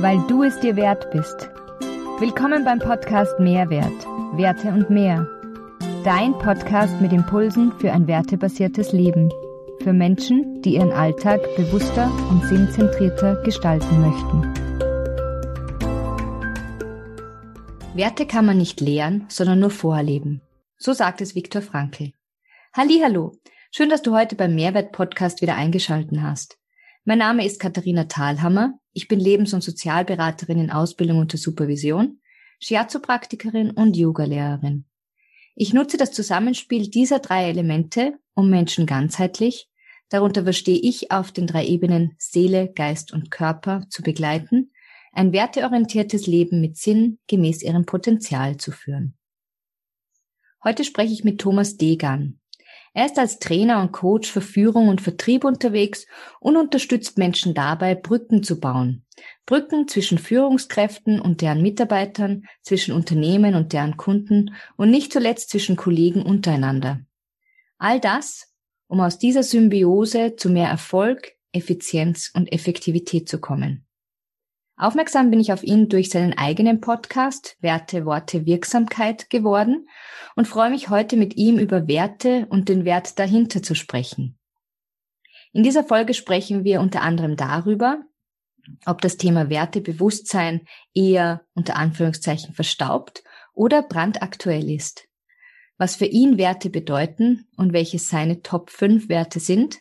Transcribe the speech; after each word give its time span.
weil 0.00 0.18
du 0.26 0.42
es 0.42 0.58
dir 0.60 0.76
wert 0.76 1.10
bist. 1.10 1.48
Willkommen 2.18 2.64
beim 2.64 2.78
Podcast 2.78 3.38
Mehrwert, 3.38 4.06
Werte 4.36 4.68
und 4.68 4.90
mehr. 4.90 5.28
Dein 6.04 6.32
Podcast 6.38 7.00
mit 7.00 7.12
Impulsen 7.12 7.72
für 7.78 7.92
ein 7.92 8.06
wertebasiertes 8.06 8.92
Leben. 8.92 9.30
Für 9.82 9.92
Menschen, 9.92 10.62
die 10.62 10.74
ihren 10.74 10.92
Alltag 10.92 11.40
bewusster 11.56 12.10
und 12.30 12.44
sinnzentrierter 12.44 13.42
gestalten 13.42 14.00
möchten. 14.00 14.54
Werte 17.94 18.26
kann 18.26 18.46
man 18.46 18.58
nicht 18.58 18.80
lehren, 18.80 19.26
sondern 19.28 19.60
nur 19.60 19.70
vorleben. 19.70 20.42
So 20.76 20.92
sagt 20.92 21.20
es 21.20 21.34
Viktor 21.34 21.62
Frankl. 21.62 22.12
Hallo, 22.72 23.32
schön, 23.70 23.88
dass 23.88 24.02
du 24.02 24.14
heute 24.14 24.34
beim 24.34 24.54
Mehrwert 24.54 24.92
Podcast 24.92 25.40
wieder 25.40 25.54
eingeschalten 25.54 26.22
hast. 26.22 26.58
Mein 27.06 27.18
Name 27.18 27.44
ist 27.44 27.60
Katharina 27.60 28.04
Thalhammer. 28.04 28.78
Ich 28.94 29.08
bin 29.08 29.20
Lebens- 29.20 29.52
und 29.52 29.62
Sozialberaterin 29.62 30.58
in 30.58 30.70
Ausbildung 30.70 31.18
unter 31.18 31.36
Supervision, 31.36 32.18
Shiatsu-Praktikerin 32.60 33.72
und 33.72 33.94
Yoga-Lehrerin. 33.94 34.86
Ich 35.54 35.74
nutze 35.74 35.98
das 35.98 36.12
Zusammenspiel 36.12 36.88
dieser 36.88 37.18
drei 37.18 37.50
Elemente, 37.50 38.14
um 38.32 38.48
Menschen 38.48 38.86
ganzheitlich, 38.86 39.68
darunter 40.08 40.44
verstehe 40.44 40.78
ich 40.78 41.10
auf 41.10 41.30
den 41.30 41.46
drei 41.46 41.66
Ebenen 41.66 42.14
Seele, 42.16 42.72
Geist 42.72 43.12
und 43.12 43.30
Körper, 43.30 43.84
zu 43.90 44.02
begleiten, 44.02 44.72
ein 45.12 45.34
werteorientiertes 45.34 46.26
Leben 46.26 46.62
mit 46.62 46.78
Sinn 46.78 47.18
gemäß 47.26 47.62
ihrem 47.62 47.84
Potenzial 47.84 48.56
zu 48.56 48.72
führen. 48.72 49.14
Heute 50.64 50.84
spreche 50.84 51.12
ich 51.12 51.22
mit 51.22 51.38
Thomas 51.38 51.76
Degan. 51.76 52.40
Er 52.96 53.06
ist 53.06 53.18
als 53.18 53.40
Trainer 53.40 53.82
und 53.82 53.90
Coach 53.90 54.30
für 54.30 54.40
Führung 54.40 54.86
und 54.86 55.00
Vertrieb 55.00 55.44
unterwegs 55.44 56.06
und 56.38 56.56
unterstützt 56.56 57.18
Menschen 57.18 57.52
dabei, 57.52 57.96
Brücken 57.96 58.44
zu 58.44 58.60
bauen. 58.60 59.04
Brücken 59.46 59.88
zwischen 59.88 60.16
Führungskräften 60.16 61.20
und 61.20 61.40
deren 61.40 61.60
Mitarbeitern, 61.60 62.44
zwischen 62.62 62.94
Unternehmen 62.94 63.56
und 63.56 63.72
deren 63.72 63.96
Kunden 63.96 64.54
und 64.76 64.90
nicht 64.90 65.12
zuletzt 65.12 65.50
zwischen 65.50 65.74
Kollegen 65.74 66.22
untereinander. 66.22 67.00
All 67.78 67.98
das, 67.98 68.54
um 68.86 69.00
aus 69.00 69.18
dieser 69.18 69.42
Symbiose 69.42 70.36
zu 70.36 70.48
mehr 70.48 70.68
Erfolg, 70.68 71.32
Effizienz 71.50 72.30
und 72.32 72.52
Effektivität 72.52 73.28
zu 73.28 73.40
kommen. 73.40 73.83
Aufmerksam 74.76 75.30
bin 75.30 75.38
ich 75.38 75.52
auf 75.52 75.62
ihn 75.62 75.88
durch 75.88 76.10
seinen 76.10 76.32
eigenen 76.32 76.80
Podcast 76.80 77.56
Werte, 77.60 78.04
Worte, 78.04 78.44
Wirksamkeit 78.44 79.30
geworden 79.30 79.88
und 80.34 80.48
freue 80.48 80.70
mich 80.70 80.88
heute 80.88 81.16
mit 81.16 81.36
ihm 81.36 81.58
über 81.58 81.86
Werte 81.86 82.46
und 82.50 82.68
den 82.68 82.84
Wert 82.84 83.18
dahinter 83.20 83.62
zu 83.62 83.76
sprechen. 83.76 84.36
In 85.52 85.62
dieser 85.62 85.84
Folge 85.84 86.12
sprechen 86.12 86.64
wir 86.64 86.80
unter 86.80 87.02
anderem 87.02 87.36
darüber, 87.36 88.02
ob 88.84 89.00
das 89.00 89.16
Thema 89.16 89.48
Wertebewusstsein 89.48 90.66
eher 90.92 91.42
unter 91.54 91.76
Anführungszeichen 91.76 92.54
verstaubt 92.54 93.22
oder 93.52 93.82
brandaktuell 93.82 94.68
ist, 94.68 95.06
was 95.78 95.94
für 95.94 96.06
ihn 96.06 96.36
Werte 96.36 96.68
bedeuten 96.68 97.46
und 97.56 97.72
welche 97.72 98.00
seine 98.00 98.42
Top 98.42 98.70
5 98.70 99.08
Werte 99.08 99.38
sind, 99.38 99.78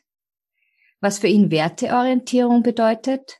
was 0.99 1.17
für 1.17 1.27
ihn 1.27 1.49
Werteorientierung 1.49 2.61
bedeutet, 2.61 3.39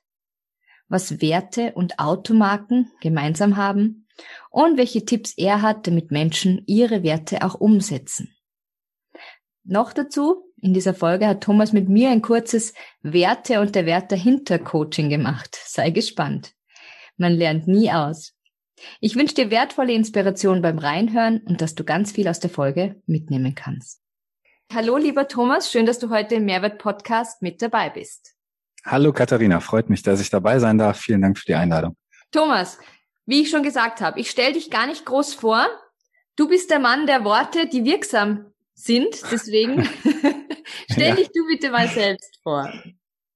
was 0.87 1.21
Werte 1.21 1.73
und 1.73 1.99
Automarken 1.99 2.91
gemeinsam 3.01 3.57
haben 3.57 4.07
und 4.49 4.77
welche 4.77 5.05
Tipps 5.05 5.33
er 5.37 5.61
hat, 5.61 5.87
damit 5.87 6.11
Menschen 6.11 6.63
ihre 6.67 7.03
Werte 7.03 7.43
auch 7.43 7.55
umsetzen. 7.55 8.35
Noch 9.63 9.93
dazu, 9.93 10.43
in 10.61 10.73
dieser 10.73 10.93
Folge 10.93 11.27
hat 11.27 11.41
Thomas 11.41 11.73
mit 11.73 11.89
mir 11.89 12.09
ein 12.09 12.21
kurzes 12.21 12.73
Werte 13.01 13.59
und 13.59 13.75
der 13.75 13.85
Wert 13.85 14.11
dahinter 14.11 14.59
Coaching 14.59 15.09
gemacht. 15.09 15.57
Sei 15.65 15.89
gespannt. 15.89 16.53
Man 17.17 17.33
lernt 17.33 17.67
nie 17.67 17.91
aus. 17.91 18.33
Ich 18.99 19.15
wünsche 19.15 19.35
dir 19.35 19.51
wertvolle 19.51 19.93
Inspiration 19.93 20.61
beim 20.61 20.77
Reinhören 20.77 21.41
und 21.45 21.61
dass 21.61 21.75
du 21.75 21.83
ganz 21.83 22.11
viel 22.11 22.27
aus 22.27 22.39
der 22.39 22.49
Folge 22.49 23.01
mitnehmen 23.05 23.55
kannst. 23.55 24.01
Hallo, 24.73 24.97
lieber 24.97 25.27
Thomas, 25.27 25.71
schön, 25.71 25.85
dass 25.85 25.99
du 25.99 26.09
heute 26.09 26.35
im 26.35 26.45
Mehrwert 26.45 26.79
Podcast 26.79 27.41
mit 27.41 27.61
dabei 27.61 27.89
bist. 27.89 28.35
Hallo 28.85 29.13
Katharina, 29.13 29.61
freut 29.61 29.89
mich, 29.89 30.03
dass 30.03 30.19
ich 30.19 30.29
dabei 30.29 30.59
sein 30.59 30.77
darf. 30.77 30.99
Vielen 30.99 31.21
Dank 31.21 31.37
für 31.37 31.45
die 31.45 31.55
Einladung. 31.55 31.95
Thomas, 32.31 32.77
wie 33.25 33.41
ich 33.41 33.49
schon 33.49 33.63
gesagt 33.63 34.01
habe, 34.01 34.19
ich 34.19 34.29
stelle 34.29 34.53
dich 34.53 34.69
gar 34.69 34.87
nicht 34.87 35.05
groß 35.05 35.35
vor. 35.35 35.67
Du 36.35 36.49
bist 36.49 36.69
der 36.69 36.79
Mann 36.79 37.07
der 37.07 37.23
Worte, 37.23 37.67
die 37.67 37.85
wirksam 37.85 38.47
sind. 38.73 39.15
Deswegen 39.31 39.87
stell 40.91 41.09
ja. 41.09 41.15
dich 41.15 41.29
du 41.33 41.47
bitte 41.47 41.71
mal 41.71 41.87
selbst 41.87 42.39
vor. 42.43 42.71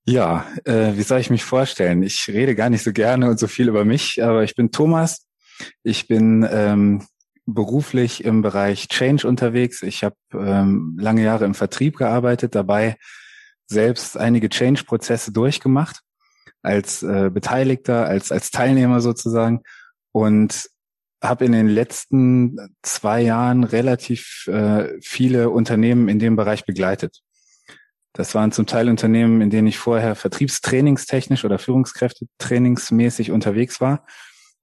Ja, 0.05 0.47
äh, 0.65 0.93
wie 0.95 1.03
soll 1.03 1.19
ich 1.19 1.29
mich 1.29 1.43
vorstellen? 1.43 2.03
Ich 2.03 2.27
rede 2.27 2.55
gar 2.55 2.69
nicht 2.69 2.83
so 2.83 2.91
gerne 2.91 3.29
und 3.29 3.39
so 3.39 3.47
viel 3.47 3.69
über 3.69 3.85
mich, 3.85 4.21
aber 4.23 4.43
ich 4.43 4.55
bin 4.55 4.71
Thomas. 4.71 5.27
Ich 5.83 6.07
bin 6.07 6.47
ähm, 6.49 7.05
beruflich 7.45 8.25
im 8.25 8.41
Bereich 8.41 8.89
Change 8.89 9.27
unterwegs. 9.27 9.81
Ich 9.81 10.03
habe 10.03 10.15
ähm, 10.33 10.97
lange 10.99 11.23
Jahre 11.23 11.45
im 11.45 11.53
Vertrieb 11.53 11.97
gearbeitet, 11.97 12.55
dabei 12.55 12.97
selbst 13.67 14.17
einige 14.17 14.49
Change-Prozesse 14.49 15.31
durchgemacht 15.31 16.01
als 16.61 17.03
äh, 17.03 17.29
Beteiligter, 17.31 18.05
als 18.07 18.31
als 18.31 18.51
Teilnehmer 18.51 19.01
sozusagen 19.01 19.61
und 20.11 20.69
habe 21.21 21.45
in 21.45 21.51
den 21.51 21.67
letzten 21.67 22.75
zwei 22.81 23.21
Jahren 23.21 23.63
relativ 23.63 24.47
äh, 24.47 24.89
viele 25.01 25.49
Unternehmen 25.49 26.09
in 26.09 26.19
dem 26.19 26.35
Bereich 26.35 26.65
begleitet. 26.65 27.21
Das 28.13 28.33
waren 28.33 28.51
zum 28.51 28.65
Teil 28.65 28.89
Unternehmen, 28.89 29.41
in 29.41 29.49
denen 29.49 29.67
ich 29.67 29.77
vorher 29.77 30.15
vertriebstrainingstechnisch 30.15 31.45
oder 31.45 31.59
Führungskräftetrainingsmäßig 31.59 33.31
unterwegs 33.31 33.79
war. 33.79 34.05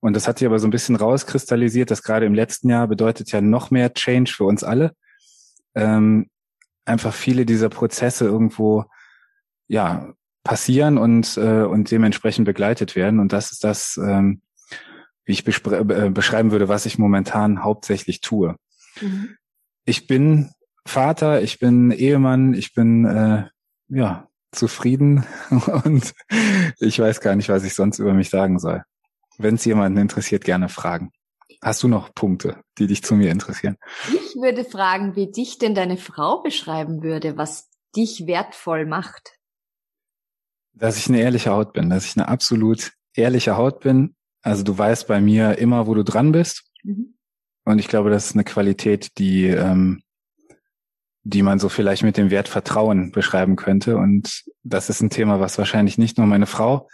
Und 0.01 0.15
das 0.15 0.27
hat 0.27 0.39
sich 0.39 0.47
aber 0.47 0.59
so 0.59 0.67
ein 0.67 0.73
bisschen 0.73 0.97
rauskristallisiert, 0.97 1.91
dass 1.91 2.03
gerade 2.03 2.27
im 2.27 2.35
letzten 2.35 2.69
Jahr 2.69 2.89
bedeutet 2.89 3.31
ja 3.33 3.41
noch 3.41 3.71
mehr 3.71 3.95
Change 3.95 4.33
für 4.33 4.45
uns 4.45 4.65
alle. 4.65 4.93
Ähm, 5.75 6.29
einfach 6.85 7.15
viele 7.15 7.47
dieser 7.47 7.69
Prozesse 7.69 8.25
irgendwo 8.25 8.85
ja 9.67 10.13
passieren 10.43 10.99
und 10.99 11.37
äh, 11.37 11.63
und 11.63 11.91
dementsprechend 11.91 12.45
begleitet 12.45 12.97
werden. 12.97 13.19
Und 13.21 13.33
das 13.33 13.53
ist 13.53 13.65
das 13.65 13.97
ähm, 13.97 14.43
wie 15.25 15.33
ich 15.33 15.47
äh, 15.47 16.11
beschreiben 16.11 16.51
würde 16.51 16.69
was 16.69 16.87
ich 16.87 16.99
momentan 16.99 17.65
hauptsächlich 17.65 18.21
tue. 18.21 18.57
Mhm. 19.01 19.37
ich 19.85 20.07
bin 20.07 20.51
Vater 20.87 21.43
ich 21.43 21.59
bin 21.59 21.91
Ehemann 21.91 22.55
ich 22.55 22.75
bin 22.75 23.05
äh, 23.07 23.45
ja 23.89 24.29
zufrieden 24.53 25.25
und 25.85 26.15
ich 26.79 26.99
weiß 26.99 27.21
gar 27.21 27.35
nicht 27.35 27.49
was 27.49 27.65
ich 27.65 27.75
sonst 27.75 27.99
über 27.99 28.13
mich 28.13 28.31
sagen 28.31 28.59
soll. 28.59 28.85
Wenn 29.39 29.57
es 29.57 29.65
jemanden 29.65 29.99
interessiert 29.99 30.45
gerne 30.45 30.69
fragen 30.69 31.11
Hast 31.65 31.83
du 31.83 31.89
noch 31.89 32.15
Punkte, 32.15 32.63
die 32.77 32.87
dich 32.87 33.03
zu 33.03 33.15
mir 33.15 33.31
interessieren? 33.31 33.79
Ich 34.09 34.37
würde 34.37 34.67
fragen, 34.67 35.17
wie 35.17 35.33
dich 35.33 35.57
denn 35.57 35.75
deine 35.75 35.97
Frau 35.97 36.43
beschreiben 36.43 37.03
würde, 37.03 37.39
was 37.39 37.71
dich 37.97 38.27
wertvoll 38.27 38.85
macht. 38.85 39.39
Dass 40.75 40.99
ich 40.99 41.09
eine 41.09 41.23
ehrliche 41.23 41.53
Haut 41.53 41.73
bin, 41.73 41.89
dass 41.89 42.05
ich 42.05 42.19
eine 42.19 42.29
absolut 42.29 42.93
ehrliche 43.15 43.57
Haut 43.57 43.81
bin. 43.81 44.15
Also 44.43 44.63
du 44.63 44.77
weißt 44.77 45.09
bei 45.09 45.23
mir 45.23 45.57
immer, 45.57 45.87
wo 45.87 45.95
du 45.95 46.05
dran 46.05 46.33
bist. 46.33 46.71
Mhm. 46.83 47.17
Und 47.65 47.79
ich 47.79 47.89
glaube, 47.89 48.11
das 48.11 48.27
ist 48.27 48.35
eine 48.35 48.45
Qualität, 48.45 49.17
die, 49.17 49.47
ähm, 49.47 50.03
die 51.23 51.41
man 51.41 51.59
so 51.59 51.71
vielleicht 51.71 52.03
mit 52.03 52.19
dem 52.19 52.29
Wert 52.29 52.49
Vertrauen 52.49 53.11
beschreiben 53.11 53.57
könnte. 53.57 53.97
Und 53.97 54.45
das 54.65 54.91
ist 54.91 55.01
ein 55.01 55.09
Thema, 55.09 55.41
was 55.41 55.57
wahrscheinlich 55.57 55.97
nicht 55.97 56.19
nur 56.19 56.27
meine 56.27 56.47
Frau, 56.47 56.91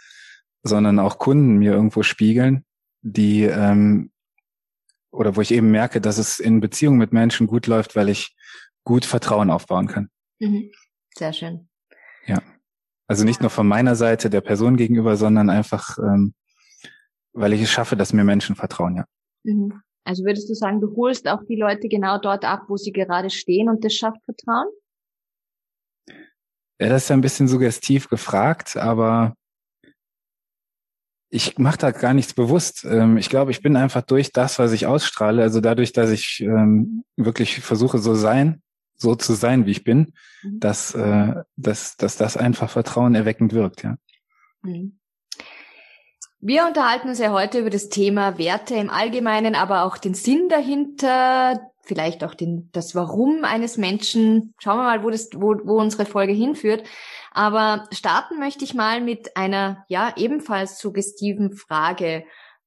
sondern 0.63 0.97
auch 0.97 1.17
Kunden 1.17 1.57
mir 1.57 1.73
irgendwo 1.73 2.03
spiegeln, 2.03 2.63
die 3.01 3.43
ähm, 3.43 4.11
oder 5.11 5.35
wo 5.35 5.41
ich 5.41 5.51
eben 5.51 5.71
merke, 5.71 6.01
dass 6.01 6.17
es 6.17 6.39
in 6.39 6.59
Beziehungen 6.59 6.97
mit 6.97 7.13
Menschen 7.13 7.47
gut 7.47 7.67
läuft, 7.67 7.95
weil 7.95 8.09
ich 8.09 8.35
gut 8.83 9.05
Vertrauen 9.05 9.49
aufbauen 9.49 9.87
kann. 9.87 10.09
Mhm. 10.39 10.71
Sehr 11.15 11.33
schön. 11.33 11.69
Ja. 12.25 12.41
Also 13.07 13.25
nicht 13.25 13.41
nur 13.41 13.49
von 13.49 13.67
meiner 13.67 13.95
Seite 13.95 14.29
der 14.29 14.41
Person 14.41 14.77
gegenüber, 14.77 15.17
sondern 15.17 15.49
einfach, 15.49 15.97
ähm, 15.97 16.33
weil 17.33 17.53
ich 17.53 17.61
es 17.61 17.69
schaffe, 17.69 17.95
dass 17.95 18.13
mir 18.13 18.23
Menschen 18.23 18.55
vertrauen, 18.55 18.95
ja. 18.95 19.05
Mhm. 19.43 19.81
Also 20.03 20.23
würdest 20.23 20.49
du 20.49 20.55
sagen, 20.55 20.81
du 20.81 20.95
holst 20.95 21.27
auch 21.27 21.43
die 21.47 21.55
Leute 21.55 21.87
genau 21.87 22.17
dort 22.17 22.43
ab, 22.43 22.63
wo 22.67 22.77
sie 22.77 22.91
gerade 22.91 23.29
stehen 23.29 23.69
und 23.69 23.85
das 23.85 23.93
schafft 23.93 24.23
Vertrauen? 24.23 24.67
Ja, 26.79 26.89
das 26.89 27.03
ist 27.03 27.09
ja 27.09 27.15
ein 27.15 27.21
bisschen 27.21 27.47
suggestiv 27.47 28.09
gefragt, 28.09 28.77
aber 28.77 29.35
ich 31.31 31.57
mache 31.57 31.77
da 31.77 31.91
gar 31.91 32.13
nichts 32.13 32.33
bewusst. 32.33 32.85
Ähm, 32.85 33.17
ich 33.17 33.29
glaube, 33.29 33.51
ich 33.51 33.61
bin 33.61 33.77
einfach 33.77 34.01
durch 34.01 34.33
das, 34.33 34.59
was 34.59 34.73
ich 34.73 34.85
ausstrahle, 34.85 35.41
also 35.41 35.61
dadurch, 35.61 35.93
dass 35.93 36.11
ich 36.11 36.41
ähm, 36.41 37.05
wirklich 37.15 37.61
versuche, 37.61 37.97
so 37.99 38.13
sein, 38.13 38.61
so 38.97 39.15
zu 39.15 39.33
sein, 39.33 39.65
wie 39.65 39.71
ich 39.71 39.85
bin, 39.85 40.13
mhm. 40.43 40.59
dass, 40.59 40.93
äh, 40.93 41.35
dass, 41.55 41.95
dass 41.95 42.17
das 42.17 42.35
einfach 42.35 42.69
Vertrauen 42.69 43.15
erweckend 43.15 43.53
wirkt, 43.53 43.83
ja. 43.83 43.95
Mhm. 44.61 44.99
Wir 46.43 46.65
unterhalten 46.65 47.07
uns 47.07 47.19
ja 47.19 47.31
heute 47.31 47.59
über 47.59 47.69
das 47.69 47.89
Thema 47.89 48.39
Werte 48.39 48.73
im 48.75 48.89
Allgemeinen, 48.89 49.53
aber 49.53 49.83
auch 49.83 49.97
den 49.97 50.15
Sinn 50.15 50.49
dahinter, 50.49 51.61
vielleicht 51.83 52.23
auch 52.23 52.33
den, 52.33 52.69
das 52.71 52.95
Warum 52.95 53.43
eines 53.43 53.77
Menschen. 53.77 54.55
Schauen 54.57 54.77
wir 54.77 54.83
mal, 54.83 55.03
wo, 55.03 55.11
das, 55.11 55.29
wo, 55.35 55.55
wo 55.63 55.79
unsere 55.79 56.05
Folge 56.05 56.33
hinführt. 56.33 56.83
Aber 57.31 57.87
starten 57.91 58.39
möchte 58.39 58.65
ich 58.65 58.73
mal 58.73 59.01
mit 59.01 59.37
einer, 59.37 59.85
ja, 59.87 60.13
ebenfalls 60.17 60.79
suggestiven 60.79 61.53
Frage, 61.53 62.25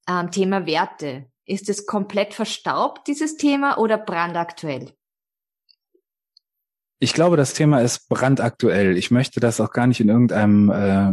ähm, 0.09 0.31
Thema 0.31 0.67
Werte. 0.67 1.27
Ist 1.45 1.69
es 1.69 1.87
komplett 1.87 2.33
verstaubt, 2.33 3.07
dieses 3.07 3.37
Thema, 3.37 3.77
oder 3.77 3.99
brandaktuell? 3.99 4.93
Ich 6.99 7.13
glaube, 7.13 7.37
das 7.37 7.53
Thema 7.53 7.83
ist 7.83 8.09
brandaktuell. 8.09 8.97
Ich 8.97 9.11
möchte 9.11 9.39
das 9.39 9.61
auch 9.61 9.71
gar 9.71 9.87
nicht 9.87 10.01
in 10.01 10.09
irgendeinem 10.09 10.71
äh, 10.71 11.13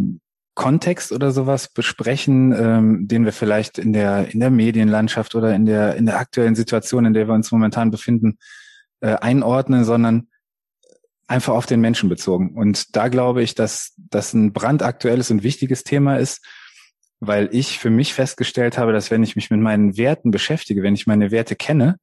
Kontext 0.55 1.11
oder 1.11 1.31
sowas 1.31 1.67
besprechen, 1.73 2.53
ähm, 2.53 3.07
den 3.09 3.25
wir 3.25 3.33
vielleicht 3.33 3.77
in 3.77 3.91
der 3.91 4.33
in 4.33 4.39
der 4.39 4.51
Medienlandschaft 4.51 5.35
oder 5.35 5.53
in 5.53 5.65
der 5.65 5.95
in 5.97 6.05
der 6.05 6.17
aktuellen 6.17 6.55
Situation, 6.55 7.05
in 7.05 7.13
der 7.13 7.27
wir 7.27 7.33
uns 7.33 7.51
momentan 7.51 7.91
befinden, 7.91 8.37
äh, 9.01 9.15
einordnen, 9.15 9.83
sondern 9.83 10.27
einfach 11.27 11.53
auf 11.53 11.65
den 11.65 11.81
Menschen 11.81 12.09
bezogen. 12.09 12.55
Und 12.55 12.95
da 12.95 13.07
glaube 13.07 13.41
ich, 13.41 13.55
dass 13.55 13.93
das 13.97 14.33
ein 14.33 14.53
brandaktuelles 14.53 15.31
und 15.31 15.43
wichtiges 15.43 15.83
Thema 15.83 16.17
ist, 16.17 16.45
weil 17.19 17.49
ich 17.51 17.79
für 17.79 17.89
mich 17.89 18.13
festgestellt 18.13 18.77
habe, 18.77 18.91
dass 18.91 19.11
wenn 19.11 19.23
ich 19.23 19.35
mich 19.35 19.49
mit 19.51 19.59
meinen 19.59 19.95
Werten 19.97 20.31
beschäftige, 20.31 20.83
wenn 20.83 20.95
ich 20.95 21.07
meine 21.07 21.31
Werte 21.31 21.55
kenne, 21.55 21.97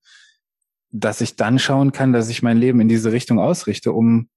dass 0.91 1.21
ich 1.21 1.37
dann 1.37 1.59
schauen 1.59 1.93
kann, 1.93 2.13
dass 2.13 2.29
ich 2.29 2.43
mein 2.43 2.57
Leben 2.57 2.81
in 2.81 2.89
diese 2.89 3.13
Richtung 3.13 3.39
ausrichte, 3.39 3.93
um 3.93 4.29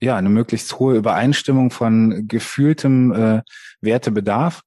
ja 0.00 0.16
eine 0.16 0.28
möglichst 0.28 0.78
hohe 0.78 0.96
Übereinstimmung 0.96 1.70
von 1.70 2.26
gefühltem 2.28 3.12
äh, 3.12 3.42
Wertebedarf 3.80 4.62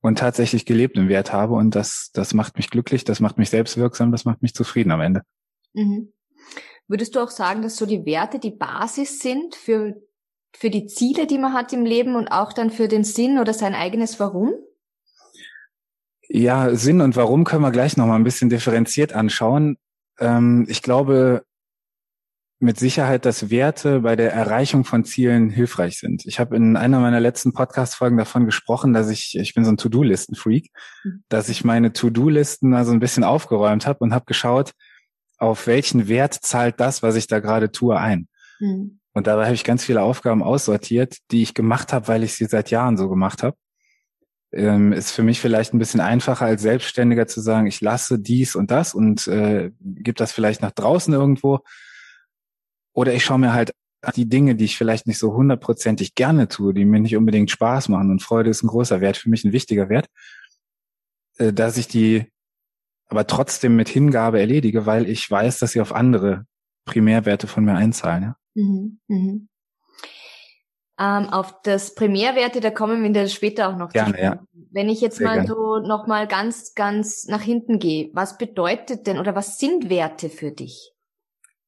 und 0.00 0.18
tatsächlich 0.18 0.66
gelebtem 0.66 1.08
Wert 1.08 1.32
habe. 1.32 1.54
Und 1.54 1.74
das, 1.74 2.10
das 2.12 2.34
macht 2.34 2.56
mich 2.56 2.70
glücklich, 2.70 3.04
das 3.04 3.20
macht 3.20 3.38
mich 3.38 3.50
selbstwirksam, 3.50 4.10
das 4.10 4.24
macht 4.24 4.42
mich 4.42 4.54
zufrieden 4.54 4.90
am 4.90 5.00
Ende. 5.00 5.22
Mhm. 5.74 6.13
Würdest 6.88 7.14
du 7.14 7.20
auch 7.20 7.30
sagen, 7.30 7.62
dass 7.62 7.76
so 7.76 7.86
die 7.86 8.04
Werte 8.04 8.38
die 8.38 8.50
Basis 8.50 9.18
sind 9.18 9.54
für, 9.54 9.94
für 10.54 10.70
die 10.70 10.86
Ziele, 10.86 11.26
die 11.26 11.38
man 11.38 11.54
hat 11.54 11.72
im 11.72 11.84
Leben 11.84 12.14
und 12.14 12.28
auch 12.28 12.52
dann 12.52 12.70
für 12.70 12.88
den 12.88 13.04
Sinn 13.04 13.38
oder 13.38 13.54
sein 13.54 13.74
eigenes 13.74 14.20
Warum? 14.20 14.54
Ja, 16.28 16.74
Sinn 16.74 17.00
und 17.00 17.16
Warum 17.16 17.44
können 17.44 17.62
wir 17.62 17.70
gleich 17.70 17.96
nochmal 17.96 18.18
ein 18.18 18.24
bisschen 18.24 18.50
differenziert 18.50 19.12
anschauen. 19.12 19.78
Ähm, 20.18 20.66
ich 20.68 20.82
glaube 20.82 21.44
mit 22.60 22.78
Sicherheit, 22.78 23.24
dass 23.24 23.50
Werte 23.50 24.00
bei 24.00 24.16
der 24.16 24.32
Erreichung 24.32 24.84
von 24.84 25.04
Zielen 25.04 25.50
hilfreich 25.50 25.98
sind. 25.98 26.24
Ich 26.24 26.40
habe 26.40 26.56
in 26.56 26.76
einer 26.76 26.98
meiner 27.00 27.20
letzten 27.20 27.52
Podcast-Folgen 27.52 28.16
davon 28.16 28.46
gesprochen, 28.46 28.92
dass 28.92 29.10
ich, 29.10 29.36
ich 29.38 29.54
bin 29.54 29.64
so 29.64 29.72
ein 29.72 29.76
To-Do-Listen-Freak, 29.76 30.70
mhm. 31.04 31.24
dass 31.28 31.48
ich 31.48 31.64
meine 31.64 31.92
To-Do-Listen 31.92 32.70
mal 32.70 32.84
so 32.84 32.92
ein 32.92 33.00
bisschen 33.00 33.24
aufgeräumt 33.24 33.86
habe 33.86 33.98
und 34.00 34.14
habe 34.14 34.24
geschaut, 34.24 34.72
auf 35.44 35.66
welchen 35.66 36.08
Wert 36.08 36.34
zahlt 36.34 36.80
das, 36.80 37.02
was 37.02 37.16
ich 37.16 37.26
da 37.26 37.40
gerade 37.40 37.70
tue, 37.70 37.98
ein. 37.98 38.28
Mhm. 38.60 39.00
Und 39.12 39.26
dabei 39.26 39.44
habe 39.44 39.54
ich 39.54 39.64
ganz 39.64 39.84
viele 39.84 40.02
Aufgaben 40.02 40.42
aussortiert, 40.42 41.18
die 41.30 41.42
ich 41.42 41.54
gemacht 41.54 41.92
habe, 41.92 42.08
weil 42.08 42.24
ich 42.24 42.34
sie 42.34 42.46
seit 42.46 42.70
Jahren 42.70 42.96
so 42.96 43.08
gemacht 43.08 43.42
habe 43.42 43.56
ähm, 44.54 44.92
ist 44.92 45.10
für 45.10 45.22
mich 45.22 45.40
vielleicht 45.40 45.74
ein 45.74 45.78
bisschen 45.78 46.00
einfacher 46.00 46.46
als 46.46 46.62
Selbstständiger 46.62 47.26
zu 47.26 47.40
sagen, 47.40 47.66
ich 47.66 47.80
lasse 47.80 48.18
dies 48.18 48.54
und 48.54 48.70
das 48.70 48.94
und 48.94 49.26
äh, 49.26 49.72
gebe 49.80 50.14
das 50.14 50.32
vielleicht 50.32 50.62
nach 50.62 50.70
draußen 50.70 51.12
irgendwo. 51.12 51.60
Oder 52.92 53.12
ich 53.14 53.24
schaue 53.24 53.40
mir 53.40 53.52
halt 53.52 53.72
die 54.16 54.28
Dinge, 54.28 54.54
die 54.54 54.66
ich 54.66 54.76
vielleicht 54.76 55.06
nicht 55.06 55.18
so 55.18 55.34
hundertprozentig 55.34 56.14
gerne 56.14 56.48
tue, 56.48 56.72
die 56.74 56.84
mir 56.84 57.00
nicht 57.00 57.16
unbedingt 57.16 57.50
Spaß 57.50 57.88
machen 57.88 58.10
und 58.10 58.22
Freude 58.22 58.50
ist 58.50 58.62
ein 58.62 58.68
großer 58.68 59.00
Wert, 59.00 59.16
für 59.16 59.30
mich 59.30 59.44
ein 59.44 59.52
wichtiger 59.52 59.88
Wert, 59.88 60.06
äh, 61.38 61.52
dass 61.52 61.76
ich 61.76 61.88
die 61.88 62.30
aber 63.08 63.26
trotzdem 63.26 63.76
mit 63.76 63.88
Hingabe 63.88 64.40
erledige, 64.40 64.86
weil 64.86 65.08
ich 65.08 65.30
weiß, 65.30 65.58
dass 65.58 65.72
sie 65.72 65.80
auf 65.80 65.94
andere 65.94 66.46
Primärwerte 66.84 67.46
von 67.46 67.64
mir 67.64 67.74
einzahlen. 67.74 68.22
Ja? 68.22 68.36
Mhm, 68.54 69.00
mh. 69.08 69.38
Ähm, 70.96 71.28
auf 71.30 71.60
das 71.62 71.96
Primärwerte, 71.96 72.60
da 72.60 72.70
kommen 72.70 73.12
wir 73.12 73.28
später 73.28 73.68
auch 73.68 73.76
noch 73.76 73.90
gerne, 73.90 74.14
zu. 74.14 74.22
Ja. 74.22 74.42
Wenn 74.70 74.88
ich 74.88 75.00
jetzt 75.00 75.16
Sehr 75.16 75.26
mal 75.26 75.34
gerne. 75.34 75.48
so 75.48 75.78
noch 75.78 76.06
mal 76.06 76.28
ganz, 76.28 76.74
ganz 76.74 77.26
nach 77.26 77.40
hinten 77.40 77.80
gehe, 77.80 78.10
was 78.12 78.38
bedeutet 78.38 79.06
denn 79.08 79.18
oder 79.18 79.34
was 79.34 79.58
sind 79.58 79.90
Werte 79.90 80.28
für 80.28 80.52
dich? 80.52 80.92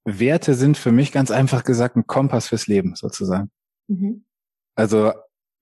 Werte 0.04 0.54
sind 0.54 0.78
für 0.78 0.92
mich 0.92 1.10
ganz 1.10 1.32
einfach 1.32 1.64
gesagt 1.64 1.96
ein 1.96 2.06
Kompass 2.06 2.48
fürs 2.48 2.68
Leben 2.68 2.94
sozusagen. 2.94 3.50
Mhm. 3.88 4.24
Also 4.76 5.12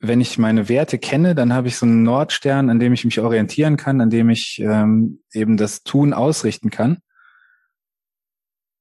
wenn 0.09 0.21
ich 0.21 0.39
meine 0.39 0.69
Werte 0.69 0.99
kenne, 0.99 1.35
dann 1.35 1.53
habe 1.53 1.69
ich 1.69 1.77
so 1.77 1.87
einen 1.87 2.03
Nordstern, 2.03 2.71
an 2.71 2.79
dem 2.79 2.93
ich 2.93 3.05
mich 3.05 3.21
orientieren 3.21 3.77
kann, 3.77 4.01
an 4.01 4.11
dem 4.11 4.31
ich 4.31 4.61
ähm, 4.61 5.23
eben 5.33 5.57
das 5.57 5.83
Tun 5.83 6.13
ausrichten 6.13 6.71
kann. 6.71 6.99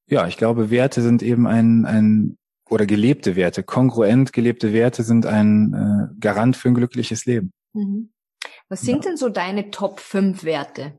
Ja, 0.08 0.28
ich 0.28 0.38
glaube, 0.38 0.70
Werte 0.70 1.02
sind 1.02 1.24
eben 1.24 1.48
ein, 1.48 1.86
ein 1.86 2.38
oder 2.70 2.86
gelebte 2.86 3.36
Werte, 3.36 3.64
kongruent 3.64 4.34
gelebte 4.34 4.74
Werte 4.74 5.04
sind 5.04 5.25
ein 5.25 5.74
äh, 5.74 6.20
Garant 6.20 6.58
für 6.58 6.70
ein 6.70 6.75
glückliches 6.75 7.25
Leben. 7.25 7.52
Mhm. 7.74 8.12
Was 8.70 8.81
sind 8.81 9.06
ja. 9.06 9.12
denn 9.12 9.18
so 9.18 9.30
deine 9.30 9.72
Top 9.72 10.00
5 10.00 10.44
Werte? 10.44 10.94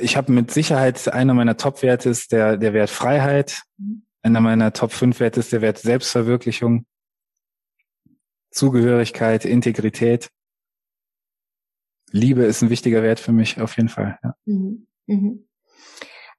Ich 0.00 0.16
habe 0.16 0.32
mit 0.32 0.50
Sicherheit 0.50 1.08
einer 1.08 1.34
meiner 1.34 1.56
Top-Werte 1.56 2.08
ist 2.10 2.32
der, 2.32 2.56
der 2.56 2.72
Wert 2.72 2.90
Freiheit. 2.90 3.62
Mhm. 3.78 4.04
Einer 4.22 4.40
meiner 4.40 4.72
Top 4.72 4.92
5 4.92 5.20
Werte 5.20 5.40
ist 5.40 5.52
der 5.52 5.60
Wert 5.60 5.78
Selbstverwirklichung, 5.78 6.86
Zugehörigkeit, 8.52 9.44
Integrität. 9.44 10.30
Liebe 12.10 12.44
ist 12.44 12.62
ein 12.62 12.70
wichtiger 12.70 13.02
Wert 13.02 13.20
für 13.20 13.32
mich 13.32 13.60
auf 13.60 13.76
jeden 13.76 13.88
Fall. 13.88 14.18
Ja. 14.22 14.34
Mhm. 14.44 14.86
Mhm. 15.06 15.48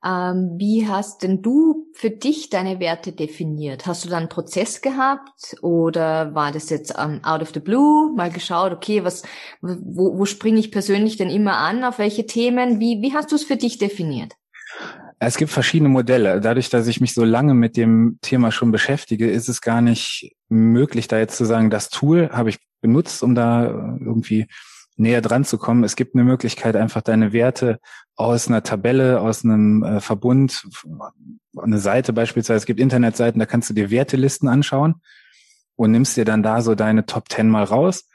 Ähm, 0.05 0.55
wie 0.57 0.87
hast 0.87 1.23
denn 1.23 1.41
du 1.41 1.87
für 1.93 2.09
dich 2.09 2.49
deine 2.49 2.79
Werte 2.79 3.13
definiert? 3.13 3.87
Hast 3.87 4.03
du 4.03 4.09
da 4.09 4.17
einen 4.17 4.27
Prozess 4.27 4.81
gehabt 4.81 5.55
oder 5.61 6.35
war 6.35 6.51
das 6.51 6.69
jetzt 6.69 6.97
um, 6.97 7.23
out 7.23 7.41
of 7.41 7.51
the 7.53 7.61
blue? 7.61 8.13
Mal 8.13 8.29
geschaut, 8.29 8.73
okay, 8.73 9.05
was, 9.05 9.23
wo, 9.61 10.17
wo 10.17 10.25
springe 10.25 10.59
ich 10.59 10.71
persönlich 10.71 11.15
denn 11.15 11.29
immer 11.29 11.57
an? 11.57 11.85
Auf 11.85 11.99
welche 11.99 12.25
Themen? 12.25 12.81
Wie, 12.81 13.01
wie 13.01 13.13
hast 13.13 13.31
du 13.31 13.35
es 13.35 13.43
für 13.43 13.55
dich 13.55 13.77
definiert? 13.77 14.33
Es 15.25 15.37
gibt 15.37 15.51
verschiedene 15.51 15.89
Modelle. 15.89 16.41
Dadurch, 16.41 16.69
dass 16.69 16.87
ich 16.87 16.99
mich 16.99 17.13
so 17.13 17.23
lange 17.23 17.53
mit 17.53 17.77
dem 17.77 18.17
Thema 18.21 18.51
schon 18.51 18.71
beschäftige, 18.71 19.29
ist 19.29 19.47
es 19.47 19.61
gar 19.61 19.81
nicht 19.81 20.35
möglich, 20.49 21.07
da 21.07 21.17
jetzt 21.17 21.37
zu 21.37 21.45
sagen, 21.45 21.69
das 21.69 21.89
Tool 21.89 22.29
habe 22.31 22.49
ich 22.49 22.59
benutzt, 22.81 23.23
um 23.23 23.33
da 23.35 23.65
irgendwie 23.99 24.47
näher 24.95 25.21
dran 25.21 25.45
zu 25.45 25.57
kommen. 25.57 25.83
Es 25.83 25.95
gibt 25.95 26.15
eine 26.15 26.23
Möglichkeit, 26.23 26.75
einfach 26.75 27.01
deine 27.01 27.33
Werte 27.33 27.79
aus 28.15 28.47
einer 28.47 28.63
Tabelle, 28.63 29.21
aus 29.21 29.43
einem 29.43 29.83
äh, 29.83 29.99
Verbund, 30.01 30.67
eine 31.57 31.79
Seite 31.79 32.13
beispielsweise, 32.13 32.57
es 32.57 32.65
gibt 32.65 32.79
Internetseiten, 32.79 33.39
da 33.39 33.45
kannst 33.45 33.69
du 33.69 33.73
dir 33.73 33.89
Wertelisten 33.89 34.47
anschauen 34.47 34.95
und 35.75 35.91
nimmst 35.91 36.17
dir 36.17 36.25
dann 36.25 36.43
da 36.43 36.61
so 36.61 36.75
deine 36.75 37.05
Top 37.05 37.29
Ten 37.29 37.49
mal 37.49 37.63
raus. 37.63 38.07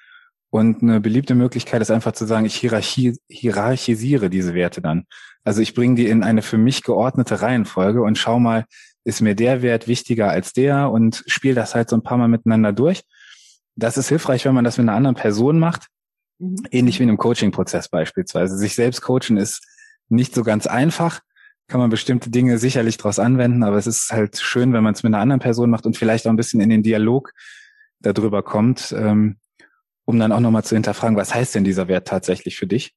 Und 0.51 0.83
eine 0.83 1.01
beliebte 1.01 1.35
Möglichkeit 1.35 1.83
ist 1.83 1.91
einfach 1.91 2.13
zu 2.13 2.25
sagen, 2.25 2.47
ich 2.47 2.55
hierarchi 2.55 3.17
hierarchisiere 3.29 4.31
diese 4.31 4.55
Werte 4.55 4.81
dann. 4.81 5.05
Also 5.45 5.61
ich 5.61 5.75
bringe 5.75 5.97
die 5.97 6.09
in 6.09 6.23
eine 6.23 6.43
für 6.43 6.59
mich 6.59 6.83
geordnete 6.83 7.43
Reihenfolge 7.43 8.03
und 8.03 8.17
schau 8.17 8.39
mal, 8.39 8.65
ist 9.05 9.21
mir 9.21 9.35
der 9.35 9.63
Wert 9.63 9.89
wichtiger 9.89 10.31
als 10.31 10.53
der 10.53 10.91
und 10.91 11.23
spiele 11.27 11.55
das 11.55 11.75
halt 11.75 11.89
so 11.89 11.97
ein 11.97 12.03
paar 12.03 12.19
Mal 12.19 12.29
miteinander 12.29 12.73
durch. 12.73 13.03
Das 13.77 13.97
ist 13.97 14.09
hilfreich, 14.09 14.45
wenn 14.45 14.55
man 14.55 14.65
das 14.65 14.79
mit 14.79 14.89
einer 14.89 14.97
anderen 14.97 15.17
Person 15.17 15.59
macht, 15.59 15.89
Mhm. 16.39 16.57
Ähnlich 16.71 16.99
wie 16.99 17.03
in 17.03 17.09
einem 17.09 17.19
Coaching-Prozess 17.19 17.89
beispielsweise. 17.89 18.57
Sich 18.57 18.75
selbst 18.75 19.03
coachen 19.03 19.37
ist 19.37 19.67
nicht 20.09 20.35
so 20.35 20.43
ganz 20.43 20.67
einfach. 20.67 21.21
Kann 21.67 21.81
man 21.81 21.91
bestimmte 21.91 22.31
Dinge 22.31 22.59
sicherlich 22.59 22.97
daraus 22.97 23.19
anwenden, 23.19 23.63
aber 23.63 23.77
es 23.77 23.87
ist 23.87 24.11
halt 24.11 24.39
schön, 24.39 24.73
wenn 24.73 24.83
man 24.83 24.95
es 24.95 25.03
mit 25.03 25.13
einer 25.13 25.23
anderen 25.23 25.41
Person 25.41 25.69
macht 25.69 25.85
und 25.85 25.97
vielleicht 25.97 26.27
auch 26.27 26.31
ein 26.31 26.37
bisschen 26.37 26.61
in 26.61 26.71
den 26.71 26.83
Dialog 26.83 27.33
darüber 28.01 28.43
kommt, 28.43 28.95
ähm, 28.97 29.37
um 30.09 30.19
dann 30.19 30.33
auch 30.33 30.41
nochmal 30.41 30.65
zu 30.65 30.75
hinterfragen, 30.75 31.19
was 31.19 31.35
heißt 31.35 31.55
denn 31.55 31.65
dieser 31.65 31.87
Wert 31.87 32.09
tatsächlich 32.09 32.57
für 32.57 32.67
dich, 32.67 32.95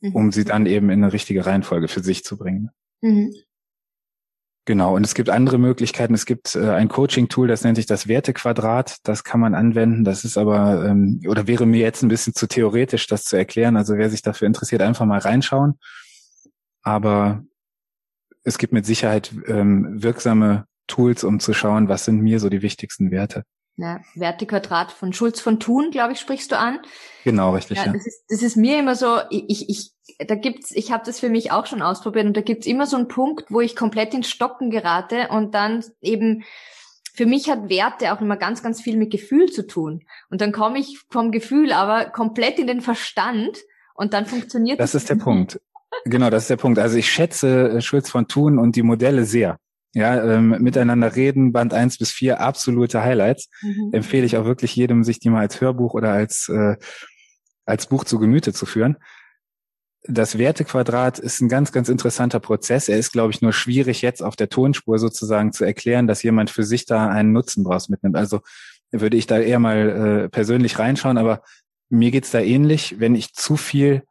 mhm. 0.00 0.16
um 0.16 0.32
sie 0.32 0.42
dann 0.42 0.66
eben 0.66 0.90
in 0.90 1.04
eine 1.04 1.12
richtige 1.12 1.46
Reihenfolge 1.46 1.86
für 1.86 2.02
sich 2.02 2.24
zu 2.24 2.36
bringen. 2.36 2.70
Mhm. 3.00 3.32
Genau, 4.64 4.96
und 4.96 5.06
es 5.06 5.14
gibt 5.14 5.30
andere 5.30 5.58
Möglichkeiten. 5.58 6.14
Es 6.14 6.26
gibt 6.26 6.56
äh, 6.56 6.70
ein 6.70 6.88
Coaching-Tool, 6.88 7.46
das 7.46 7.62
nennt 7.62 7.76
sich 7.76 7.86
das 7.86 8.08
Wertequadrat. 8.08 8.96
Das 9.04 9.22
kann 9.22 9.38
man 9.38 9.54
anwenden. 9.54 10.02
Das 10.02 10.24
ist 10.24 10.36
aber, 10.36 10.84
ähm, 10.84 11.20
oder 11.28 11.46
wäre 11.46 11.64
mir 11.64 11.80
jetzt 11.80 12.02
ein 12.02 12.08
bisschen 12.08 12.34
zu 12.34 12.48
theoretisch, 12.48 13.06
das 13.06 13.22
zu 13.22 13.36
erklären. 13.36 13.76
Also 13.76 13.96
wer 13.96 14.10
sich 14.10 14.22
dafür 14.22 14.48
interessiert, 14.48 14.82
einfach 14.82 15.06
mal 15.06 15.20
reinschauen. 15.20 15.78
Aber 16.82 17.44
es 18.42 18.58
gibt 18.58 18.72
mit 18.72 18.84
Sicherheit 18.84 19.32
ähm, 19.46 20.02
wirksame 20.02 20.66
Tools, 20.88 21.22
um 21.22 21.38
zu 21.38 21.54
schauen, 21.54 21.86
was 21.88 22.04
sind 22.04 22.20
mir 22.20 22.40
so 22.40 22.48
die 22.48 22.62
wichtigsten 22.62 23.12
Werte. 23.12 23.44
Ja, 23.76 24.00
Wertequadrat 24.14 24.92
von 24.92 25.12
Schulz 25.12 25.40
von 25.40 25.58
Thun, 25.58 25.90
glaube 25.90 26.12
ich, 26.12 26.20
sprichst 26.20 26.52
du 26.52 26.58
an. 26.58 26.80
Genau, 27.24 27.54
richtig. 27.54 27.78
Ja, 27.78 27.86
ja. 27.86 27.92
Das, 27.92 28.06
ist, 28.06 28.24
das 28.28 28.42
ist 28.42 28.56
mir 28.56 28.78
immer 28.78 28.94
so, 28.94 29.18
ich, 29.30 29.68
ich, 29.68 29.92
da 30.26 30.34
gibt's, 30.34 30.72
ich 30.72 30.92
habe 30.92 31.04
das 31.06 31.20
für 31.20 31.30
mich 31.30 31.52
auch 31.52 31.66
schon 31.66 31.80
ausprobiert 31.80 32.26
und 32.26 32.36
da 32.36 32.42
gibt's 32.42 32.66
immer 32.66 32.86
so 32.86 32.96
einen 32.96 33.08
Punkt, 33.08 33.46
wo 33.50 33.60
ich 33.60 33.74
komplett 33.74 34.12
ins 34.12 34.28
Stocken 34.28 34.70
gerate 34.70 35.28
und 35.30 35.54
dann 35.54 35.82
eben 36.02 36.44
für 37.14 37.26
mich 37.26 37.50
hat 37.50 37.68
Werte 37.68 38.12
auch 38.12 38.20
immer 38.20 38.36
ganz, 38.36 38.62
ganz 38.62 38.80
viel 38.80 38.96
mit 38.96 39.10
Gefühl 39.10 39.50
zu 39.50 39.66
tun. 39.66 40.04
Und 40.30 40.40
dann 40.40 40.52
komme 40.52 40.78
ich 40.78 40.98
vom 41.10 41.30
Gefühl 41.30 41.72
aber 41.72 42.06
komplett 42.06 42.58
in 42.58 42.66
den 42.66 42.80
Verstand 42.80 43.58
und 43.94 44.14
dann 44.14 44.26
funktioniert 44.26 44.80
das. 44.80 44.92
Das 44.92 45.02
ist 45.02 45.10
der 45.10 45.16
Punkt. 45.16 45.60
Genau, 46.04 46.30
das 46.30 46.44
ist 46.44 46.50
der 46.50 46.56
Punkt. 46.56 46.78
Also 46.78 46.96
ich 46.96 47.10
schätze 47.10 47.68
äh, 47.68 47.80
Schulz 47.80 48.10
von 48.10 48.28
Thun 48.28 48.58
und 48.58 48.76
die 48.76 48.82
Modelle 48.82 49.24
sehr. 49.24 49.58
Ja, 49.94 50.24
ähm, 50.24 50.56
miteinander 50.60 51.14
reden, 51.14 51.52
Band 51.52 51.74
eins 51.74 51.98
bis 51.98 52.10
vier 52.10 52.40
absolute 52.40 53.02
Highlights. 53.02 53.48
Mhm. 53.60 53.90
Empfehle 53.92 54.24
ich 54.24 54.38
auch 54.38 54.46
wirklich 54.46 54.74
jedem, 54.74 55.04
sich 55.04 55.18
die 55.18 55.28
mal 55.28 55.40
als 55.40 55.60
Hörbuch 55.60 55.92
oder 55.92 56.12
als, 56.12 56.48
äh, 56.48 56.76
als 57.66 57.86
Buch 57.86 58.04
zu 58.04 58.18
Gemüte 58.18 58.54
zu 58.54 58.64
führen. 58.64 58.96
Das 60.04 60.38
Wertequadrat 60.38 61.18
ist 61.18 61.40
ein 61.40 61.48
ganz, 61.48 61.72
ganz 61.72 61.88
interessanter 61.88 62.40
Prozess. 62.40 62.88
Er 62.88 62.98
ist, 62.98 63.12
glaube 63.12 63.32
ich, 63.32 63.42
nur 63.42 63.52
schwierig 63.52 64.02
jetzt 64.02 64.22
auf 64.22 64.34
der 64.34 64.48
Tonspur 64.48 64.98
sozusagen 64.98 65.52
zu 65.52 65.64
erklären, 65.64 66.06
dass 66.06 66.22
jemand 66.22 66.50
für 66.50 66.64
sich 66.64 66.86
da 66.86 67.08
einen 67.08 67.32
Nutzen 67.32 67.62
draus 67.62 67.88
mitnimmt. 67.88 68.16
Also 68.16 68.40
würde 68.90 69.16
ich 69.16 69.26
da 69.26 69.38
eher 69.38 69.58
mal 69.58 70.24
äh, 70.24 70.28
persönlich 70.28 70.78
reinschauen, 70.78 71.18
aber 71.18 71.42
mir 71.88 72.10
geht's 72.10 72.30
da 72.30 72.40
ähnlich. 72.40 72.96
Wenn 72.98 73.14
ich 73.14 73.34
zu 73.34 73.56
viel 73.56 74.02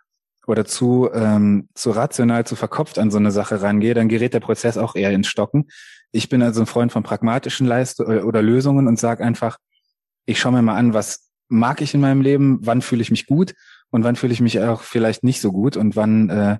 oder 0.47 0.65
zu, 0.65 1.09
ähm, 1.13 1.69
zu 1.75 1.91
rational, 1.91 2.45
zu 2.45 2.55
verkopft 2.55 2.99
an 2.99 3.11
so 3.11 3.17
eine 3.17 3.31
Sache 3.31 3.61
rangehe, 3.61 3.93
dann 3.93 4.09
gerät 4.09 4.33
der 4.33 4.39
Prozess 4.39 4.77
auch 4.77 4.95
eher 4.95 5.11
ins 5.11 5.27
Stocken. 5.27 5.67
Ich 6.11 6.29
bin 6.29 6.41
also 6.41 6.61
ein 6.61 6.67
Freund 6.67 6.91
von 6.91 7.03
pragmatischen 7.03 7.67
Leist 7.67 7.99
äh, 7.99 8.21
oder 8.21 8.41
Lösungen 8.41 8.87
und 8.87 8.99
sage 8.99 9.23
einfach, 9.23 9.57
ich 10.25 10.39
schaue 10.39 10.53
mir 10.53 10.61
mal 10.61 10.75
an, 10.75 10.93
was 10.93 11.29
mag 11.47 11.81
ich 11.81 11.93
in 11.93 12.01
meinem 12.01 12.21
Leben, 12.21 12.59
wann 12.61 12.81
fühle 12.81 13.01
ich 13.01 13.11
mich 13.11 13.27
gut 13.27 13.53
und 13.89 14.03
wann 14.03 14.15
fühle 14.15 14.33
ich 14.33 14.41
mich 14.41 14.59
auch 14.61 14.81
vielleicht 14.81 15.23
nicht 15.23 15.41
so 15.41 15.51
gut 15.51 15.77
und 15.77 15.95
wann, 15.95 16.29
äh, 16.29 16.57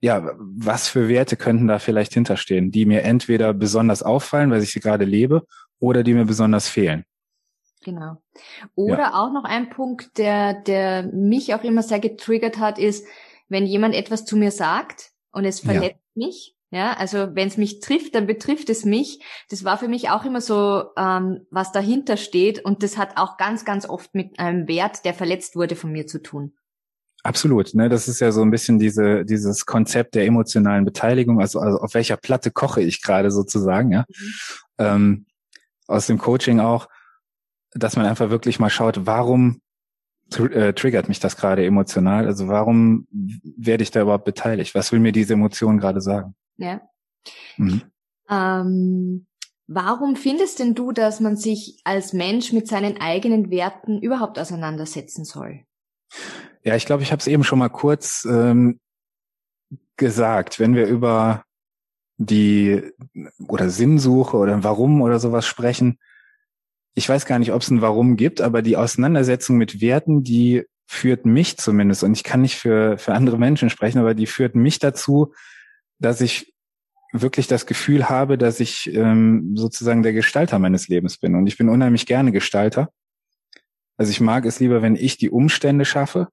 ja, 0.00 0.30
was 0.38 0.88
für 0.88 1.08
Werte 1.08 1.36
könnten 1.36 1.66
da 1.66 1.78
vielleicht 1.78 2.14
hinterstehen, 2.14 2.70
die 2.70 2.86
mir 2.86 3.02
entweder 3.02 3.52
besonders 3.52 4.02
auffallen, 4.02 4.50
weil 4.50 4.62
ich 4.62 4.72
sie 4.72 4.80
gerade 4.80 5.04
lebe, 5.04 5.44
oder 5.80 6.02
die 6.02 6.14
mir 6.14 6.26
besonders 6.26 6.68
fehlen. 6.68 7.04
Genau. 7.82 8.20
Oder 8.74 8.98
ja. 8.98 9.14
auch 9.14 9.32
noch 9.32 9.44
ein 9.44 9.70
Punkt, 9.70 10.18
der, 10.18 10.54
der 10.54 11.04
mich 11.04 11.54
auch 11.54 11.64
immer 11.64 11.82
sehr 11.82 12.00
getriggert 12.00 12.58
hat, 12.58 12.78
ist, 12.78 13.06
wenn 13.48 13.66
jemand 13.66 13.94
etwas 13.94 14.24
zu 14.24 14.36
mir 14.36 14.50
sagt 14.50 15.10
und 15.32 15.44
es 15.44 15.60
verletzt 15.60 16.00
ja. 16.14 16.26
mich, 16.26 16.54
ja, 16.72 16.92
also 16.92 17.34
wenn 17.34 17.48
es 17.48 17.56
mich 17.56 17.80
trifft, 17.80 18.14
dann 18.14 18.28
betrifft 18.28 18.70
es 18.70 18.84
mich. 18.84 19.20
Das 19.48 19.64
war 19.64 19.76
für 19.76 19.88
mich 19.88 20.10
auch 20.10 20.24
immer 20.24 20.40
so, 20.40 20.84
ähm, 20.96 21.46
was 21.50 21.72
dahinter 21.72 22.16
steht 22.16 22.64
und 22.64 22.84
das 22.84 22.96
hat 22.96 23.16
auch 23.16 23.36
ganz, 23.38 23.64
ganz 23.64 23.88
oft 23.88 24.14
mit 24.14 24.38
einem 24.38 24.68
Wert, 24.68 25.04
der 25.04 25.14
verletzt 25.14 25.56
wurde, 25.56 25.74
von 25.74 25.90
mir 25.90 26.06
zu 26.06 26.22
tun. 26.22 26.52
Absolut, 27.22 27.74
ne? 27.74 27.88
Das 27.88 28.08
ist 28.08 28.20
ja 28.20 28.30
so 28.30 28.40
ein 28.42 28.50
bisschen 28.50 28.78
diese, 28.78 29.24
dieses 29.24 29.66
Konzept 29.66 30.14
der 30.14 30.24
emotionalen 30.24 30.84
Beteiligung, 30.84 31.40
also, 31.40 31.58
also 31.58 31.78
auf 31.78 31.92
welcher 31.94 32.16
Platte 32.16 32.50
koche 32.50 32.82
ich 32.82 33.02
gerade 33.02 33.30
sozusagen, 33.30 33.92
ja. 33.92 34.04
Mhm. 34.08 34.34
Ähm, 34.78 35.26
aus 35.88 36.06
dem 36.06 36.18
Coaching 36.18 36.60
auch 36.60 36.88
dass 37.72 37.96
man 37.96 38.06
einfach 38.06 38.30
wirklich 38.30 38.58
mal 38.58 38.70
schaut, 38.70 39.06
warum 39.06 39.60
tr 40.30 40.50
äh, 40.52 40.72
triggert 40.72 41.08
mich 41.08 41.20
das 41.20 41.36
gerade 41.36 41.64
emotional? 41.64 42.26
Also 42.26 42.48
warum 42.48 43.06
werde 43.10 43.82
ich 43.82 43.90
da 43.90 44.02
überhaupt 44.02 44.24
beteiligt? 44.24 44.74
Was 44.74 44.92
will 44.92 45.00
mir 45.00 45.12
diese 45.12 45.34
Emotion 45.34 45.78
gerade 45.78 46.00
sagen? 46.00 46.34
Ja. 46.56 46.80
Mhm. 47.56 47.82
Ähm, 48.28 49.26
warum 49.66 50.16
findest 50.16 50.58
denn 50.58 50.74
du, 50.74 50.92
dass 50.92 51.20
man 51.20 51.36
sich 51.36 51.80
als 51.84 52.12
Mensch 52.12 52.52
mit 52.52 52.68
seinen 52.68 53.00
eigenen 53.00 53.50
Werten 53.50 54.00
überhaupt 54.00 54.38
auseinandersetzen 54.38 55.24
soll? 55.24 55.64
Ja, 56.62 56.76
ich 56.76 56.86
glaube, 56.86 57.02
ich 57.02 57.12
habe 57.12 57.20
es 57.20 57.26
eben 57.26 57.44
schon 57.44 57.58
mal 57.58 57.68
kurz 57.68 58.26
ähm, 58.28 58.80
gesagt. 59.96 60.58
Wenn 60.58 60.74
wir 60.74 60.86
über 60.86 61.44
die 62.18 62.82
oder 63.48 63.70
Sinnsuche 63.70 64.36
oder 64.36 64.62
Warum 64.62 65.00
oder 65.00 65.18
sowas 65.18 65.46
sprechen, 65.46 65.98
ich 66.94 67.08
weiß 67.08 67.26
gar 67.26 67.38
nicht, 67.38 67.52
ob 67.52 67.62
es 67.62 67.70
ein 67.70 67.82
Warum 67.82 68.16
gibt, 68.16 68.40
aber 68.40 68.62
die 68.62 68.76
Auseinandersetzung 68.76 69.56
mit 69.56 69.80
Werten, 69.80 70.22
die 70.22 70.64
führt 70.86 71.24
mich 71.24 71.56
zumindest, 71.56 72.02
und 72.02 72.12
ich 72.12 72.24
kann 72.24 72.40
nicht 72.40 72.56
für, 72.56 72.98
für 72.98 73.14
andere 73.14 73.38
Menschen 73.38 73.70
sprechen, 73.70 73.98
aber 73.98 74.14
die 74.14 74.26
führt 74.26 74.54
mich 74.56 74.78
dazu, 74.78 75.32
dass 75.98 76.20
ich 76.20 76.52
wirklich 77.12 77.46
das 77.46 77.66
Gefühl 77.66 78.08
habe, 78.08 78.38
dass 78.38 78.60
ich 78.60 78.92
ähm, 78.94 79.56
sozusagen 79.56 80.02
der 80.02 80.12
Gestalter 80.12 80.58
meines 80.58 80.88
Lebens 80.88 81.18
bin. 81.18 81.34
Und 81.34 81.46
ich 81.46 81.56
bin 81.56 81.68
unheimlich 81.68 82.06
gerne 82.06 82.32
Gestalter. 82.32 82.90
Also 83.96 84.10
ich 84.10 84.20
mag 84.20 84.46
es 84.46 84.60
lieber, 84.60 84.82
wenn 84.82 84.96
ich 84.96 85.16
die 85.16 85.30
Umstände 85.30 85.84
schaffe, 85.84 86.28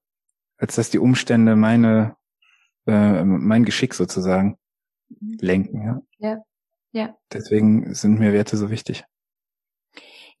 als 0.56 0.76
dass 0.76 0.90
die 0.90 0.98
Umstände 0.98 1.56
meine 1.56 2.16
äh, 2.88 3.24
mein 3.24 3.64
Geschick 3.64 3.94
sozusagen 3.94 4.56
lenken. 5.20 5.84
Ja. 5.84 6.02
ja, 6.18 6.42
ja. 6.92 7.16
Deswegen 7.32 7.94
sind 7.94 8.18
mir 8.18 8.32
Werte 8.32 8.56
so 8.56 8.70
wichtig. 8.70 9.04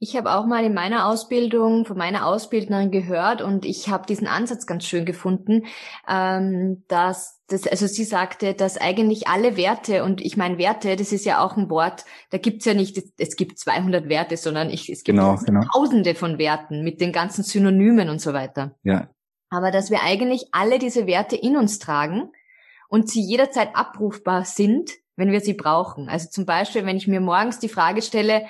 Ich 0.00 0.16
habe 0.16 0.32
auch 0.32 0.46
mal 0.46 0.64
in 0.64 0.74
meiner 0.74 1.06
Ausbildung 1.06 1.84
von 1.84 1.98
meiner 1.98 2.24
Ausbildnerin 2.26 2.92
gehört 2.92 3.42
und 3.42 3.64
ich 3.64 3.88
habe 3.88 4.06
diesen 4.06 4.28
Ansatz 4.28 4.66
ganz 4.66 4.84
schön 4.84 5.04
gefunden, 5.04 5.66
ähm, 6.08 6.84
dass 6.86 7.40
das, 7.48 7.66
also 7.66 7.88
sie 7.88 8.04
sagte, 8.04 8.54
dass 8.54 8.76
eigentlich 8.76 9.26
alle 9.26 9.56
Werte 9.56 10.04
und 10.04 10.20
ich 10.20 10.36
meine 10.36 10.56
Werte, 10.58 10.94
das 10.94 11.10
ist 11.10 11.24
ja 11.24 11.42
auch 11.42 11.56
ein 11.56 11.68
Wort, 11.68 12.04
da 12.30 12.38
gibt's 12.38 12.64
ja 12.64 12.74
nicht, 12.74 13.02
es 13.18 13.36
gibt 13.36 13.58
200 13.58 14.08
Werte, 14.08 14.36
sondern 14.36 14.70
ich, 14.70 14.88
es 14.88 15.02
gibt 15.02 15.18
genau, 15.18 15.36
genau. 15.44 15.62
Tausende 15.72 16.14
von 16.14 16.38
Werten 16.38 16.84
mit 16.84 17.00
den 17.00 17.12
ganzen 17.12 17.42
Synonymen 17.42 18.08
und 18.08 18.20
so 18.20 18.32
weiter. 18.32 18.76
Ja. 18.84 19.08
Aber 19.50 19.72
dass 19.72 19.90
wir 19.90 20.02
eigentlich 20.02 20.48
alle 20.52 20.78
diese 20.78 21.06
Werte 21.08 21.34
in 21.34 21.56
uns 21.56 21.80
tragen 21.80 22.30
und 22.88 23.10
sie 23.10 23.22
jederzeit 23.22 23.74
abrufbar 23.74 24.44
sind, 24.44 24.92
wenn 25.16 25.32
wir 25.32 25.40
sie 25.40 25.54
brauchen. 25.54 26.08
Also 26.08 26.28
zum 26.28 26.46
Beispiel, 26.46 26.86
wenn 26.86 26.96
ich 26.96 27.08
mir 27.08 27.20
morgens 27.20 27.58
die 27.58 27.68
Frage 27.68 28.02
stelle, 28.02 28.46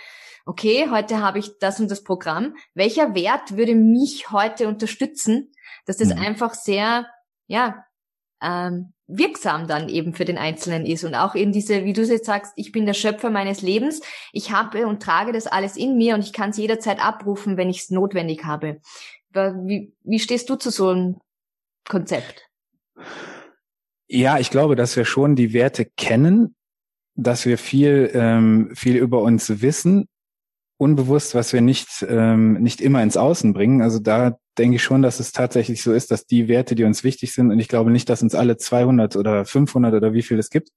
okay, 0.49 0.89
heute 0.91 1.21
habe 1.21 1.39
ich 1.39 1.59
das 1.59 1.79
und 1.79 1.91
das 1.91 2.03
Programm. 2.03 2.57
Welcher 2.73 3.15
Wert 3.15 3.57
würde 3.57 3.75
mich 3.75 4.31
heute 4.31 4.67
unterstützen, 4.67 5.53
dass 5.85 5.99
das 5.99 6.09
mhm. 6.09 6.21
einfach 6.23 6.55
sehr, 6.55 7.07
ja, 7.49 7.85
ähm, 8.41 8.95
wirksam 9.07 9.67
dann 9.67 9.91
eben 9.91 10.15
für 10.15 10.25
den 10.25 10.39
Einzelnen 10.39 10.87
ist 10.87 11.05
und 11.05 11.15
auch 11.15 11.35
eben 11.35 11.53
diese, 11.53 11.85
wie 11.85 11.93
du 11.93 12.03
jetzt 12.03 12.25
sagst, 12.25 12.53
ich 12.57 12.73
bin 12.73 12.87
der 12.87 12.95
Schöpfer 12.95 13.31
meines 13.31 13.61
Lebens, 13.61 14.01
ich 14.33 14.51
habe 14.51 14.87
und 14.87 15.03
trage 15.03 15.33
das 15.33 15.47
alles 15.47 15.77
in 15.77 15.97
mir 15.99 16.15
und 16.15 16.21
ich 16.21 16.33
kann 16.33 16.51
es 16.51 16.57
jederzeit 16.57 16.99
abrufen, 17.03 17.59
wenn 17.59 17.69
ich 17.69 17.81
es 17.81 17.91
notwendig 17.91 18.45
habe. 18.45 18.81
Wie, 19.33 19.95
wie 20.03 20.19
stehst 20.19 20.49
du 20.49 20.57
zu 20.57 20.71
so 20.71 20.89
einem 20.89 21.21
Konzept? 21.87 22.49
Ja, 24.09 24.39
ich 24.39 24.51
glaube, 24.51 24.77
dass 24.77 24.97
wir 24.97 25.05
schon 25.05 25.37
die 25.37 25.53
Werte 25.53 25.85
kennen, 25.85 26.55
dass 27.15 27.45
wir 27.45 27.59
viel, 27.59 28.11
ähm, 28.15 28.71
viel 28.75 28.97
über 28.97 29.21
uns 29.23 29.61
wissen, 29.61 30.09
unbewusst, 30.79 31.35
was 31.35 31.53
wir 31.53 31.61
nicht, 31.61 32.07
ähm, 32.09 32.55
nicht 32.55 32.81
immer 32.81 33.03
ins 33.03 33.17
Außen 33.17 33.53
bringen. 33.53 33.83
Also 33.83 33.99
da 33.99 34.39
denke 34.57 34.77
ich 34.77 34.83
schon, 34.83 35.03
dass 35.03 35.21
es 35.21 35.33
tatsächlich 35.33 35.83
so 35.83 35.93
ist, 35.93 36.11
dass 36.11 36.25
die 36.25 36.49
Werte, 36.49 36.75
die 36.75 36.85
uns 36.85 37.05
wichtig 37.05 37.35
sind, 37.35 37.51
und 37.51 37.59
ich 37.59 37.69
glaube 37.69 37.91
nicht, 37.91 38.09
dass 38.09 38.23
uns 38.23 38.35
alle 38.35 38.57
200 38.57 39.17
oder 39.17 39.45
500 39.45 39.93
oder 39.93 40.13
wie 40.15 40.23
viel 40.23 40.39
es 40.39 40.51
gibt, 40.51 40.71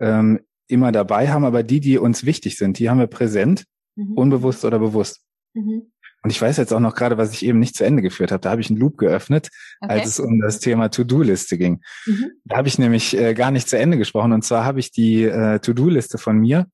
ähm, 0.00 0.40
immer 0.66 0.92
dabei 0.92 1.28
haben, 1.28 1.44
aber 1.44 1.62
die, 1.62 1.80
die 1.80 1.98
uns 1.98 2.24
wichtig 2.24 2.56
sind, 2.56 2.78
die 2.78 2.90
haben 2.90 2.98
wir 2.98 3.06
präsent, 3.06 3.64
mhm. 3.96 4.12
unbewusst 4.14 4.64
oder 4.64 4.78
bewusst. 4.78 5.22
Mhm. 5.54 5.90
Und 6.22 6.30
ich 6.30 6.40
weiß 6.40 6.58
jetzt 6.58 6.72
auch 6.72 6.80
noch 6.80 6.94
gerade, 6.94 7.16
was 7.16 7.32
ich 7.32 7.44
eben 7.44 7.58
nicht 7.58 7.76
zu 7.76 7.84
Ende 7.84 8.02
geführt 8.02 8.30
habe. 8.30 8.42
Da 8.42 8.50
habe 8.50 8.60
ich 8.60 8.68
einen 8.68 8.78
Loop 8.78 8.98
geöffnet, 8.98 9.48
okay. 9.80 9.92
als 9.94 10.08
es 10.08 10.20
um 10.20 10.38
das 10.40 10.58
Thema 10.58 10.90
To-Do-Liste 10.90 11.56
ging. 11.56 11.80
Mhm. 12.04 12.32
Da 12.44 12.58
habe 12.58 12.68
ich 12.68 12.78
nämlich 12.78 13.16
äh, 13.16 13.32
gar 13.32 13.50
nicht 13.50 13.68
zu 13.68 13.78
Ende 13.78 13.96
gesprochen. 13.96 14.32
Und 14.32 14.44
zwar 14.44 14.64
habe 14.64 14.80
ich 14.80 14.90
die 14.90 15.24
äh, 15.24 15.60
To-Do-Liste 15.60 16.18
von 16.18 16.36
mir 16.36 16.66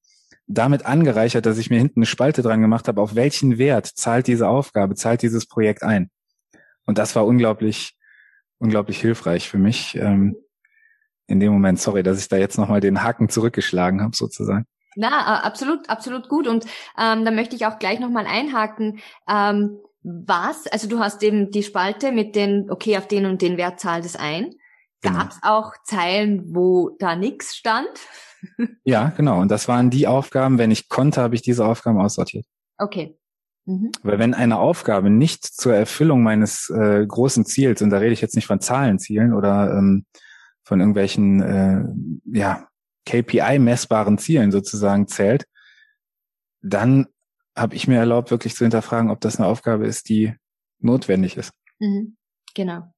damit 0.47 0.87
angereichert, 0.87 1.47
dass 1.47 1.59
ich 1.59 1.71
mir 1.71 1.79
hinten 1.79 2.01
eine 2.01 2.07
Spalte 2.07 2.43
dran 2.43 2.61
gemacht 2.61 2.89
habe, 2.89 3.01
auf 3.01 3.15
welchen 3.15 3.59
Wert 3.59 3.87
zahlt 3.87 4.27
diese 4.27 4.49
Aufgabe, 4.49 4.95
zahlt 4.95 5.23
dieses 5.23 5.47
Projekt 5.47 5.83
ein. 5.83 6.11
Und 6.87 6.99
das 6.99 7.17
war 7.17 7.27
unglaublich, 7.27 7.97
unglaublich 8.59 9.01
hilfreich 9.01 9.49
für 9.49 9.59
mich 9.59 9.97
ähm, 9.97 10.37
in 11.27 11.41
dem 11.41 11.53
Moment. 11.53 11.81
Sorry, 11.81 12.03
dass 12.03 12.21
ich 12.21 12.29
da 12.29 12.37
jetzt 12.37 12.59
nochmal 12.59 12.81
den 12.81 13.03
Haken 13.03 13.29
zurückgeschlagen 13.29 14.03
habe, 14.03 14.17
sozusagen. 14.17 14.67
Na, 14.95 15.43
absolut, 15.43 15.89
absolut 15.91 16.29
gut. 16.29 16.47
Und 16.47 16.65
ähm, 16.99 17.25
da 17.25 17.31
möchte 17.31 17.57
ich 17.57 17.67
auch 17.67 17.79
gleich 17.79 18.01
nochmal 18.01 18.27
einhaken. 18.27 19.01
Ähm, 19.29 19.79
was, 20.03 20.67
also 20.69 20.89
du 20.89 21.01
hast 21.01 21.23
eben 21.23 21.51
die 21.51 21.65
Spalte 21.65 22.13
mit 22.13 22.37
den, 22.37 22.71
okay, 22.71 22.97
auf 22.97 23.09
den 23.09 23.27
und 23.27 23.43
den 23.43 23.57
Wert 23.57 23.81
zahlt 23.81 24.05
es 24.05 24.17
ein. 24.17 24.55
Genau. 25.03 25.19
Gab 25.19 25.31
es 25.33 25.39
auch 25.43 25.73
Zeilen, 25.85 26.55
wo 26.55 26.97
da 26.99 27.17
nichts 27.17 27.57
stand? 27.57 27.91
Ja, 28.85 29.11
genau. 29.17 29.41
Und 29.41 29.51
das 29.51 29.69
waren 29.69 29.91
die 29.91 30.07
Aufgaben, 30.07 30.59
wenn 30.59 30.71
ich 30.71 30.89
konnte, 30.89 31.21
habe 31.21 31.35
ich 31.35 31.43
diese 31.43 31.65
Aufgaben 31.65 32.01
aussortiert. 32.01 32.47
Okay. 32.79 33.19
Mhm. 33.65 33.91
Weil 34.03 34.19
wenn 34.19 34.35
eine 34.35 34.59
Aufgabe 34.59 35.11
nicht 35.11 35.45
zur 35.45 35.75
Erfüllung 35.75 36.23
meines 36.23 36.71
äh, 36.71 37.05
großen 37.07 37.45
Ziels, 37.45 37.83
und 37.83 37.91
da 37.91 37.99
rede 37.99 38.13
ich 38.13 38.21
jetzt 38.21 38.37
nicht 38.37 38.47
von 38.47 38.61
Zahlenzielen 38.61 39.33
oder 39.33 39.77
ähm, 39.77 40.07
von 40.63 40.81
irgendwelchen 40.81 41.43
äh, 41.43 41.85
ja, 42.39 42.69
KPI-messbaren 43.07 44.19
Zielen 44.19 44.53
sozusagen 44.53 45.09
zählt, 45.09 45.47
dann 46.63 47.07
habe 47.57 47.75
ich 47.75 47.89
mir 47.89 47.99
erlaubt, 47.99 48.31
wirklich 48.31 48.55
zu 48.55 48.65
hinterfragen, 48.65 49.11
ob 49.11 49.21
das 49.21 49.37
eine 49.39 49.47
Aufgabe 49.47 49.87
ist, 49.87 50.09
die 50.09 50.35
notwendig 50.79 51.37
ist. 51.37 51.51
Mhm. 51.79 52.17
Genau. 52.55 52.93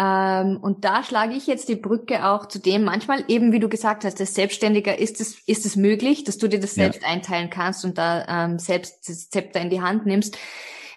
Ähm, 0.00 0.56
und 0.62 0.86
da 0.86 1.04
schlage 1.04 1.34
ich 1.34 1.46
jetzt 1.46 1.68
die 1.68 1.76
Brücke 1.76 2.26
auch 2.26 2.46
zu 2.46 2.58
dem, 2.58 2.84
manchmal 2.84 3.22
eben, 3.28 3.52
wie 3.52 3.60
du 3.60 3.68
gesagt 3.68 4.04
hast, 4.04 4.18
als 4.18 4.34
Selbstständiger 4.34 4.98
ist 4.98 5.20
es, 5.20 5.40
ist 5.46 5.66
es 5.66 5.76
möglich, 5.76 6.24
dass 6.24 6.38
du 6.38 6.48
dir 6.48 6.58
das 6.58 6.74
selbst 6.74 7.02
ja. 7.02 7.08
einteilen 7.08 7.50
kannst 7.50 7.84
und 7.84 7.98
da 7.98 8.24
ähm, 8.26 8.58
selbst 8.58 9.08
das 9.08 9.28
Zepter 9.28 9.60
in 9.60 9.68
die 9.68 9.82
Hand 9.82 10.06
nimmst. 10.06 10.38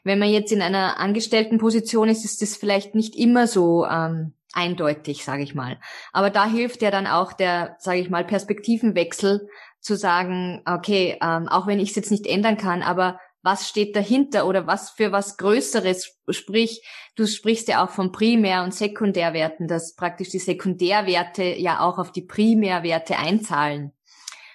Wenn 0.05 0.19
man 0.19 0.29
jetzt 0.29 0.53
in 0.53 0.62
einer 0.62 1.00
Angestelltenposition 1.00 2.07
ist, 2.07 2.24
ist 2.24 2.41
das 2.41 2.55
vielleicht 2.55 2.95
nicht 2.95 3.15
immer 3.15 3.45
so, 3.48 3.86
ähm, 3.86 4.33
eindeutig, 4.53 5.25
sage 5.25 5.43
ich 5.43 5.55
mal. 5.55 5.79
Aber 6.13 6.29
da 6.29 6.45
hilft 6.45 6.81
ja 6.81 6.91
dann 6.91 7.07
auch 7.07 7.33
der, 7.33 7.75
sage 7.79 8.00
ich 8.00 8.10
mal, 8.10 8.24
Perspektivenwechsel 8.24 9.50
zu 9.79 9.98
sagen, 9.98 10.62
okay, 10.65 11.17
ähm, 11.22 11.50
auch 11.50 11.67
wenn 11.67 11.79
ich 11.79 11.89
es 11.89 11.95
jetzt 11.95 12.12
nicht 12.12 12.27
ändern 12.27 12.55
kann, 12.55 12.83
aber 12.83 13.19
was 13.43 13.67
steht 13.67 13.95
dahinter 13.95 14.47
oder 14.47 14.65
was 14.65 14.91
für 14.91 15.12
was 15.12 15.38
Größeres, 15.38 16.17
sprich, 16.29 16.81
du 17.15 17.27
sprichst 17.27 17.67
ja 17.67 17.83
auch 17.83 17.89
von 17.89 18.12
Primär- 18.13 18.63
und 18.63 18.73
Sekundärwerten, 18.73 19.67
dass 19.67 19.95
praktisch 19.95 20.29
die 20.29 20.39
Sekundärwerte 20.39 21.43
ja 21.43 21.81
auch 21.81 22.00
auf 22.00 22.12
die 22.12 22.21
Primärwerte 22.21 23.17
einzahlen. 23.17 23.91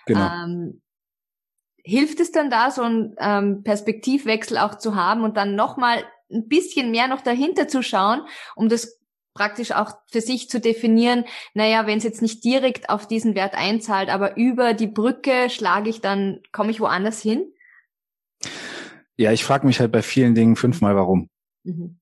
Genau. 0.06 0.26
Ähm, 0.26 0.82
hilft 1.84 2.18
es 2.20 2.32
dann 2.32 2.50
da, 2.50 2.70
so 2.70 2.82
einen 2.82 3.14
ähm, 3.18 3.62
Perspektivwechsel 3.62 4.56
auch 4.58 4.76
zu 4.76 4.96
haben 4.96 5.22
und 5.22 5.36
dann 5.36 5.54
nochmal 5.54 6.04
ein 6.30 6.48
bisschen 6.48 6.90
mehr 6.90 7.08
noch 7.08 7.20
dahinter 7.20 7.68
zu 7.68 7.82
schauen, 7.82 8.22
um 8.56 8.70
das 8.70 8.98
praktisch 9.34 9.72
auch 9.72 9.92
für 10.10 10.20
sich 10.20 10.48
zu 10.50 10.60
definieren, 10.60 11.24
naja, 11.54 11.86
wenn 11.86 11.98
es 11.98 12.04
jetzt 12.04 12.22
nicht 12.22 12.42
direkt 12.42 12.90
auf 12.90 13.06
diesen 13.06 13.34
Wert 13.34 13.54
einzahlt, 13.54 14.08
aber 14.08 14.36
über 14.36 14.74
die 14.74 14.88
Brücke 14.88 15.48
schlage 15.48 15.90
ich 15.90 16.00
dann, 16.00 16.40
komme 16.52 16.70
ich 16.70 16.80
woanders 16.80 17.22
hin? 17.22 17.52
Ja, 19.18 19.32
ich 19.32 19.44
frage 19.44 19.66
mich 19.66 19.80
halt 19.80 19.92
bei 19.92 20.00
vielen 20.00 20.34
Dingen 20.34 20.56
fünfmal 20.56 20.94
warum. 20.94 21.28
Mhm. 21.64 21.98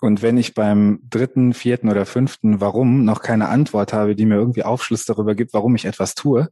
Und 0.00 0.22
wenn 0.22 0.38
ich 0.38 0.54
beim 0.54 1.00
dritten, 1.10 1.52
vierten 1.52 1.90
oder 1.90 2.06
fünften 2.06 2.60
Warum 2.60 3.04
noch 3.04 3.20
keine 3.20 3.48
Antwort 3.48 3.92
habe, 3.92 4.16
die 4.16 4.24
mir 4.24 4.36
irgendwie 4.36 4.62
Aufschluss 4.62 5.04
darüber 5.04 5.34
gibt, 5.34 5.52
warum 5.52 5.74
ich 5.74 5.84
etwas 5.84 6.14
tue, 6.14 6.48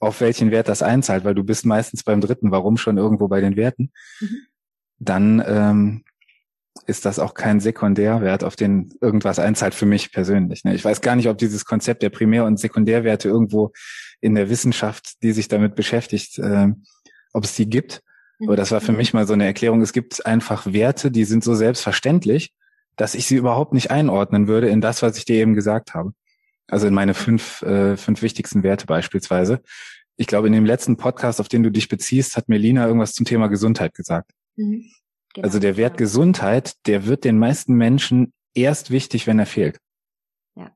auf 0.00 0.20
welchen 0.20 0.50
Wert 0.50 0.68
das 0.68 0.82
einzahlt, 0.82 1.24
weil 1.24 1.34
du 1.34 1.44
bist 1.44 1.64
meistens 1.64 2.02
beim 2.02 2.20
dritten 2.20 2.50
Warum 2.50 2.76
schon 2.76 2.98
irgendwo 2.98 3.28
bei 3.28 3.40
den 3.40 3.56
Werten, 3.56 3.92
mhm. 4.20 4.36
dann 4.98 5.42
ähm, 5.46 6.04
ist 6.86 7.04
das 7.04 7.18
auch 7.18 7.34
kein 7.34 7.60
Sekundärwert, 7.60 8.44
auf 8.44 8.56
den 8.56 8.92
irgendwas 9.00 9.38
einzahlt 9.38 9.74
für 9.74 9.86
mich 9.86 10.12
persönlich. 10.12 10.64
Ne? 10.64 10.74
Ich 10.74 10.84
weiß 10.84 11.00
gar 11.00 11.16
nicht, 11.16 11.28
ob 11.28 11.38
dieses 11.38 11.64
Konzept 11.64 12.02
der 12.02 12.10
Primär- 12.10 12.44
und 12.44 12.58
Sekundärwerte 12.58 13.28
irgendwo 13.28 13.72
in 14.20 14.34
der 14.34 14.50
Wissenschaft, 14.50 15.22
die 15.22 15.32
sich 15.32 15.48
damit 15.48 15.74
beschäftigt, 15.74 16.38
äh, 16.38 16.68
ob 17.32 17.44
es 17.44 17.54
die 17.54 17.68
gibt. 17.68 18.02
Aber 18.42 18.56
das 18.56 18.70
war 18.70 18.80
für 18.80 18.92
mhm. 18.92 18.98
mich 18.98 19.14
mal 19.14 19.26
so 19.26 19.34
eine 19.34 19.44
Erklärung. 19.44 19.80
Es 19.82 19.92
gibt 19.92 20.24
einfach 20.26 20.72
Werte, 20.72 21.10
die 21.10 21.24
sind 21.24 21.44
so 21.44 21.54
selbstverständlich, 21.54 22.52
dass 22.96 23.14
ich 23.14 23.26
sie 23.26 23.36
überhaupt 23.36 23.72
nicht 23.72 23.90
einordnen 23.90 24.48
würde 24.48 24.68
in 24.68 24.80
das, 24.80 25.02
was 25.02 25.16
ich 25.16 25.24
dir 25.24 25.36
eben 25.36 25.54
gesagt 25.54 25.94
habe. 25.94 26.12
Also 26.66 26.86
in 26.86 26.94
meine 26.94 27.14
fünf, 27.14 27.62
äh, 27.62 27.96
fünf 27.96 28.22
wichtigsten 28.22 28.62
Werte 28.62 28.86
beispielsweise. 28.86 29.60
Ich 30.16 30.26
glaube, 30.26 30.46
in 30.46 30.52
dem 30.52 30.66
letzten 30.66 30.96
Podcast, 30.96 31.40
auf 31.40 31.48
den 31.48 31.62
du 31.62 31.70
dich 31.70 31.88
beziehst, 31.88 32.36
hat 32.36 32.48
Melina 32.48 32.86
irgendwas 32.86 33.12
zum 33.12 33.26
Thema 33.26 33.48
Gesundheit 33.48 33.94
gesagt. 33.94 34.32
Mhm. 34.56 34.84
Genau. 35.34 35.46
Also 35.46 35.58
der 35.58 35.76
Wert 35.76 35.96
Gesundheit, 35.96 36.74
der 36.86 37.06
wird 37.06 37.24
den 37.24 37.38
meisten 37.38 37.74
Menschen 37.74 38.32
erst 38.54 38.90
wichtig, 38.90 39.26
wenn 39.26 39.38
er 39.38 39.46
fehlt. 39.46 39.78
Ja. 40.56 40.70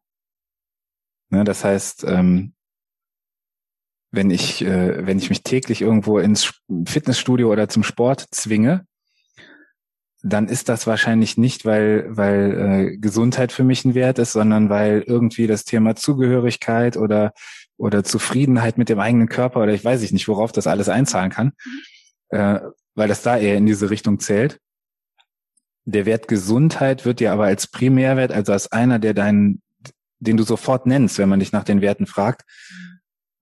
Ne, 1.31 1.45
das 1.45 1.65
heißt, 1.65 2.05
ähm, 2.05 2.54
wenn 4.15 4.31
ich, 4.31 4.63
äh, 4.65 5.07
wenn 5.07 5.19
ich 5.19 5.29
mich 5.29 5.43
täglich 5.43 5.81
irgendwo 5.81 6.19
ins 6.19 6.53
Fitnessstudio 6.87 7.51
oder 7.51 7.69
zum 7.69 7.83
Sport 7.83 8.27
zwinge, 8.31 8.87
dann 10.23 10.49
ist 10.49 10.69
das 10.69 10.87
wahrscheinlich 10.87 11.37
nicht, 11.37 11.67
weil, 11.67 12.07
weil 12.09 12.93
äh, 12.93 12.97
Gesundheit 12.97 13.53
für 13.53 13.65
mich 13.65 13.85
ein 13.85 13.95
Wert 13.95 14.19
ist, 14.19 14.33
sondern 14.33 14.71
weil 14.71 15.03
irgendwie 15.07 15.47
das 15.47 15.65
Thema 15.65 15.97
Zugehörigkeit 15.97 16.97
oder, 16.97 17.33
oder 17.77 18.05
Zufriedenheit 18.05 18.79
mit 18.79 18.89
dem 18.89 19.01
eigenen 19.01 19.29
Körper 19.29 19.63
oder 19.63 19.75
ich 19.75 19.85
weiß 19.85 20.03
ich 20.03 20.13
nicht, 20.13 20.27
worauf 20.27 20.53
das 20.53 20.67
alles 20.67 20.89
einzahlen 20.89 21.31
kann, 21.31 21.53
mhm. 22.31 22.39
äh, 22.39 22.61
weil 22.95 23.09
das 23.09 23.23
da 23.23 23.37
eher 23.37 23.57
in 23.57 23.67
diese 23.67 23.91
Richtung 23.91 24.19
zählt. 24.19 24.61
Der 25.85 26.07
Wert 26.07 26.29
Gesundheit 26.29 27.05
wird 27.05 27.21
dir 27.21 27.33
aber 27.33 27.45
als 27.45 27.67
Primärwert, 27.67 28.33
also 28.33 28.53
als 28.53 28.73
einer, 28.73 28.99
der 28.99 29.13
deinen, 29.13 29.61
den 30.21 30.39
du 30.39 30.45
sofort 30.45 30.87
nennst, 30.87 31.19
wenn 31.19 31.29
man 31.29 31.41
dich 31.41 31.53
nach 31.53 31.65
den 31.65 31.83
Werten 31.83 32.07
fragt, 32.07 32.45
mhm 32.71 32.94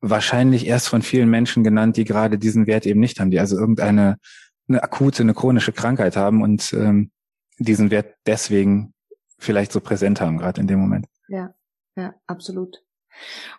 wahrscheinlich 0.03 0.67
erst 0.67 0.89
von 0.89 1.01
vielen 1.01 1.31
Menschen 1.31 1.65
genannt, 1.65 1.97
die 1.97 2.05
gerade 2.05 2.37
diesen 2.37 2.67
Wert 2.67 2.85
eben 2.85 3.01
nicht 3.01 3.19
haben, 3.21 3.31
die 3.31 3.41
also 3.41 3.57
irgendeine 3.57 4.19
eine 4.69 4.83
akute, 4.83 5.23
eine 5.23 5.35
chronische 5.35 5.73
Krankheit 5.73 6.17
haben 6.17 6.43
und 6.43 6.73
ähm, 6.73 7.11
diesen 7.59 7.91
Wert 7.91 8.15
deswegen 8.27 8.95
vielleicht 9.39 9.73
so 9.73 9.81
präsent 9.81 10.21
haben, 10.21 10.39
gerade 10.39 10.61
in 10.61 10.67
dem 10.67 10.81
Moment. 10.81 11.07
Ja, 11.29 11.55
ja, 11.97 12.15
absolut. 12.27 12.83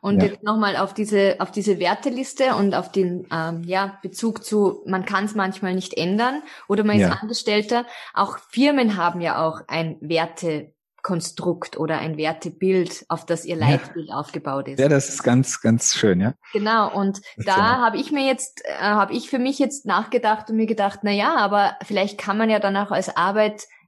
Und 0.01 0.21
ja. 0.21 0.29
jetzt 0.29 0.43
nochmal 0.43 0.77
auf 0.77 0.93
diese, 0.93 1.35
auf 1.39 1.51
diese 1.51 1.79
Werteliste 1.79 2.55
und 2.55 2.73
auf 2.73 2.91
den 2.91 3.27
ähm, 3.31 3.63
ja, 3.63 3.99
Bezug 4.01 4.43
zu, 4.43 4.81
man 4.85 5.05
kann 5.05 5.25
es 5.25 5.35
manchmal 5.35 5.75
nicht 5.75 5.95
ändern 5.95 6.41
oder 6.67 6.83
man 6.83 6.95
ist 6.95 7.03
ja. 7.03 7.19
Angestellter. 7.21 7.85
Auch 8.13 8.39
Firmen 8.49 8.97
haben 8.97 9.21
ja 9.21 9.45
auch 9.45 9.61
ein 9.67 9.97
Werte, 10.01 10.72
Konstrukt 11.03 11.77
oder 11.77 11.99
ein 11.99 12.17
Wertebild, 12.17 13.05
auf 13.09 13.25
das 13.25 13.45
ihr 13.45 13.57
Leitbild 13.57 14.07
ja. 14.09 14.15
aufgebaut 14.15 14.69
ist. 14.69 14.79
Ja, 14.79 14.87
das 14.87 15.09
ist 15.09 15.21
ganz, 15.21 15.61
ganz 15.61 15.93
schön, 15.93 16.21
ja. 16.21 16.33
Genau. 16.53 16.91
Und 16.91 17.21
das 17.35 17.45
da 17.45 17.77
habe 17.77 17.97
ich 17.97 18.11
mir 18.11 18.25
jetzt, 18.25 18.63
äh, 18.65 18.73
habe 18.79 19.13
ich 19.13 19.29
für 19.29 19.37
mich 19.37 19.59
jetzt 19.59 19.85
nachgedacht 19.85 20.49
und 20.49 20.55
mir 20.55 20.65
gedacht, 20.65 21.01
na 21.03 21.11
ja, 21.11 21.35
aber 21.35 21.75
vielleicht 21.85 22.17
kann 22.17 22.37
man 22.37 22.49
ja 22.49 22.59
dann 22.59 22.77
auch 22.77 22.89
als 22.89 23.15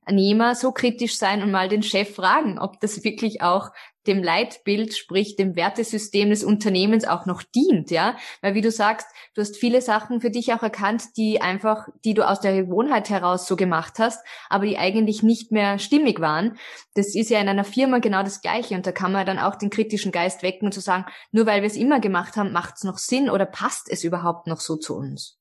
Arbeitnehmer 0.05 0.55
so 0.55 0.71
kritisch 0.71 1.17
sein 1.17 1.41
und 1.41 1.51
mal 1.51 1.67
den 1.67 1.83
Chef 1.83 2.15
fragen, 2.15 2.59
ob 2.59 2.79
das 2.79 3.03
wirklich 3.03 3.41
auch 3.41 3.71
dem 4.07 4.21
Leitbild, 4.21 4.95
sprich 4.95 5.35
dem 5.35 5.55
Wertesystem 5.55 6.29
des 6.29 6.43
Unternehmens 6.43 7.05
auch 7.05 7.25
noch 7.25 7.41
dient, 7.41 7.89
ja? 7.89 8.15
Weil 8.41 8.53
wie 8.53 8.61
du 8.61 8.69
sagst, 8.69 9.07
du 9.33 9.41
hast 9.41 9.57
viele 9.57 9.81
Sachen 9.81 10.21
für 10.21 10.29
dich 10.29 10.53
auch 10.53 10.61
erkannt, 10.61 11.17
die 11.17 11.41
einfach, 11.41 11.87
die 12.03 12.13
du 12.13 12.27
aus 12.27 12.39
der 12.39 12.55
Gewohnheit 12.55 13.09
heraus 13.09 13.47
so 13.47 13.55
gemacht 13.55 13.95
hast, 13.97 14.23
aber 14.47 14.67
die 14.67 14.77
eigentlich 14.77 15.23
nicht 15.23 15.51
mehr 15.51 15.79
stimmig 15.79 16.19
waren. 16.19 16.57
Das 16.93 17.15
ist 17.15 17.31
ja 17.31 17.39
in 17.39 17.49
einer 17.49 17.63
Firma 17.63 17.97
genau 17.97 18.21
das 18.21 18.41
Gleiche 18.41 18.75
und 18.75 18.85
da 18.85 18.91
kann 18.91 19.11
man 19.11 19.25
dann 19.25 19.39
auch 19.39 19.55
den 19.55 19.71
kritischen 19.71 20.11
Geist 20.11 20.43
wecken 20.43 20.67
und 20.67 20.73
zu 20.73 20.81
sagen, 20.81 21.05
nur 21.31 21.47
weil 21.47 21.61
wir 21.61 21.67
es 21.67 21.75
immer 21.75 21.99
gemacht 21.99 22.37
haben, 22.37 22.51
macht 22.51 22.75
es 22.77 22.83
noch 22.83 22.99
Sinn 22.99 23.29
oder 23.29 23.47
passt 23.47 23.89
es 23.89 24.03
überhaupt 24.03 24.45
noch 24.45 24.59
so 24.59 24.75
zu 24.75 24.95
uns? 24.95 25.39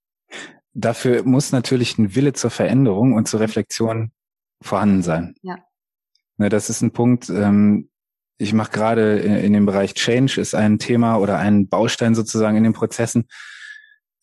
Dafür 0.72 1.22
muss 1.22 1.53
natürlich 1.53 1.98
ein 1.98 2.14
Wille 2.16 2.33
zur 2.33 2.50
Veränderung 2.50 3.12
und 3.12 3.29
zur 3.29 3.40
Reflexion 3.40 4.11
vorhanden 4.64 5.03
sein. 5.03 5.35
Ja. 5.42 5.59
Ne, 6.37 6.48
das 6.48 6.70
ist 6.70 6.83
ein 6.83 6.92
Punkt, 6.92 7.29
ähm, 7.31 7.90
ich 8.37 8.53
mache 8.53 8.72
gerade 8.72 9.18
in 9.18 9.53
dem 9.53 9.64
Bereich 9.64 9.94
Change 9.94 10.40
ist 10.40 10.55
ein 10.55 10.79
Thema 10.79 11.18
oder 11.18 11.38
ein 11.38 11.68
Baustein 11.68 12.16
sozusagen 12.16 12.57
in 12.57 12.64
den 12.64 12.72
Prozessen 12.72 13.29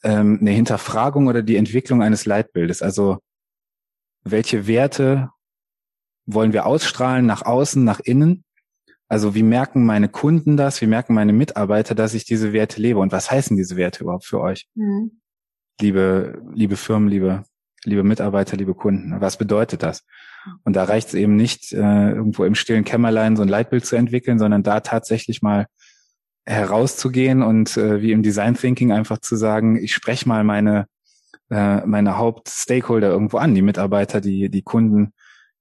ähm, 0.04 0.40
eine 0.42 0.52
Hinterfragung 0.52 1.28
oder 1.28 1.42
die 1.42 1.56
Entwicklung 1.56 2.04
eines 2.04 2.26
Leitbildes. 2.26 2.82
Also 2.82 3.20
welche 4.24 4.68
Werte 4.68 5.30
wollen 6.26 6.54
wir 6.54 6.66
ausstrahlen 6.66 7.26
nach 7.26 7.44
außen, 7.44 7.84
nach 7.84 8.02
innen? 8.02 8.44
Also 9.08 9.34
wie 9.34 9.44
merken 9.44 9.86
meine 9.86 10.10
Kunden 10.10 10.58
das? 10.58 10.82
Wie 10.82 10.88
merken 10.88 11.14
meine 11.14 11.34
Mitarbeiter, 11.34 11.96
dass 11.96 12.14
ich 12.14 12.26
diese 12.26 12.54
Werte 12.54 12.82
lebe? 12.82 13.00
Und 13.00 13.12
was 13.12 13.32
heißen 13.32 13.56
diese 13.56 13.78
Werte 13.78 14.04
überhaupt 14.04 14.26
für 14.26 14.42
euch? 14.42 14.68
Mhm. 14.76 15.22
Liebe, 15.80 16.42
liebe 16.54 16.76
Firmen, 16.76 17.10
liebe, 17.10 17.44
liebe 17.86 18.04
Mitarbeiter, 18.04 18.58
liebe 18.58 18.74
Kunden. 18.74 19.20
Was 19.20 19.38
bedeutet 19.38 19.84
das? 19.84 20.06
Und 20.64 20.76
da 20.76 20.84
reicht 20.84 21.10
es 21.10 21.14
eben 21.14 21.36
nicht, 21.36 21.72
äh, 21.72 22.12
irgendwo 22.12 22.46
im 22.46 22.56
stillen 22.56 22.84
Kämmerlein 22.84 23.36
so 23.36 23.44
ein 23.44 23.48
Leitbild 23.48 23.86
zu 23.86 23.96
entwickeln, 23.96 24.40
sondern 24.40 24.64
da 24.64 24.80
tatsächlich 24.80 25.42
mal 25.42 25.68
herauszugehen 26.46 27.44
und 27.44 27.78
äh, 27.78 28.02
wie 28.02 28.12
im 28.12 28.24
Design 28.24 28.56
Thinking 28.56 28.92
einfach 28.92 29.20
zu 29.20 29.36
sagen, 29.36 29.78
ich 29.78 29.94
spreche 29.94 30.28
mal 30.28 30.44
meine 30.44 30.88
äh, 31.50 31.86
meine 31.86 32.18
Hauptstakeholder 32.18 33.10
irgendwo 33.10 33.38
an, 33.38 33.54
die 33.54 33.62
Mitarbeiter, 33.62 34.22
die 34.22 34.50
die 34.50 34.64
Kunden, 34.64 35.14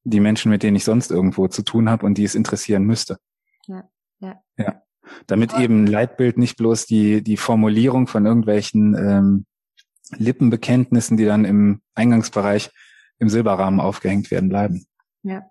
die 0.04 0.20
Menschen, 0.20 0.50
mit 0.50 0.62
denen 0.62 0.76
ich 0.76 0.84
sonst 0.84 1.10
irgendwo 1.10 1.48
zu 1.48 1.62
tun 1.62 1.90
habe 1.90 2.06
und 2.06 2.16
die 2.16 2.24
es 2.24 2.34
interessieren 2.34 2.84
müsste. 2.84 3.18
Ja, 3.66 3.84
ja. 4.20 4.40
ja. 4.56 4.82
Damit 5.26 5.58
eben 5.58 5.86
Leitbild 5.86 6.38
nicht 6.38 6.56
bloß 6.56 6.86
die 6.86 7.22
die 7.22 7.36
Formulierung 7.36 8.06
von 8.06 8.24
irgendwelchen 8.24 8.94
ähm, 8.94 9.46
Lippenbekenntnissen, 10.16 11.16
die 11.16 11.24
dann 11.26 11.44
im 11.44 11.82
Eingangsbereich 11.94 12.70
im 13.20 13.28
Silberrahmen 13.28 13.78
aufgehängt 13.78 14.30
werden 14.30 14.48
bleiben. 14.48 14.86
Ja. 15.22 15.50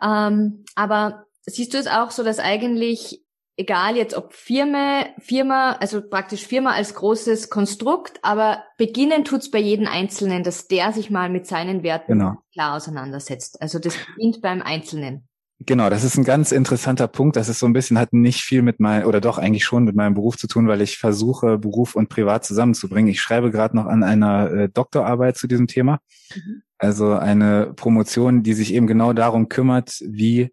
Ähm, 0.00 0.64
aber 0.76 1.26
siehst 1.44 1.74
du 1.74 1.78
es 1.78 1.88
auch 1.88 2.12
so, 2.12 2.22
dass 2.22 2.38
eigentlich 2.38 3.24
egal 3.58 3.96
jetzt 3.96 4.14
ob 4.14 4.32
Firma, 4.32 5.06
Firma, 5.18 5.72
also 5.72 6.00
praktisch 6.00 6.46
Firma 6.46 6.72
als 6.72 6.94
großes 6.94 7.50
Konstrukt, 7.50 8.20
aber 8.22 8.62
beginnen 8.78 9.24
tut's 9.24 9.50
bei 9.50 9.58
jedem 9.58 9.88
Einzelnen, 9.88 10.44
dass 10.44 10.68
der 10.68 10.92
sich 10.92 11.10
mal 11.10 11.28
mit 11.28 11.46
seinen 11.46 11.82
Werten 11.82 12.12
genau. 12.12 12.36
klar 12.52 12.76
auseinandersetzt. 12.76 13.60
Also 13.60 13.80
das 13.80 13.96
beginnt 14.14 14.40
beim 14.40 14.62
Einzelnen. 14.62 15.27
Genau, 15.66 15.90
das 15.90 16.04
ist 16.04 16.16
ein 16.16 16.24
ganz 16.24 16.52
interessanter 16.52 17.08
Punkt. 17.08 17.34
Das 17.34 17.48
ist 17.48 17.58
so 17.58 17.66
ein 17.66 17.72
bisschen, 17.72 17.98
hat 17.98 18.12
nicht 18.12 18.42
viel 18.42 18.62
mit 18.62 18.78
meinem, 18.78 19.06
oder 19.06 19.20
doch 19.20 19.38
eigentlich 19.38 19.64
schon 19.64 19.82
mit 19.84 19.96
meinem 19.96 20.14
Beruf 20.14 20.36
zu 20.36 20.46
tun, 20.46 20.68
weil 20.68 20.80
ich 20.80 20.98
versuche, 20.98 21.58
Beruf 21.58 21.96
und 21.96 22.08
Privat 22.08 22.44
zusammenzubringen. 22.44 23.10
Ich 23.10 23.20
schreibe 23.20 23.50
gerade 23.50 23.74
noch 23.74 23.86
an 23.86 24.04
einer 24.04 24.50
äh, 24.52 24.68
Doktorarbeit 24.68 25.36
zu 25.36 25.48
diesem 25.48 25.66
Thema. 25.66 25.98
Mhm. 26.34 26.62
Also 26.78 27.14
eine 27.14 27.72
Promotion, 27.74 28.44
die 28.44 28.54
sich 28.54 28.72
eben 28.72 28.86
genau 28.86 29.12
darum 29.12 29.48
kümmert, 29.48 30.00
wie 30.06 30.52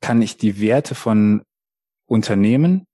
kann 0.00 0.22
ich 0.22 0.36
die 0.36 0.60
Werte 0.60 0.96
von 0.96 1.42
Unternehmen 2.06 2.86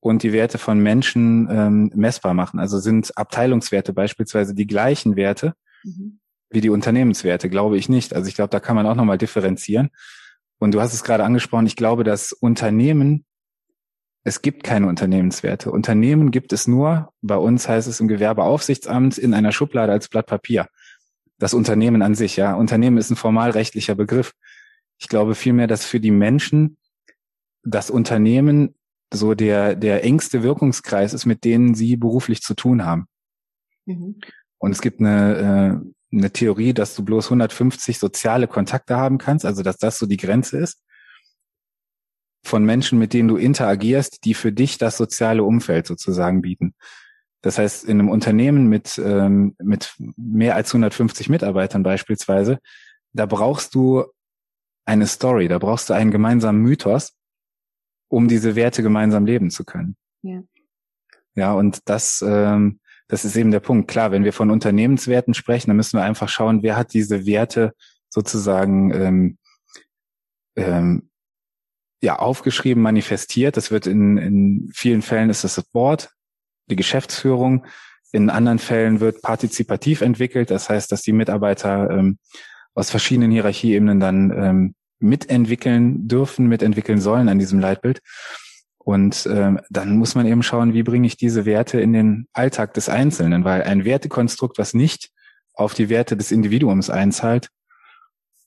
und 0.00 0.24
die 0.24 0.32
Werte 0.32 0.58
von 0.58 0.80
Menschen 0.80 1.48
ähm, 1.48 1.92
messbar 1.94 2.34
machen. 2.34 2.58
Also 2.58 2.80
sind 2.80 3.16
Abteilungswerte 3.16 3.92
beispielsweise 3.92 4.54
die 4.54 4.66
gleichen 4.66 5.14
Werte 5.14 5.54
mhm. 5.84 6.18
wie 6.48 6.60
die 6.60 6.70
Unternehmenswerte, 6.70 7.48
glaube 7.48 7.78
ich 7.78 7.88
nicht. 7.88 8.14
Also 8.14 8.28
ich 8.28 8.34
glaube, 8.34 8.50
da 8.50 8.58
kann 8.58 8.74
man 8.74 8.86
auch 8.86 8.96
nochmal 8.96 9.18
differenzieren. 9.18 9.90
Und 10.60 10.72
du 10.72 10.80
hast 10.80 10.92
es 10.92 11.02
gerade 11.02 11.24
angesprochen, 11.24 11.66
ich 11.66 11.74
glaube, 11.74 12.04
dass 12.04 12.32
Unternehmen, 12.32 13.24
es 14.24 14.42
gibt 14.42 14.62
keine 14.62 14.86
Unternehmenswerte. 14.86 15.72
Unternehmen 15.72 16.30
gibt 16.30 16.52
es 16.52 16.68
nur, 16.68 17.12
bei 17.22 17.36
uns 17.36 17.66
heißt 17.66 17.88
es 17.88 17.98
im 17.98 18.08
Gewerbeaufsichtsamt, 18.08 19.16
in 19.16 19.32
einer 19.32 19.52
Schublade 19.52 19.90
als 19.90 20.08
Blatt 20.08 20.26
Papier. 20.26 20.68
Das 21.38 21.54
Unternehmen 21.54 22.02
an 22.02 22.14
sich, 22.14 22.36
ja. 22.36 22.54
Unternehmen 22.54 22.98
ist 22.98 23.10
ein 23.10 23.16
formalrechtlicher 23.16 23.94
Begriff. 23.94 24.34
Ich 24.98 25.08
glaube 25.08 25.34
vielmehr, 25.34 25.66
dass 25.66 25.86
für 25.86 25.98
die 25.98 26.10
Menschen 26.10 26.76
das 27.62 27.90
Unternehmen 27.90 28.74
so 29.12 29.34
der, 29.34 29.74
der 29.74 30.04
engste 30.04 30.42
Wirkungskreis 30.42 31.14
ist, 31.14 31.24
mit 31.24 31.44
denen 31.44 31.74
sie 31.74 31.96
beruflich 31.96 32.42
zu 32.42 32.54
tun 32.54 32.84
haben. 32.84 33.06
Mhm. 33.86 34.20
Und 34.58 34.72
es 34.72 34.82
gibt 34.82 35.00
eine, 35.00 35.82
äh, 35.82 35.90
eine 36.12 36.32
Theorie, 36.32 36.74
dass 36.74 36.94
du 36.94 37.04
bloß 37.04 37.26
150 37.26 37.98
soziale 37.98 38.48
Kontakte 38.48 38.96
haben 38.96 39.18
kannst, 39.18 39.44
also 39.44 39.62
dass 39.62 39.78
das 39.78 39.98
so 39.98 40.06
die 40.06 40.16
Grenze 40.16 40.58
ist 40.58 40.82
von 42.42 42.64
Menschen, 42.64 42.98
mit 42.98 43.12
denen 43.12 43.28
du 43.28 43.36
interagierst, 43.36 44.24
die 44.24 44.34
für 44.34 44.52
dich 44.52 44.78
das 44.78 44.96
soziale 44.96 45.44
Umfeld 45.44 45.86
sozusagen 45.86 46.42
bieten. 46.42 46.74
Das 47.42 47.58
heißt, 47.58 47.84
in 47.84 48.00
einem 48.00 48.08
Unternehmen 48.08 48.68
mit, 48.68 49.00
ähm, 49.02 49.54
mit 49.58 49.94
mehr 50.16 50.56
als 50.56 50.70
150 50.70 51.28
Mitarbeitern 51.28 51.82
beispielsweise, 51.82 52.58
da 53.12 53.26
brauchst 53.26 53.74
du 53.74 54.04
eine 54.84 55.06
Story, 55.06 55.48
da 55.48 55.58
brauchst 55.58 55.88
du 55.90 55.94
einen 55.94 56.10
gemeinsamen 56.10 56.60
Mythos, 56.60 57.12
um 58.08 58.28
diese 58.28 58.56
Werte 58.56 58.82
gemeinsam 58.82 59.24
leben 59.24 59.50
zu 59.50 59.64
können. 59.64 59.96
Ja, 60.22 60.42
ja 61.34 61.52
und 61.52 61.80
das, 61.88 62.22
ähm, 62.26 62.79
das 63.10 63.24
ist 63.24 63.36
eben 63.36 63.50
der 63.50 63.60
Punkt. 63.60 63.90
Klar, 63.90 64.12
wenn 64.12 64.22
wir 64.22 64.32
von 64.32 64.50
Unternehmenswerten 64.50 65.34
sprechen, 65.34 65.70
dann 65.70 65.76
müssen 65.76 65.98
wir 65.98 66.04
einfach 66.04 66.28
schauen, 66.28 66.62
wer 66.62 66.76
hat 66.76 66.94
diese 66.94 67.26
Werte 67.26 67.72
sozusagen 68.08 68.92
ähm, 68.94 69.38
ähm, 70.56 71.10
ja 72.00 72.20
aufgeschrieben, 72.20 72.82
manifestiert. 72.82 73.56
Das 73.56 73.72
wird 73.72 73.88
in, 73.88 74.16
in 74.16 74.70
vielen 74.72 75.02
Fällen 75.02 75.28
ist 75.28 75.42
das 75.42 75.56
das 75.56 75.64
Board, 75.64 76.10
die 76.70 76.76
Geschäftsführung. 76.76 77.66
In 78.12 78.30
anderen 78.30 78.60
Fällen 78.60 79.00
wird 79.00 79.22
partizipativ 79.22 80.02
entwickelt. 80.02 80.50
Das 80.52 80.70
heißt, 80.70 80.92
dass 80.92 81.02
die 81.02 81.12
Mitarbeiter 81.12 81.90
ähm, 81.90 82.18
aus 82.74 82.90
verschiedenen 82.90 83.32
Hierarchieebenen 83.32 83.98
dann 83.98 84.30
ähm, 84.30 84.74
mitentwickeln 85.00 86.06
dürfen, 86.06 86.46
mitentwickeln 86.46 87.00
sollen 87.00 87.28
an 87.28 87.40
diesem 87.40 87.58
Leitbild. 87.58 88.00
Und 88.82 89.28
ähm, 89.30 89.60
dann 89.68 89.98
muss 89.98 90.14
man 90.14 90.26
eben 90.26 90.42
schauen, 90.42 90.72
wie 90.72 90.82
bringe 90.82 91.06
ich 91.06 91.16
diese 91.16 91.44
Werte 91.44 91.80
in 91.80 91.92
den 91.92 92.28
Alltag 92.32 92.74
des 92.74 92.88
Einzelnen, 92.88 93.44
weil 93.44 93.62
ein 93.62 93.84
Wertekonstrukt, 93.84 94.58
was 94.58 94.72
nicht 94.72 95.10
auf 95.52 95.74
die 95.74 95.90
Werte 95.90 96.16
des 96.16 96.32
Individuums 96.32 96.88
einzahlt, 96.88 97.50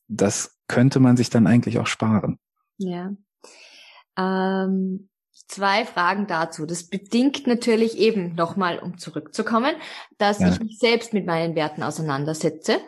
das 0.07 0.57
könnte 0.67 0.99
man 0.99 1.17
sich 1.17 1.29
dann 1.29 1.45
eigentlich 1.45 1.77
auch 1.77 1.87
sparen. 1.87 2.39
Ja. 2.77 3.13
Ähm, 4.17 5.09
zwei 5.47 5.85
Fragen 5.85 6.25
dazu. 6.27 6.65
Das 6.65 6.87
bedingt 6.87 7.45
natürlich 7.45 7.97
eben 7.97 8.33
nochmal, 8.33 8.79
um 8.79 8.97
zurückzukommen, 8.97 9.75
dass 10.17 10.39
ja. 10.39 10.49
ich 10.49 10.59
mich 10.59 10.79
selbst 10.79 11.13
mit 11.13 11.25
meinen 11.25 11.55
Werten 11.55 11.83
auseinandersetze. 11.83 12.79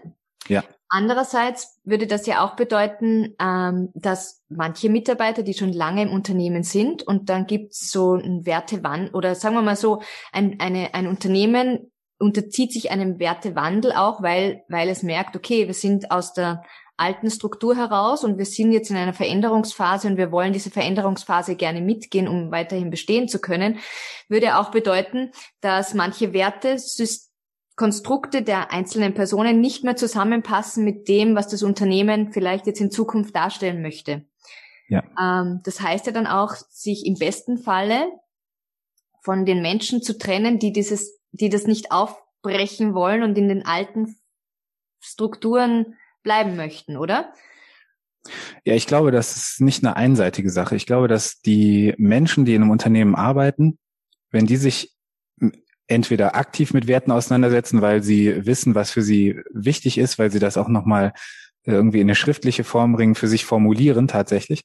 Ja. 0.48 0.64
Andererseits 0.88 1.80
würde 1.84 2.06
das 2.08 2.28
ja 2.28 2.46
auch 2.46 2.56
bedeuten, 2.56 3.36
ähm, 3.40 3.90
dass 3.96 4.44
manche 4.50 4.90
Mitarbeiter, 4.90 5.42
die 5.42 5.56
schon 5.56 5.74
lange 5.74 6.04
im 6.04 6.12
Unternehmen 6.12 6.64
sind 6.64 7.04
und 7.04 7.30
dann 7.30 7.48
gibt 7.48 7.74
es 7.74 7.92
so 7.92 8.14
ein 8.14 8.46
Wertewandel 8.46 9.14
oder 9.14 9.36
sagen 9.36 9.56
wir 9.56 9.62
mal 9.62 9.76
so, 9.76 10.02
ein, 10.32 10.60
eine, 10.60 10.94
ein 10.94 11.08
Unternehmen 11.08 11.92
unterzieht 12.20 12.72
sich 12.72 12.92
einem 12.92 13.20
Wertewandel 13.20 13.94
auch, 13.94 14.22
weil, 14.22 14.64
weil 14.70 14.90
es 14.90 15.04
merkt, 15.04 15.36
okay, 15.36 15.68
wir 15.68 15.74
sind 15.74 16.12
aus 16.12 16.34
der 16.34 16.64
alten 16.98 17.30
Struktur 17.30 17.76
heraus 17.76 18.24
und 18.24 18.38
wir 18.38 18.46
sind 18.46 18.72
jetzt 18.72 18.90
in 18.90 18.96
einer 18.96 19.14
Veränderungsphase 19.14 20.08
und 20.08 20.18
wir 20.18 20.32
wollen 20.32 20.54
diese 20.54 20.72
Veränderungsphase 20.72 21.56
gerne 21.56 21.82
mitgehen, 21.82 22.28
um 22.28 22.52
weiterhin 22.52 22.90
bestehen 22.90 23.28
zu 23.28 23.40
können, 23.40 23.80
würde 24.30 24.58
auch 24.58 24.72
bedeuten, 24.72 25.32
dass 25.60 25.94
manche 25.94 26.32
Werte 26.32 26.78
Konstrukte 27.76 28.42
der 28.42 28.72
einzelnen 28.72 29.14
Personen 29.14 29.60
nicht 29.60 29.84
mehr 29.84 29.96
zusammenpassen 29.96 30.86
mit 30.86 31.08
dem, 31.08 31.36
was 31.36 31.48
das 31.48 31.62
Unternehmen 31.62 32.32
vielleicht 32.32 32.68
jetzt 32.68 32.80
in 32.80 32.92
Zukunft 32.92 33.36
darstellen 33.36 33.82
möchte. 33.82 34.26
Ja. 34.88 35.04
Ähm, 35.20 35.62
das 35.64 35.82
heißt 35.82 36.06
ja 36.06 36.12
dann 36.12 36.28
auch, 36.28 36.56
sich 36.70 37.06
im 37.06 37.16
besten 37.16 37.58
Falle 37.58 38.08
von 39.22 39.46
den 39.46 39.62
Menschen 39.62 40.02
zu 40.02 40.18
trennen, 40.18 40.60
die 40.60 40.72
dieses, 40.72 41.20
die 41.32 41.50
das 41.50 41.68
nicht 41.68 41.92
aufbrechen 41.92 42.94
wollen 42.94 43.24
und 43.24 43.38
in 43.38 43.50
den 43.50 43.66
alten 43.66 44.16
Strukturen 45.02 45.96
bleiben 46.24 46.56
möchten, 46.56 46.98
oder? 46.98 47.34
Ja, 48.64 48.74
ich 48.74 48.88
glaube, 48.88 49.12
das 49.12 49.36
ist 49.36 49.62
nicht 49.62 49.84
eine 49.84 49.96
einseitige 49.96 50.50
Sache. 50.50 50.76
Ich 50.76 50.86
glaube, 50.86 51.08
dass 51.08 51.42
die 51.42 51.94
Menschen, 51.98 52.46
die 52.46 52.56
in 52.56 52.62
einem 52.62 52.72
Unternehmen 52.72 53.16
arbeiten, 53.16 53.78
wenn 54.32 54.46
die 54.46 54.58
sich 54.58 54.95
entweder 55.88 56.36
aktiv 56.36 56.74
mit 56.74 56.88
Werten 56.88 57.12
auseinandersetzen, 57.12 57.82
weil 57.82 58.02
sie 58.04 58.46
wissen, 58.46 58.76
was 58.76 58.92
für 58.92 59.02
sie 59.02 59.40
wichtig 59.54 59.98
ist, 59.98 60.18
weil 60.18 60.32
sie 60.32 60.40
das 60.40 60.58
auch 60.58 60.68
nochmal 60.68 61.14
irgendwie 61.64 62.00
in 62.00 62.08
eine 62.08 62.16
schriftliche 62.16 62.64
Form 62.64 62.94
bringen, 62.94 63.16
für 63.16 63.28
sich 63.28 63.46
formulieren 63.46 64.08
tatsächlich. 64.08 64.64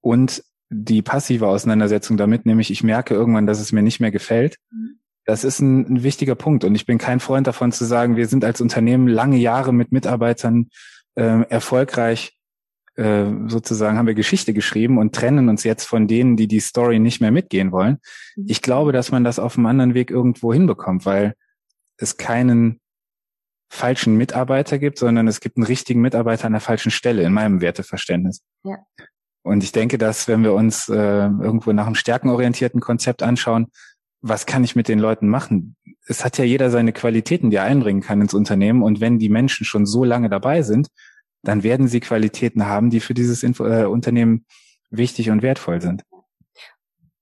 Und 0.00 0.42
die 0.68 1.02
passive 1.02 1.46
Auseinandersetzung 1.46 2.16
damit, 2.16 2.46
nämlich 2.46 2.70
ich 2.70 2.82
merke 2.82 3.14
irgendwann, 3.14 3.46
dass 3.46 3.60
es 3.60 3.72
mir 3.72 3.82
nicht 3.82 4.00
mehr 4.00 4.10
gefällt. 4.10 4.56
Das 5.24 5.44
ist 5.44 5.60
ein, 5.60 5.86
ein 5.86 6.02
wichtiger 6.02 6.34
Punkt. 6.34 6.64
Und 6.64 6.74
ich 6.74 6.86
bin 6.86 6.98
kein 6.98 7.20
Freund 7.20 7.46
davon 7.46 7.72
zu 7.72 7.84
sagen, 7.84 8.16
wir 8.16 8.26
sind 8.26 8.44
als 8.44 8.60
Unternehmen 8.60 9.08
lange 9.08 9.36
Jahre 9.36 9.72
mit 9.72 9.92
Mitarbeitern 9.92 10.68
äh, 11.14 11.42
erfolgreich 11.48 12.36
äh, 12.96 13.26
sozusagen 13.48 13.98
haben 13.98 14.06
wir 14.06 14.14
Geschichte 14.14 14.54
geschrieben 14.54 14.98
und 14.98 15.14
trennen 15.14 15.48
uns 15.48 15.64
jetzt 15.64 15.84
von 15.84 16.06
denen, 16.06 16.36
die 16.36 16.48
die 16.48 16.60
Story 16.60 16.98
nicht 16.98 17.20
mehr 17.20 17.30
mitgehen 17.30 17.72
wollen. 17.72 17.98
Mhm. 18.36 18.46
Ich 18.48 18.62
glaube, 18.62 18.92
dass 18.92 19.10
man 19.10 19.22
das 19.22 19.38
auf 19.38 19.56
einem 19.56 19.66
anderen 19.66 19.94
Weg 19.94 20.10
irgendwo 20.10 20.52
hinbekommt, 20.52 21.04
weil 21.06 21.34
es 21.98 22.16
keinen 22.16 22.80
falschen 23.68 24.16
Mitarbeiter 24.16 24.78
gibt, 24.78 24.98
sondern 24.98 25.28
es 25.28 25.40
gibt 25.40 25.56
einen 25.56 25.66
richtigen 25.66 26.00
Mitarbeiter 26.00 26.46
an 26.46 26.52
der 26.52 26.60
falschen 26.60 26.90
Stelle 26.90 27.22
in 27.22 27.32
meinem 27.32 27.60
Werteverständnis. 27.60 28.42
Ja. 28.64 28.78
Und 29.42 29.62
ich 29.62 29.72
denke, 29.72 29.98
dass 29.98 30.26
wenn 30.26 30.42
wir 30.42 30.54
uns 30.54 30.88
äh, 30.88 30.94
irgendwo 30.94 31.72
nach 31.72 31.86
einem 31.86 31.94
stärkenorientierten 31.94 32.80
Konzept 32.80 33.22
anschauen, 33.22 33.66
was 34.20 34.46
kann 34.46 34.64
ich 34.64 34.74
mit 34.74 34.88
den 34.88 34.98
Leuten 34.98 35.28
machen? 35.28 35.76
Es 36.06 36.24
hat 36.24 36.38
ja 36.38 36.44
jeder 36.44 36.70
seine 36.70 36.92
Qualitäten, 36.92 37.50
die 37.50 37.56
er 37.56 37.64
einbringen 37.64 38.00
kann 38.00 38.20
ins 38.20 38.34
Unternehmen. 38.34 38.82
Und 38.82 39.00
wenn 39.00 39.18
die 39.18 39.28
Menschen 39.28 39.64
schon 39.64 39.86
so 39.86 40.04
lange 40.04 40.28
dabei 40.28 40.62
sind, 40.62 40.88
dann 41.42 41.62
werden 41.62 41.88
sie 41.88 42.00
Qualitäten 42.00 42.66
haben, 42.66 42.90
die 42.90 43.00
für 43.00 43.14
dieses 43.14 43.42
Info 43.42 43.66
äh, 43.66 43.84
Unternehmen 43.84 44.44
wichtig 44.90 45.30
und 45.30 45.42
wertvoll 45.42 45.80
sind. 45.80 46.02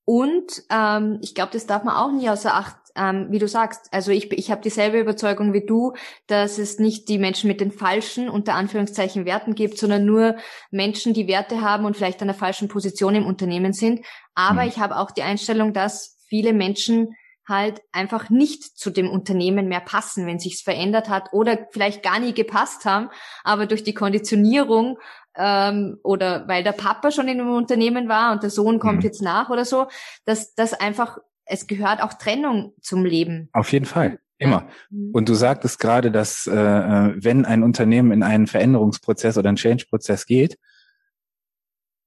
Und 0.04 0.62
ähm, 0.70 1.18
ich 1.22 1.34
glaube, 1.34 1.52
das 1.52 1.66
darf 1.66 1.84
man 1.84 1.96
auch 1.96 2.12
nicht 2.12 2.28
außer 2.28 2.54
Acht, 2.54 2.76
ähm, 2.94 3.28
wie 3.30 3.38
du 3.38 3.48
sagst. 3.48 3.88
Also 3.90 4.12
ich, 4.12 4.30
ich 4.32 4.50
habe 4.50 4.60
dieselbe 4.60 5.00
Überzeugung 5.00 5.54
wie 5.54 5.64
du, 5.64 5.94
dass 6.26 6.58
es 6.58 6.78
nicht 6.78 7.08
die 7.08 7.18
Menschen 7.18 7.48
mit 7.48 7.60
den 7.60 7.70
falschen, 7.70 8.28
unter 8.28 8.54
Anführungszeichen, 8.54 9.24
Werten 9.24 9.54
gibt, 9.54 9.78
sondern 9.78 10.04
nur 10.04 10.36
Menschen, 10.70 11.14
die 11.14 11.26
Werte 11.26 11.62
haben 11.62 11.86
und 11.86 11.96
vielleicht 11.96 12.20
an 12.20 12.28
der 12.28 12.36
falschen 12.36 12.68
Position 12.68 13.14
im 13.14 13.26
Unternehmen 13.26 13.72
sind. 13.72 14.04
Aber 14.34 14.62
hm. 14.62 14.68
ich 14.68 14.78
habe 14.78 14.96
auch 14.98 15.10
die 15.10 15.22
Einstellung, 15.22 15.72
dass 15.72 16.18
viele 16.28 16.52
Menschen 16.52 17.14
halt 17.46 17.82
einfach 17.92 18.30
nicht 18.30 18.62
zu 18.62 18.90
dem 18.90 19.10
Unternehmen 19.10 19.68
mehr 19.68 19.80
passen, 19.80 20.26
wenn 20.26 20.38
sich's 20.38 20.62
verändert 20.62 21.08
hat 21.08 21.32
oder 21.32 21.66
vielleicht 21.70 22.02
gar 22.02 22.18
nie 22.18 22.32
gepasst 22.32 22.84
haben, 22.84 23.10
aber 23.42 23.66
durch 23.66 23.82
die 23.82 23.94
Konditionierung 23.94 24.98
ähm, 25.36 25.98
oder 26.02 26.46
weil 26.48 26.64
der 26.64 26.72
Papa 26.72 27.10
schon 27.10 27.28
in 27.28 27.40
einem 27.40 27.54
Unternehmen 27.54 28.08
war 28.08 28.32
und 28.32 28.42
der 28.42 28.50
Sohn 28.50 28.78
kommt 28.78 28.98
mhm. 28.98 29.04
jetzt 29.04 29.22
nach 29.22 29.50
oder 29.50 29.64
so, 29.64 29.88
dass 30.24 30.54
das 30.54 30.72
einfach 30.72 31.18
es 31.46 31.66
gehört 31.66 32.02
auch 32.02 32.14
Trennung 32.14 32.72
zum 32.80 33.04
Leben. 33.04 33.50
Auf 33.52 33.70
jeden 33.72 33.84
Fall. 33.84 34.18
Immer. 34.38 34.68
Mhm. 34.90 35.10
Und 35.12 35.28
du 35.28 35.34
sagtest 35.34 35.78
gerade, 35.78 36.10
dass 36.10 36.46
äh, 36.46 36.52
äh, 36.52 37.14
wenn 37.16 37.44
ein 37.44 37.62
Unternehmen 37.62 38.12
in 38.12 38.22
einen 38.22 38.46
Veränderungsprozess 38.46 39.38
oder 39.38 39.48
einen 39.48 39.56
Change-Prozess 39.56 40.26
geht, 40.26 40.58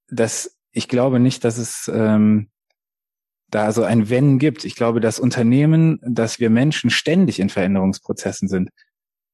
dass 0.09 0.57
ich 0.71 0.87
glaube 0.87 1.19
nicht, 1.19 1.43
dass 1.43 1.57
es 1.57 1.89
ähm, 1.93 2.49
da 3.49 3.71
so 3.71 3.83
ein 3.83 4.09
Wenn 4.09 4.39
gibt. 4.39 4.65
Ich 4.65 4.75
glaube, 4.75 4.99
das 4.99 5.19
Unternehmen, 5.19 5.99
dass 6.03 6.39
wir 6.39 6.49
Menschen 6.49 6.89
ständig 6.89 7.39
in 7.39 7.49
Veränderungsprozessen 7.49 8.47
sind. 8.47 8.69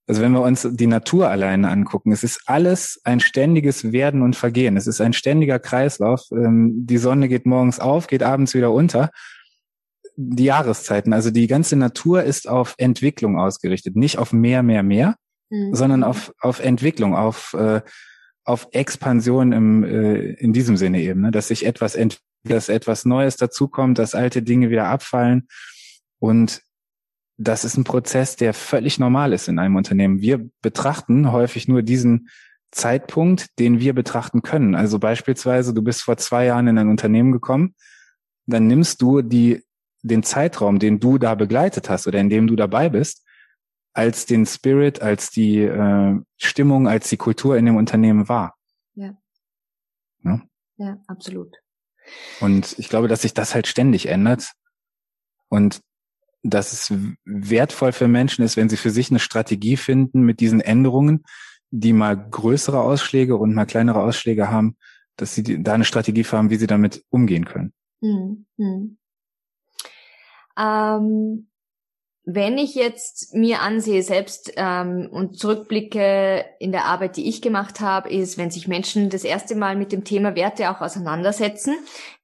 Also 0.05 0.21
wenn 0.21 0.33
wir 0.33 0.41
uns 0.41 0.67
die 0.69 0.87
Natur 0.87 1.29
alleine 1.29 1.69
angucken, 1.69 2.11
es 2.11 2.23
ist 2.23 2.41
alles 2.45 2.99
ein 3.05 3.21
ständiges 3.21 3.93
Werden 3.93 4.21
und 4.21 4.35
Vergehen. 4.35 4.75
Es 4.75 4.85
ist 4.85 4.99
ein 4.99 5.13
ständiger 5.13 5.59
Kreislauf. 5.59 6.25
Ähm, 6.31 6.85
die 6.85 6.97
Sonne 6.97 7.29
geht 7.29 7.45
morgens 7.45 7.79
auf, 7.79 8.07
geht 8.07 8.21
abends 8.21 8.53
wieder 8.53 8.71
unter. 8.71 9.11
Die 10.15 10.43
Jahreszeiten, 10.43 11.11
also 11.13 11.31
die 11.31 11.47
ganze 11.47 11.75
Natur 11.75 12.23
ist 12.23 12.47
auf 12.47 12.75
Entwicklung 12.77 13.39
ausgerichtet, 13.39 13.95
nicht 13.95 14.19
auf 14.19 14.31
mehr, 14.31 14.61
mehr, 14.61 14.83
mehr, 14.83 15.15
mhm. 15.49 15.73
sondern 15.73 16.03
auf, 16.03 16.33
auf 16.39 16.59
Entwicklung, 16.59 17.15
auf, 17.15 17.53
äh, 17.53 17.81
auf 18.43 18.67
Expansion 18.73 19.53
im, 19.53 19.83
äh, 19.83 20.33
in 20.33 20.53
diesem 20.53 20.77
Sinne 20.77 21.01
eben, 21.01 21.21
ne? 21.21 21.31
dass 21.31 21.47
sich 21.47 21.65
etwas 21.65 21.95
entwickelt 21.95 22.32
dass 22.43 22.69
etwas 22.69 23.05
Neues 23.05 23.37
dazukommt, 23.37 23.99
dass 23.99 24.15
alte 24.15 24.41
Dinge 24.41 24.69
wieder 24.69 24.87
abfallen. 24.87 25.47
Und 26.19 26.61
das 27.37 27.65
ist 27.65 27.77
ein 27.77 27.83
Prozess, 27.83 28.35
der 28.35 28.53
völlig 28.53 28.99
normal 28.99 29.33
ist 29.33 29.47
in 29.47 29.59
einem 29.59 29.75
Unternehmen. 29.75 30.21
Wir 30.21 30.49
betrachten 30.61 31.31
häufig 31.31 31.67
nur 31.67 31.81
diesen 31.81 32.29
Zeitpunkt, 32.71 33.59
den 33.59 33.79
wir 33.79 33.93
betrachten 33.93 34.41
können. 34.41 34.75
Also 34.75 34.99
beispielsweise, 34.99 35.73
du 35.73 35.81
bist 35.81 36.01
vor 36.01 36.17
zwei 36.17 36.45
Jahren 36.45 36.67
in 36.67 36.77
ein 36.77 36.89
Unternehmen 36.89 37.31
gekommen, 37.31 37.75
dann 38.45 38.67
nimmst 38.67 39.01
du 39.01 39.21
die, 39.21 39.63
den 40.01 40.23
Zeitraum, 40.23 40.79
den 40.79 40.99
du 40.99 41.17
da 41.17 41.35
begleitet 41.35 41.89
hast 41.89 42.07
oder 42.07 42.19
in 42.19 42.29
dem 42.29 42.47
du 42.47 42.55
dabei 42.55 42.89
bist, 42.89 43.25
als 43.93 44.25
den 44.25 44.45
Spirit, 44.45 45.01
als 45.01 45.29
die 45.29 45.59
äh, 45.59 46.19
Stimmung, 46.37 46.87
als 46.87 47.09
die 47.09 47.17
Kultur 47.17 47.57
in 47.57 47.65
dem 47.65 47.75
Unternehmen 47.75 48.27
wahr. 48.27 48.55
Ja. 48.95 49.15
Ja, 50.23 50.41
ja 50.77 50.97
absolut. 51.07 51.62
Und 52.39 52.75
ich 52.77 52.89
glaube, 52.89 53.07
dass 53.07 53.21
sich 53.21 53.33
das 53.33 53.53
halt 53.53 53.67
ständig 53.67 54.07
ändert 54.07 54.51
und 55.49 55.81
dass 56.43 56.73
es 56.73 56.93
wertvoll 57.23 57.93
für 57.93 58.07
Menschen 58.07 58.43
ist, 58.43 58.57
wenn 58.57 58.69
sie 58.69 58.77
für 58.77 58.89
sich 58.89 59.09
eine 59.09 59.19
Strategie 59.19 59.77
finden 59.77 60.21
mit 60.23 60.41
diesen 60.41 60.59
Änderungen, 60.59 61.23
die 61.71 61.93
mal 61.93 62.17
größere 62.17 62.81
Ausschläge 62.81 63.37
und 63.37 63.53
mal 63.53 63.65
kleinere 63.65 64.01
Ausschläge 64.01 64.49
haben, 64.49 64.75
dass 65.15 65.35
sie 65.35 65.63
da 65.63 65.73
eine 65.73 65.85
Strategie 65.85 66.25
haben, 66.25 66.49
wie 66.49 66.57
sie 66.57 66.67
damit 66.67 67.03
umgehen 67.09 67.45
können. 67.45 67.73
Hm, 68.01 68.45
hm. 68.57 68.97
Ähm, 70.59 71.47
wenn 72.25 72.57
ich 72.57 72.73
jetzt 72.73 73.33
mir 73.33 73.61
ansehe 73.61 74.01
selbst 74.01 74.53
ähm, 74.55 75.09
und 75.11 75.37
zurückblicke 75.37 76.45
in 76.59 76.71
der 76.71 76.85
Arbeit, 76.85 77.17
die 77.17 77.27
ich 77.27 77.41
gemacht 77.41 77.81
habe, 77.81 78.09
ist, 78.09 78.37
wenn 78.37 78.49
sich 78.49 78.67
Menschen 78.67 79.09
das 79.09 79.25
erste 79.25 79.55
Mal 79.55 79.75
mit 79.75 79.91
dem 79.91 80.05
Thema 80.05 80.35
Werte 80.35 80.71
auch 80.71 80.79
auseinandersetzen, 80.79 81.75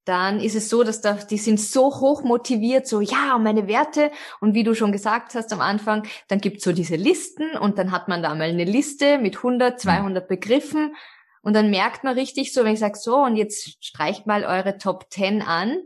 dann 0.06 0.40
ist 0.40 0.56
es 0.56 0.70
so, 0.70 0.84
dass 0.84 1.02
da, 1.02 1.14
die 1.14 1.38
sind 1.38 1.60
so 1.60 1.88
hoch 2.00 2.24
motiviert, 2.24 2.88
so 2.88 3.02
ja, 3.02 3.38
meine 3.38 3.68
Werte. 3.68 4.12
Und 4.40 4.54
wie 4.54 4.64
du 4.64 4.74
schon 4.74 4.94
gesagt 4.94 5.36
hast 5.36 5.52
am 5.52 5.62
Anfang, 5.62 6.08
dann 6.30 6.40
gibt's 6.40 6.64
so 6.64 6.72
diese 6.72 6.96
Listen 6.96 7.58
und 7.58 7.78
dann 7.78 7.92
hat 7.92 8.08
man 8.08 8.24
da 8.24 8.34
mal 8.36 8.50
eine 8.50 8.64
Liste 8.64 9.18
mit 9.18 9.38
100, 9.38 9.80
200 9.80 10.28
Begriffen. 10.28 10.96
Und 11.42 11.54
dann 11.54 11.70
merkt 11.70 12.06
man 12.06 12.18
richtig 12.18 12.54
so, 12.54 12.64
wenn 12.64 12.74
ich 12.74 12.80
sage, 12.80 12.98
so, 12.98 13.18
und 13.18 13.36
jetzt 13.36 13.84
streicht 13.86 14.28
mal 14.28 14.46
eure 14.46 14.78
Top 14.78 15.08
10 15.10 15.42
an, 15.42 15.78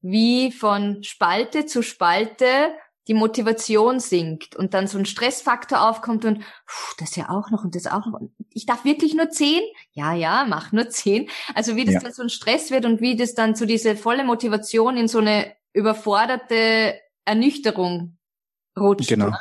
wie 0.00 0.50
von 0.50 1.02
Spalte 1.02 1.66
zu 1.66 1.82
Spalte 1.82 2.72
die 3.08 3.14
Motivation 3.14 4.00
sinkt 4.00 4.54
und 4.54 4.74
dann 4.74 4.86
so 4.86 4.98
ein 4.98 5.06
Stressfaktor 5.06 5.88
aufkommt 5.88 6.26
und 6.26 6.42
pff, 6.68 6.94
das 6.98 7.16
ja 7.16 7.30
auch 7.30 7.50
noch 7.50 7.64
und 7.64 7.74
das 7.74 7.86
auch 7.86 8.06
noch. 8.06 8.20
Ich 8.52 8.66
darf 8.66 8.84
wirklich 8.84 9.14
nur 9.14 9.30
zehn? 9.30 9.62
Ja, 9.92 10.12
ja, 10.12 10.46
mach 10.46 10.72
nur 10.72 10.90
zehn. 10.90 11.28
Also 11.54 11.74
wie 11.74 11.86
das 11.86 11.94
ja. 11.94 12.00
dann 12.00 12.12
so 12.12 12.22
ein 12.22 12.28
Stress 12.28 12.70
wird 12.70 12.84
und 12.84 13.00
wie 13.00 13.16
das 13.16 13.34
dann 13.34 13.54
so 13.54 13.64
diese 13.64 13.96
volle 13.96 14.24
Motivation 14.24 14.98
in 14.98 15.08
so 15.08 15.18
eine 15.18 15.52
überforderte 15.72 17.00
Ernüchterung 17.24 18.18
rutscht. 18.78 19.08
Genau. 19.08 19.32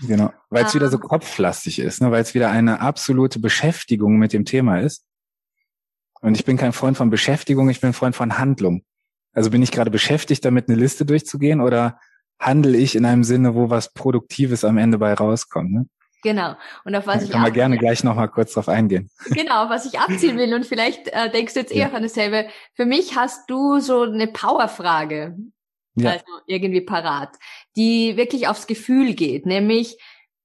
Genau, 0.00 0.32
weil 0.50 0.64
es 0.64 0.72
ah. 0.72 0.74
wieder 0.74 0.88
so 0.88 0.98
kopflastig 0.98 1.78
ist, 1.78 2.02
ne? 2.02 2.10
weil 2.10 2.20
es 2.20 2.34
wieder 2.34 2.50
eine 2.50 2.80
absolute 2.80 3.38
Beschäftigung 3.38 4.18
mit 4.18 4.32
dem 4.32 4.44
Thema 4.44 4.80
ist. 4.80 5.06
Und 6.20 6.34
ich 6.34 6.44
bin 6.44 6.56
kein 6.56 6.72
Freund 6.72 6.96
von 6.96 7.10
Beschäftigung, 7.10 7.70
ich 7.70 7.80
bin 7.80 7.90
ein 7.90 7.94
Freund 7.94 8.16
von 8.16 8.36
Handlung. 8.38 8.84
Also 9.34 9.50
bin 9.50 9.62
ich 9.62 9.70
gerade 9.70 9.92
beschäftigt, 9.92 10.44
damit 10.44 10.68
eine 10.68 10.76
Liste 10.76 11.06
durchzugehen 11.06 11.60
oder 11.60 12.00
handle 12.38 12.76
ich 12.76 12.96
in 12.96 13.04
einem 13.04 13.24
Sinne, 13.24 13.54
wo 13.54 13.70
was 13.70 13.92
Produktives 13.92 14.64
am 14.64 14.78
Ende 14.78 14.98
bei 14.98 15.14
rauskommt. 15.14 15.72
Ne? 15.72 15.86
Genau. 16.24 16.56
Und 16.84 16.94
auf 16.94 17.06
was 17.06 17.18
da 17.18 17.24
ich 17.24 17.30
kann 17.30 17.42
man 17.42 17.52
gerne 17.52 17.76
gleich 17.76 18.02
noch 18.02 18.16
mal 18.16 18.28
kurz 18.28 18.54
drauf 18.54 18.68
eingehen. 18.68 19.10
Genau, 19.26 19.68
was 19.68 19.84
ich 19.84 20.00
abziehen 20.00 20.38
will 20.38 20.54
und 20.54 20.64
vielleicht 20.64 21.08
äh, 21.08 21.30
denkst 21.30 21.52
du 21.52 21.60
jetzt 21.60 21.72
eher 21.72 21.88
ja. 21.88 21.92
an 21.92 22.02
dasselbe. 22.02 22.48
Für 22.74 22.86
mich 22.86 23.14
hast 23.14 23.48
du 23.50 23.78
so 23.80 24.02
eine 24.02 24.26
Powerfrage, 24.26 25.36
ja. 25.96 26.12
also 26.12 26.24
irgendwie 26.46 26.80
parat, 26.80 27.36
die 27.76 28.16
wirklich 28.16 28.48
aufs 28.48 28.66
Gefühl 28.66 29.14
geht. 29.14 29.44
Nämlich, 29.44 29.98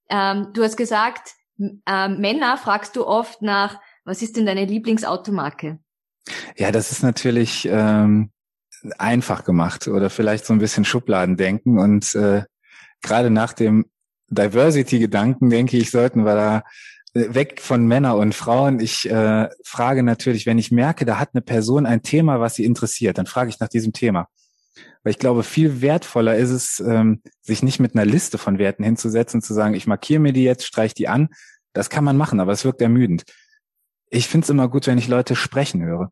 ähm, 0.10 0.50
du 0.54 0.64
hast 0.64 0.76
gesagt, 0.76 1.36
äh, 1.58 2.10
Männer 2.10 2.58
fragst 2.58 2.98
du 2.98 3.08
oft 3.08 3.42
nach, 3.42 3.80
was 4.04 4.22
ist 4.22 4.36
denn 4.36 4.46
deine 4.46 4.66
Lieblingsautomarke? 4.66 5.80
Ja, 6.58 6.72
das 6.72 6.92
ist 6.92 7.04
natürlich 7.04 7.68
ähm, 7.72 8.32
einfach 8.98 9.44
gemacht 9.44 9.88
oder 9.88 10.10
vielleicht 10.10 10.46
so 10.46 10.54
ein 10.54 10.60
bisschen 10.60 10.86
Schubladendenken. 10.86 11.80
Und 11.80 12.16
äh, 12.16 12.44
gerade 13.02 13.30
nach 13.30 13.54
dem 13.54 13.86
Diversity-Gedanken, 14.30 15.50
denke 15.50 15.78
ich, 15.78 15.92
sollten 15.92 16.24
wir 16.26 16.36
da 16.36 16.64
äh, 17.14 17.34
weg 17.34 17.62
von 17.62 17.88
Männer 17.88 18.16
und 18.16 18.36
Frauen. 18.36 18.80
Ich 18.80 19.10
äh, 19.10 19.50
frage 19.64 20.04
natürlich, 20.04 20.46
wenn 20.46 20.58
ich 20.58 20.72
merke, 20.72 21.06
da 21.06 21.20
hat 21.20 21.30
eine 21.34 21.42
Person 21.42 21.86
ein 21.86 22.04
Thema, 22.04 22.40
was 22.40 22.56
sie 22.56 22.66
interessiert, 22.66 23.18
dann 23.18 23.26
frage 23.26 23.50
ich 23.50 23.60
nach 23.60 23.70
diesem 23.70 23.94
Thema. 23.94 24.28
Weil 25.04 25.12
ich 25.12 25.20
glaube, 25.20 25.44
viel 25.44 25.82
wertvoller 25.82 26.36
ist 26.36 26.52
es, 26.52 26.80
ähm, 26.80 27.22
sich 27.42 27.64
nicht 27.64 27.80
mit 27.80 27.96
einer 27.96 28.06
Liste 28.06 28.38
von 28.38 28.60
Werten 28.60 28.84
hinzusetzen 28.84 29.42
zu 29.42 29.54
sagen, 29.54 29.74
ich 29.74 29.88
markiere 29.88 30.20
mir 30.20 30.34
die 30.34 30.44
jetzt, 30.44 30.66
streich 30.66 30.94
die 30.94 31.08
an. 31.08 31.30
Das 31.74 31.90
kann 31.90 32.04
man 32.04 32.18
machen, 32.18 32.40
aber 32.40 32.52
es 32.52 32.66
wirkt 32.66 32.82
ermüdend. 32.82 33.24
Ich 34.10 34.28
finde 34.28 34.46
es 34.46 34.50
immer 34.50 34.68
gut, 34.68 34.88
wenn 34.88 34.98
ich 34.98 35.08
Leute 35.08 35.36
sprechen 35.36 35.84
höre. 35.84 36.12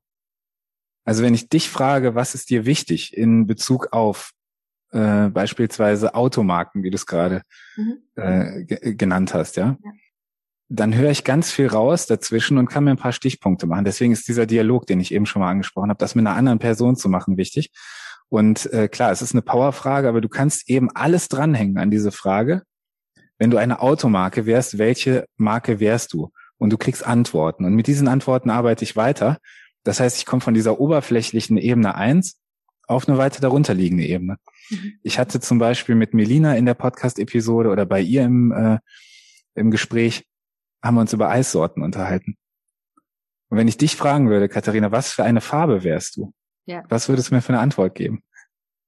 Also 1.08 1.24
wenn 1.24 1.34
ich 1.34 1.48
dich 1.48 1.70
frage, 1.70 2.15
was 2.15 2.36
ist 2.36 2.50
dir 2.50 2.65
wichtig 2.65 3.15
in 3.15 3.48
Bezug 3.48 3.93
auf 3.93 4.32
äh, 4.91 5.30
beispielsweise 5.30 6.15
Automarken, 6.15 6.84
wie 6.84 6.89
du 6.89 6.96
es 6.96 7.06
gerade 7.06 7.43
mhm. 7.78 8.00
äh, 8.15 8.65
genannt 8.93 9.34
hast, 9.34 9.56
ja? 9.56 9.78
ja, 9.82 9.91
dann 10.67 10.93
höre 10.93 11.12
ich 11.12 11.24
ganz 11.24 11.50
viel 11.50 11.67
raus 11.67 12.08
dazwischen 12.08 12.58
und 12.58 12.67
kann 12.67 12.84
mir 12.84 12.91
ein 12.91 12.98
paar 12.98 13.13
Stichpunkte 13.13 13.67
machen. 13.67 13.86
Deswegen 13.86 14.12
ist 14.12 14.28
dieser 14.28 14.46
Dialog, 14.46 14.86
den 14.86 15.00
ich 15.00 15.13
eben 15.13 15.26
schon 15.26 15.41
mal 15.41 15.50
angesprochen 15.50 15.89
habe, 15.89 15.98
das 15.98 16.13
mit 16.13 16.28
einer 16.28 16.36
anderen 16.36 16.60
Person 16.60 16.98
zu 16.98 17.08
machen, 17.08 17.38
wichtig. 17.38 17.72
Und 18.28 18.65
äh, 18.74 18.89
klar, 18.89 19.10
es 19.13 19.22
ist 19.22 19.32
eine 19.32 19.43
Powerfrage, 19.43 20.10
aber 20.10 20.20
du 20.20 20.28
kannst 20.28 20.70
eben 20.70 20.89
alles 20.93 21.30
dranhängen 21.30 21.78
an 21.78 21.89
diese 21.89 22.12
Frage. 22.12 22.63
Wenn 23.38 23.50
du 23.50 23.56
eine 23.56 23.82
Automarke 23.82 24.46
wärst, 24.46 24.78
welche 24.78 25.26
Marke 25.38 25.80
wärst 25.80 26.12
du? 26.12 26.32
Und 26.58 26.72
du 26.72 26.78
kriegst 26.78 27.08
Antworten. 27.08 27.63
Und 27.63 27.76
mit 27.76 27.88
diesen 27.88 28.10
Antworten 28.10 28.50
arbeite 28.50 28.84
ich 28.84 28.98
weiter 28.98 29.38
das 29.88 30.02
heißt, 30.02 30.17
ich 30.17 30.26
komme 30.26 30.41
von 30.41 30.54
dieser 30.54 30.82
oberflächlichen 30.82 31.58
Ebene 31.58 31.95
eins 31.95 32.41
auf 32.88 33.08
eine 33.08 33.17
weiter 33.17 33.39
darunter 33.39 33.73
liegende 33.73 34.06
Ebene. 34.06 34.38
Mhm. 34.69 35.00
Ich 35.02 35.17
hatte 35.17 35.39
zum 35.39 35.60
Beispiel 35.60 35.95
mit 35.95 36.13
Melina 36.13 36.58
in 36.58 36.65
der 36.65 36.73
Podcast-Episode 36.73 37.69
oder 37.69 37.86
bei 37.86 38.02
ihr 38.02 38.23
im, 38.23 38.52
äh, 38.52 38.80
im 39.56 39.71
Gespräch, 39.71 40.26
haben 40.84 40.95
wir 40.95 41.02
uns 41.02 41.13
über 41.13 41.30
Eissorten 41.30 41.84
unterhalten. 41.84 42.36
Und 43.50 43.58
wenn 43.58 43.69
ich 43.69 43.78
dich 43.78 43.95
fragen 43.95 44.30
würde, 44.30 44.50
Katharina, 44.50 44.91
was 44.91 45.13
für 45.13 45.23
eine 45.23 45.39
Farbe 45.39 45.86
wärst 45.86 46.17
du? 46.17 46.34
Ja. 46.65 46.84
Was 46.89 47.08
würdest 47.08 47.32
du 47.32 47.36
mir 47.36 47.41
für 47.41 47.54
eine 47.54 47.62
Antwort 47.62 47.95
geben? 47.95 48.23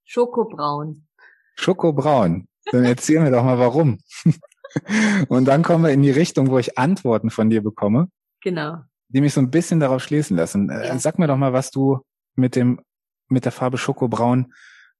Schokobraun. 0.03 1.07
Schokobraun. 1.55 2.49
Dann 2.71 2.83
erzähl 2.83 3.21
mir 3.21 3.31
doch 3.31 3.43
mal 3.45 3.57
warum. 3.57 3.99
Und 5.29 5.45
dann 5.45 5.63
kommen 5.63 5.85
wir 5.85 5.91
in 5.91 6.01
die 6.01 6.11
Richtung, 6.11 6.49
wo 6.49 6.59
ich 6.59 6.77
Antworten 6.77 7.29
von 7.29 7.49
dir 7.49 7.63
bekomme. 7.63 8.09
Genau 8.41 8.79
die 9.09 9.21
mich 9.21 9.33
so 9.33 9.41
ein 9.41 9.51
bisschen 9.51 9.79
darauf 9.79 10.01
schließen 10.01 10.37
lassen. 10.37 10.69
Äh, 10.69 10.87
ja. 10.87 10.99
Sag 10.99 11.19
mir 11.19 11.27
doch 11.27 11.37
mal, 11.37 11.53
was 11.53 11.71
du 11.71 11.99
mit 12.35 12.55
dem, 12.55 12.81
mit 13.27 13.45
der 13.45 13.51
Farbe 13.51 13.77
Schokobraun 13.77 14.53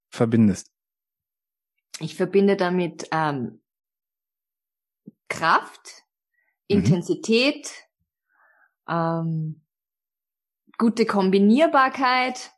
verbindest. 0.10 0.72
Ich 2.00 2.16
verbinde 2.16 2.58
damit 2.58 3.08
ähm, 3.12 3.62
Kraft, 5.28 6.04
mhm. 6.70 6.78
Intensität, 6.78 7.72
ähm, 8.88 9.62
gute 10.78 11.06
Kombinierbarkeit. 11.06 12.52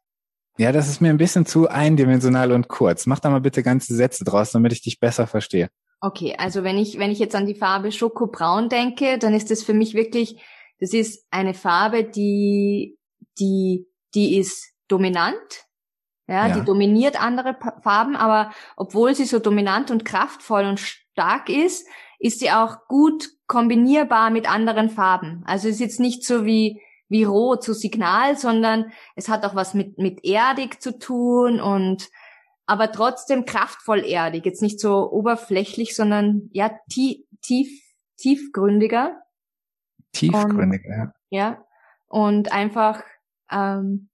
Ja, 0.57 0.71
das 0.71 0.89
ist 0.89 1.01
mir 1.01 1.09
ein 1.09 1.17
bisschen 1.17 1.45
zu 1.45 1.67
eindimensional 1.67 2.51
und 2.51 2.67
kurz. 2.67 3.05
Mach 3.07 3.19
da 3.19 3.29
mal 3.29 3.41
bitte 3.41 3.63
ganze 3.63 3.95
Sätze 3.95 4.23
draus, 4.23 4.51
damit 4.51 4.73
ich 4.73 4.81
dich 4.81 4.99
besser 4.99 5.27
verstehe. 5.27 5.69
Okay, 6.01 6.35
also 6.37 6.63
wenn 6.63 6.77
ich, 6.77 6.97
wenn 6.97 7.11
ich 7.11 7.19
jetzt 7.19 7.35
an 7.35 7.45
die 7.45 7.55
Farbe 7.55 7.91
Schokobraun 7.91 8.69
denke, 8.69 9.17
dann 9.17 9.33
ist 9.33 9.51
das 9.51 9.63
für 9.63 9.73
mich 9.73 9.93
wirklich 9.93 10.41
das 10.81 10.93
ist 10.93 11.25
eine 11.29 11.53
Farbe, 11.53 12.03
die, 12.03 12.97
die, 13.39 13.87
die 14.13 14.37
ist 14.37 14.73
dominant. 14.87 15.37
Ja, 16.27 16.47
ja. 16.47 16.55
die 16.55 16.65
dominiert 16.65 17.21
andere 17.21 17.57
Farben, 17.81 18.15
aber 18.15 18.51
obwohl 18.77 19.13
sie 19.15 19.25
so 19.25 19.39
dominant 19.39 19.91
und 19.91 20.05
kraftvoll 20.05 20.65
und 20.65 20.79
stark 20.79 21.49
ist, 21.49 21.87
ist 22.19 22.39
sie 22.39 22.51
auch 22.51 22.87
gut 22.87 23.29
kombinierbar 23.47 24.29
mit 24.29 24.49
anderen 24.49 24.89
Farben. 24.89 25.43
Also 25.45 25.67
es 25.67 25.75
ist 25.75 25.81
jetzt 25.81 25.99
nicht 25.99 26.25
so 26.25 26.45
wie, 26.45 26.81
wie 27.09 27.25
Rot, 27.25 27.63
so 27.63 27.73
Signal, 27.73 28.37
sondern 28.37 28.91
es 29.15 29.27
hat 29.27 29.43
auch 29.43 29.55
was 29.55 29.73
mit, 29.73 29.97
mit 29.97 30.23
erdig 30.23 30.81
zu 30.81 30.97
tun 30.97 31.59
und, 31.59 32.09
aber 32.65 32.91
trotzdem 32.91 33.45
kraftvoll 33.45 34.05
erdig. 34.05 34.45
Jetzt 34.45 34.61
nicht 34.61 34.79
so 34.79 35.11
oberflächlich, 35.11 35.95
sondern 35.95 36.49
ja, 36.53 36.71
tief, 36.89 37.17
tief, 37.41 37.69
tiefgründiger. 38.17 39.21
Tiefgründig, 40.13 40.83
ja. 40.85 41.13
Ja. 41.29 41.65
Und 42.07 42.51
einfach 42.51 43.03
ähm, 43.51 44.09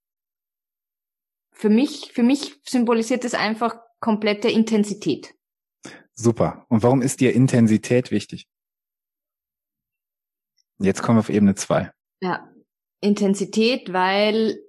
für 1.52 1.70
mich, 1.70 2.12
für 2.14 2.24
mich 2.24 2.62
symbolisiert 2.66 3.26
es 3.26 3.34
einfach 3.34 3.78
komplette 4.00 4.50
Intensität. 4.50 5.34
Super. 6.14 6.66
Und 6.70 6.84
warum 6.84 7.02
ist 7.02 7.20
dir 7.20 7.34
Intensität 7.34 8.12
wichtig? 8.12 8.48
Jetzt 10.80 11.02
kommen 11.02 11.18
wir 11.18 11.22
auf 11.22 11.30
Ebene 11.30 11.56
zwei. 11.56 11.92
Ja, 12.22 12.48
Intensität, 13.02 13.92
weil 13.94 14.60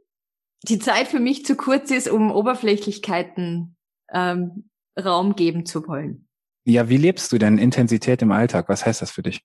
die 0.62 0.78
Zeit 0.78 1.08
für 1.08 1.20
mich 1.20 1.44
zu 1.44 1.56
kurz 1.56 1.90
ist, 1.90 2.08
um 2.08 2.30
Oberflächlichkeiten 2.30 3.76
ähm, 4.12 4.70
Raum 4.98 5.36
geben 5.36 5.66
zu 5.66 5.86
wollen. 5.86 6.28
Ja, 6.64 6.88
wie 6.88 6.96
lebst 6.96 7.32
du 7.32 7.38
denn 7.38 7.58
Intensität 7.58 8.20
im 8.22 8.32
Alltag? 8.32 8.68
Was 8.68 8.84
heißt 8.84 9.00
das 9.02 9.10
für 9.10 9.22
dich? 9.22 9.42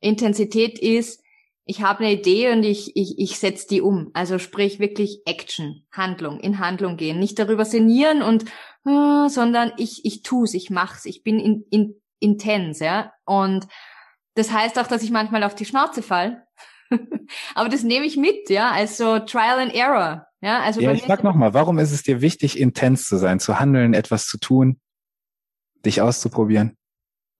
Intensität 0.00 0.78
ist, 0.78 1.22
ich 1.68 1.82
habe 1.82 2.00
eine 2.00 2.12
Idee 2.12 2.52
und 2.52 2.62
ich, 2.62 2.96
ich, 2.96 3.18
ich 3.18 3.38
setze 3.38 3.66
die 3.66 3.80
um. 3.80 4.10
Also 4.14 4.38
sprich 4.38 4.78
wirklich 4.78 5.22
Action, 5.26 5.84
Handlung, 5.90 6.38
in 6.38 6.60
Handlung 6.60 6.96
gehen. 6.96 7.18
Nicht 7.18 7.40
darüber 7.40 7.64
sinnieren 7.64 8.22
und, 8.22 8.44
äh, 8.86 9.28
sondern 9.28 9.72
ich, 9.76 10.04
ich 10.04 10.22
tu's, 10.22 10.54
ich 10.54 10.70
mach's, 10.70 11.04
ich 11.06 11.24
bin 11.24 11.40
in, 11.40 11.64
in, 11.70 12.00
intens, 12.20 12.78
ja. 12.78 13.12
Und 13.24 13.66
das 14.34 14.52
heißt 14.52 14.78
auch, 14.78 14.86
dass 14.86 15.02
ich 15.02 15.10
manchmal 15.10 15.42
auf 15.42 15.56
die 15.56 15.64
Schnauze 15.64 16.02
fall. 16.02 16.46
Aber 17.56 17.68
das 17.68 17.82
nehme 17.82 18.06
ich 18.06 18.16
mit, 18.16 18.48
ja, 18.48 18.70
also 18.70 19.18
Trial 19.18 19.58
and 19.58 19.74
Error. 19.74 20.28
Ja, 20.40 20.60
also 20.60 20.80
ja 20.80 20.92
ich 20.92 21.02
sag 21.02 21.24
nochmal, 21.24 21.52
warum 21.52 21.80
ist 21.80 21.90
es 21.90 22.04
dir 22.04 22.20
wichtig, 22.20 22.60
intens 22.60 23.08
zu 23.08 23.16
sein, 23.16 23.40
zu 23.40 23.58
handeln, 23.58 23.92
etwas 23.92 24.26
zu 24.28 24.38
tun, 24.38 24.80
dich 25.84 26.00
auszuprobieren? 26.00 26.76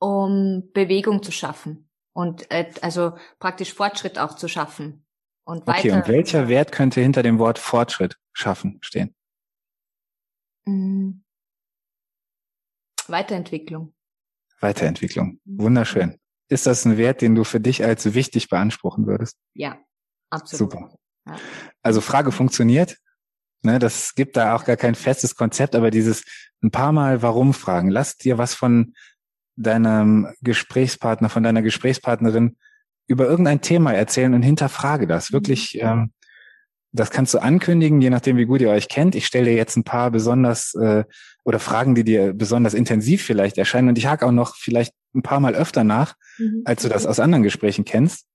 Um 0.01 0.71
Bewegung 0.73 1.23
zu 1.23 1.31
schaffen 1.31 1.86
und 2.17 2.51
äh, 2.51 2.73
also 2.81 3.19
praktisch 3.39 3.75
Fortschritt 3.75 4.19
auch 4.19 4.37
zu 4.37 4.49
schaffen. 4.49 5.05
Und 5.45 5.67
weiter. 5.67 5.79
Okay, 5.79 5.91
und 5.93 6.09
welcher 6.09 6.49
Wert 6.49 6.73
könnte 6.73 7.03
hinter 7.03 7.23
dem 7.23 7.39
Wort 7.39 7.59
Fortschritt 7.59 8.17
schaffen 8.33 8.79
stehen? 8.81 9.15
Mhm. 10.65 11.23
Weiterentwicklung. 13.07 13.95
Weiterentwicklung. 14.61 15.41
Mhm. 15.45 15.61
Wunderschön. 15.61 16.19
Ist 16.49 16.67
das 16.67 16.87
ein 16.87 16.97
Wert, 16.97 17.21
den 17.21 17.35
du 17.35 17.45
für 17.45 17.61
dich 17.61 17.85
als 17.85 18.15
wichtig 18.15 18.49
beanspruchen 18.49 19.07
würdest? 19.07 19.37
Ja, 19.53 19.79
absolut. 20.31 20.73
Super. 20.73 20.97
Ja. 21.27 21.37
Also 21.83 22.01
Frage 22.01 22.33
funktioniert. 22.33 22.97
Ne, 23.63 23.79
das 23.79 24.15
gibt 24.15 24.39
da 24.39 24.57
auch 24.57 24.65
gar 24.65 24.77
kein 24.77 24.95
festes 24.95 25.35
Konzept, 25.35 25.75
aber 25.75 25.91
dieses 25.91 26.25
ein 26.63 26.71
paar 26.71 26.93
Mal 26.93 27.21
Warum 27.21 27.53
fragen. 27.53 27.91
Lass 27.91 28.17
dir 28.17 28.39
was 28.39 28.55
von 28.55 28.95
deinem 29.57 30.29
Gesprächspartner, 30.43 31.29
von 31.29 31.43
deiner 31.43 31.63
Gesprächspartnerin 31.63 32.57
über 33.07 33.27
irgendein 33.27 33.61
Thema 33.61 33.93
erzählen 33.93 34.35
und 34.35 34.43
hinterfrage 34.43 35.07
das. 35.07 35.31
Mhm. 35.31 35.35
Wirklich, 35.35 35.81
ähm, 35.81 36.13
das 36.93 37.11
kannst 37.11 37.35
du 37.35 37.39
ankündigen, 37.39 38.01
je 38.01 38.11
nachdem, 38.11 38.37
wie 38.37 38.47
gut 38.47 38.61
ihr 38.61 38.71
euch 38.71 38.89
kennt. 38.89 39.15
Ich 39.15 39.27
stelle 39.27 39.47
dir 39.47 39.57
jetzt 39.57 39.77
ein 39.77 39.85
paar 39.85 40.11
besonders 40.11 40.75
äh, 40.75 41.05
oder 41.45 41.59
Fragen, 41.59 41.95
die 41.95 42.05
dir 42.05 42.33
besonders 42.33 42.75
intensiv 42.75 43.23
vielleicht 43.23 43.59
erscheinen. 43.59 43.89
Und 43.89 43.99
ich 43.99 44.07
hake 44.07 44.25
auch 44.25 44.33
noch 44.33 44.57
vielleicht 44.57 44.95
ein 45.15 45.23
paar 45.23 45.41
Mal 45.41 45.55
öfter 45.55 45.85
nach, 45.85 46.15
mhm. 46.39 46.63
als 46.65 46.83
du 46.83 46.89
das 46.89 47.07
aus 47.07 47.21
anderen 47.21 47.43
Gesprächen 47.43 47.85
kennst. 47.85 48.27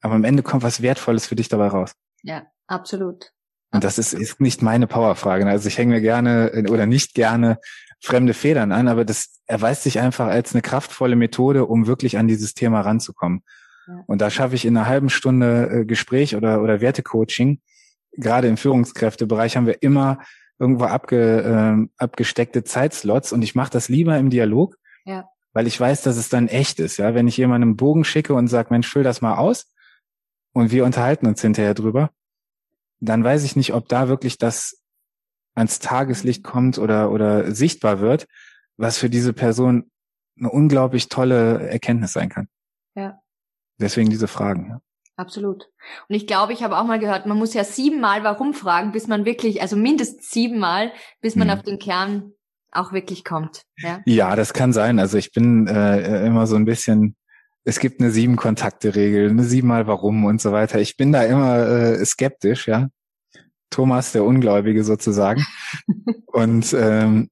Aber 0.00 0.14
am 0.14 0.24
Ende 0.24 0.42
kommt 0.42 0.62
was 0.62 0.82
Wertvolles 0.82 1.26
für 1.26 1.36
dich 1.36 1.48
dabei 1.48 1.68
raus. 1.68 1.92
Ja, 2.22 2.46
absolut. 2.66 3.32
Und 3.70 3.84
das 3.84 3.98
ist, 3.98 4.14
ist 4.14 4.40
nicht 4.40 4.62
meine 4.62 4.86
Powerfrage. 4.86 5.46
Also 5.46 5.68
ich 5.68 5.76
hänge 5.76 5.96
mir 5.96 6.00
gerne 6.00 6.64
oder 6.70 6.86
nicht 6.86 7.14
gerne 7.14 7.58
fremde 8.00 8.34
Federn 8.34 8.72
an, 8.72 8.88
aber 8.88 9.04
das 9.04 9.40
erweist 9.46 9.82
sich 9.82 10.00
einfach 10.00 10.28
als 10.28 10.54
eine 10.54 10.62
kraftvolle 10.62 11.16
Methode, 11.16 11.66
um 11.66 11.86
wirklich 11.86 12.18
an 12.18 12.28
dieses 12.28 12.54
Thema 12.54 12.80
ranzukommen. 12.80 13.42
Ja. 13.86 14.04
Und 14.06 14.20
da 14.20 14.30
schaffe 14.30 14.54
ich 14.54 14.64
in 14.64 14.76
einer 14.76 14.86
halben 14.86 15.10
Stunde 15.10 15.70
äh, 15.70 15.84
Gespräch 15.84 16.36
oder, 16.36 16.62
oder 16.62 16.80
Wertecoaching, 16.80 17.60
gerade 18.12 18.48
im 18.48 18.56
Führungskräftebereich 18.56 19.56
haben 19.56 19.66
wir 19.66 19.82
immer 19.82 20.18
irgendwo 20.58 20.84
abge, 20.84 21.42
äh, 21.42 21.88
abgesteckte 22.02 22.64
Zeitslots 22.64 23.32
und 23.32 23.42
ich 23.42 23.54
mache 23.54 23.70
das 23.70 23.88
lieber 23.88 24.18
im 24.18 24.30
Dialog, 24.30 24.76
ja. 25.04 25.28
weil 25.52 25.66
ich 25.66 25.78
weiß, 25.78 26.02
dass 26.02 26.16
es 26.16 26.28
dann 26.28 26.48
echt 26.48 26.80
ist. 26.80 26.96
Ja, 26.98 27.14
wenn 27.14 27.28
ich 27.28 27.36
jemandem 27.36 27.70
einen 27.70 27.76
Bogen 27.76 28.04
schicke 28.04 28.34
und 28.34 28.48
sage, 28.48 28.68
Mensch, 28.70 28.88
füll 28.88 29.04
das 29.04 29.20
mal 29.20 29.36
aus 29.36 29.72
und 30.52 30.70
wir 30.72 30.84
unterhalten 30.84 31.26
uns 31.26 31.40
hinterher 31.40 31.74
drüber, 31.74 32.10
dann 33.00 33.22
weiß 33.22 33.44
ich 33.44 33.54
nicht, 33.54 33.72
ob 33.72 33.88
da 33.88 34.08
wirklich 34.08 34.38
das 34.38 34.82
ans 35.58 35.78
Tageslicht 35.78 36.44
kommt 36.44 36.78
oder, 36.78 37.10
oder 37.10 37.52
sichtbar 37.52 38.00
wird, 38.00 38.26
was 38.76 38.98
für 38.98 39.10
diese 39.10 39.32
Person 39.32 39.90
eine 40.38 40.50
unglaublich 40.50 41.08
tolle 41.08 41.68
Erkenntnis 41.68 42.12
sein 42.12 42.28
kann. 42.28 42.48
Ja. 42.94 43.20
Deswegen 43.78 44.10
diese 44.10 44.28
Fragen. 44.28 44.68
Ja. 44.70 44.80
Absolut. 45.16 45.68
Und 46.08 46.14
ich 46.14 46.28
glaube, 46.28 46.52
ich 46.52 46.62
habe 46.62 46.78
auch 46.78 46.84
mal 46.84 47.00
gehört, 47.00 47.26
man 47.26 47.38
muss 47.38 47.52
ja 47.52 47.64
siebenmal 47.64 48.22
warum 48.22 48.54
fragen, 48.54 48.92
bis 48.92 49.08
man 49.08 49.24
wirklich, 49.24 49.60
also 49.60 49.74
mindestens 49.74 50.30
siebenmal, 50.30 50.92
bis 51.20 51.34
man 51.34 51.50
hm. 51.50 51.58
auf 51.58 51.64
den 51.64 51.80
Kern 51.80 52.32
auch 52.70 52.92
wirklich 52.92 53.24
kommt. 53.24 53.62
Ja, 53.78 54.00
ja 54.06 54.36
das 54.36 54.52
kann 54.52 54.72
sein. 54.72 55.00
Also 55.00 55.18
ich 55.18 55.32
bin 55.32 55.66
äh, 55.66 56.24
immer 56.24 56.46
so 56.46 56.54
ein 56.54 56.64
bisschen, 56.64 57.16
es 57.64 57.80
gibt 57.80 58.00
eine 58.00 58.12
sieben 58.12 58.36
Kontakte 58.36 58.94
Regel, 58.94 59.30
eine 59.30 59.42
siebenmal 59.42 59.88
warum 59.88 60.24
und 60.24 60.40
so 60.40 60.52
weiter. 60.52 60.78
Ich 60.80 60.96
bin 60.96 61.10
da 61.10 61.24
immer 61.24 61.66
äh, 61.66 62.04
skeptisch, 62.04 62.68
ja. 62.68 62.88
Thomas, 63.70 64.12
der 64.12 64.24
Ungläubige 64.24 64.84
sozusagen. 64.84 65.44
und 66.26 66.72
ähm, 66.72 67.30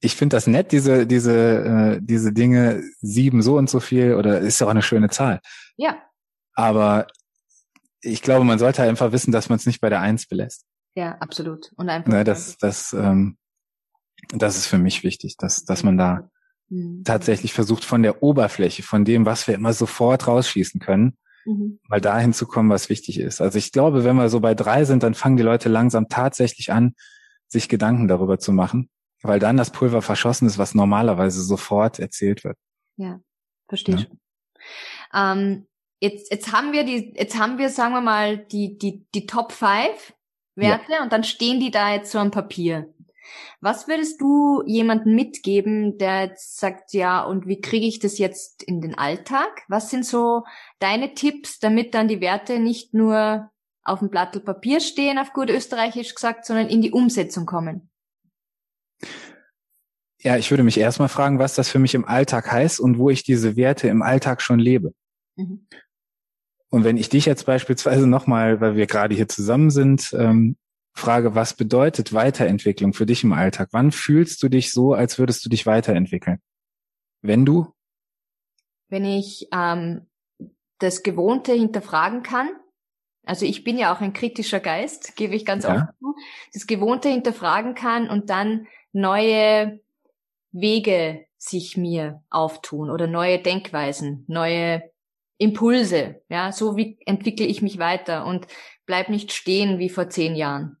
ich 0.00 0.16
finde 0.16 0.36
das 0.36 0.46
nett, 0.46 0.72
diese, 0.72 1.06
diese, 1.06 1.34
äh, 1.34 2.00
diese 2.02 2.32
Dinge, 2.32 2.82
sieben 3.00 3.42
so 3.42 3.56
und 3.58 3.68
so 3.68 3.80
viel, 3.80 4.14
oder 4.14 4.40
ist 4.40 4.60
ja 4.60 4.66
auch 4.66 4.70
eine 4.70 4.82
schöne 4.82 5.10
Zahl. 5.10 5.40
Ja. 5.76 5.98
Aber 6.54 7.06
ich 8.02 8.22
glaube, 8.22 8.44
man 8.44 8.58
sollte 8.58 8.82
einfach 8.82 9.12
wissen, 9.12 9.32
dass 9.32 9.48
man 9.48 9.56
es 9.56 9.66
nicht 9.66 9.80
bei 9.80 9.90
der 9.90 10.00
Eins 10.00 10.26
belässt. 10.26 10.64
Ja, 10.94 11.16
absolut. 11.18 11.70
Und 11.76 11.88
einfach. 11.88 12.10
Ne, 12.10 12.24
das, 12.24 12.56
das, 12.56 12.92
ähm, 12.94 13.36
das 14.28 14.56
ist 14.56 14.66
für 14.66 14.78
mich 14.78 15.04
wichtig, 15.04 15.36
dass, 15.36 15.64
dass 15.64 15.82
man 15.82 15.98
da 15.98 16.30
mhm. 16.68 17.02
tatsächlich 17.04 17.52
versucht, 17.52 17.84
von 17.84 18.02
der 18.02 18.22
Oberfläche, 18.22 18.82
von 18.82 19.04
dem, 19.04 19.26
was 19.26 19.46
wir 19.46 19.54
immer 19.54 19.72
sofort 19.72 20.26
rausschießen 20.26 20.80
können, 20.80 21.18
mhm. 21.44 21.80
mal 21.88 22.00
dahin 22.00 22.32
zu 22.32 22.46
kommen, 22.46 22.70
was 22.70 22.88
wichtig 22.88 23.18
ist. 23.18 23.40
Also 23.40 23.58
ich 23.58 23.72
glaube, 23.72 24.04
wenn 24.04 24.16
wir 24.16 24.28
so 24.28 24.40
bei 24.40 24.54
drei 24.54 24.84
sind, 24.84 25.02
dann 25.02 25.14
fangen 25.14 25.36
die 25.36 25.42
Leute 25.42 25.68
langsam 25.68 26.08
tatsächlich 26.08 26.72
an, 26.72 26.94
sich 27.48 27.68
Gedanken 27.68 28.08
darüber 28.08 28.38
zu 28.38 28.52
machen, 28.52 28.88
weil 29.22 29.38
dann 29.38 29.56
das 29.56 29.70
Pulver 29.70 30.02
verschossen 30.02 30.46
ist, 30.46 30.58
was 30.58 30.74
normalerweise 30.74 31.42
sofort 31.42 31.98
erzählt 31.98 32.44
wird. 32.44 32.56
Ja, 32.96 33.20
verstehe 33.68 33.96
ja. 33.96 34.00
schon. 34.02 34.20
Ähm, 35.12 35.66
jetzt, 36.00 36.30
jetzt 36.30 36.52
haben 36.52 36.72
wir 36.72 36.84
die, 36.84 37.14
jetzt 37.16 37.38
haben 37.38 37.58
wir, 37.58 37.70
sagen 37.70 37.92
wir 37.92 38.00
mal, 38.00 38.38
die, 38.38 38.78
die, 38.78 39.06
die 39.14 39.26
Top 39.26 39.52
5 39.52 40.14
Werte 40.56 40.92
ja. 40.92 41.02
und 41.02 41.12
dann 41.12 41.24
stehen 41.24 41.60
die 41.60 41.70
da 41.70 41.92
jetzt 41.92 42.12
so 42.12 42.18
am 42.18 42.30
Papier. 42.30 42.92
Was 43.60 43.88
würdest 43.88 44.20
du 44.20 44.62
jemandem 44.66 45.14
mitgeben, 45.14 45.98
der 45.98 46.26
jetzt 46.26 46.58
sagt, 46.58 46.92
ja, 46.92 47.22
und 47.22 47.46
wie 47.46 47.60
kriege 47.60 47.86
ich 47.86 47.98
das 47.98 48.18
jetzt 48.18 48.62
in 48.62 48.80
den 48.80 48.96
Alltag? 48.96 49.62
Was 49.68 49.90
sind 49.90 50.04
so 50.04 50.44
deine 50.78 51.14
Tipps, 51.14 51.58
damit 51.58 51.94
dann 51.94 52.08
die 52.08 52.20
Werte 52.20 52.58
nicht 52.58 52.94
nur 52.94 53.50
auf 53.82 54.00
dem 54.00 54.10
Blatt 54.10 54.44
Papier 54.44 54.80
stehen, 54.80 55.18
auf 55.18 55.32
gut 55.32 55.50
österreichisch 55.50 56.14
gesagt, 56.14 56.46
sondern 56.46 56.68
in 56.68 56.82
die 56.82 56.92
Umsetzung 56.92 57.46
kommen? 57.46 57.90
Ja, 60.22 60.36
ich 60.36 60.50
würde 60.50 60.62
mich 60.62 60.78
erstmal 60.78 61.08
fragen, 61.08 61.38
was 61.38 61.54
das 61.54 61.70
für 61.70 61.78
mich 61.78 61.94
im 61.94 62.04
Alltag 62.04 62.52
heißt 62.52 62.78
und 62.78 62.98
wo 62.98 63.08
ich 63.08 63.22
diese 63.22 63.56
Werte 63.56 63.88
im 63.88 64.02
Alltag 64.02 64.42
schon 64.42 64.58
lebe. 64.58 64.92
Mhm. 65.36 65.66
Und 66.68 66.84
wenn 66.84 66.96
ich 66.96 67.08
dich 67.08 67.26
jetzt 67.26 67.46
beispielsweise 67.46 68.06
nochmal, 68.06 68.60
weil 68.60 68.76
wir 68.76 68.86
gerade 68.86 69.14
hier 69.14 69.28
zusammen 69.28 69.70
sind, 69.70 70.14
ähm, 70.16 70.56
Frage, 71.00 71.34
was 71.34 71.54
bedeutet 71.54 72.12
Weiterentwicklung 72.12 72.92
für 72.92 73.06
dich 73.06 73.24
im 73.24 73.32
Alltag? 73.32 73.70
Wann 73.72 73.90
fühlst 73.90 74.42
du 74.42 74.48
dich 74.48 74.70
so, 74.70 74.92
als 74.92 75.18
würdest 75.18 75.44
du 75.44 75.48
dich 75.48 75.66
weiterentwickeln? 75.66 76.40
Wenn 77.22 77.44
du? 77.44 77.72
Wenn 78.88 79.04
ich 79.04 79.48
ähm, 79.52 80.06
das 80.78 81.02
Gewohnte 81.02 81.52
hinterfragen 81.52 82.22
kann. 82.22 82.50
Also 83.24 83.46
ich 83.46 83.64
bin 83.64 83.78
ja 83.78 83.94
auch 83.94 84.00
ein 84.00 84.12
kritischer 84.12 84.60
Geist, 84.60 85.16
gebe 85.16 85.34
ich 85.34 85.44
ganz 85.44 85.64
ja. 85.64 85.74
oft 85.74 85.98
zu. 85.98 86.14
Das 86.52 86.66
Gewohnte 86.66 87.08
hinterfragen 87.08 87.74
kann 87.74 88.08
und 88.08 88.30
dann 88.30 88.66
neue 88.92 89.80
Wege 90.52 91.26
sich 91.38 91.76
mir 91.76 92.22
auftun 92.28 92.90
oder 92.90 93.06
neue 93.06 93.38
Denkweisen, 93.38 94.24
neue 94.26 94.82
Impulse. 95.38 96.22
Ja, 96.28 96.52
so 96.52 96.76
wie 96.76 96.98
entwickle 97.06 97.46
ich 97.46 97.62
mich 97.62 97.78
weiter 97.78 98.26
und 98.26 98.46
bleib 98.84 99.08
nicht 99.08 99.32
stehen 99.32 99.78
wie 99.78 99.88
vor 99.88 100.10
zehn 100.10 100.34
Jahren. 100.34 100.76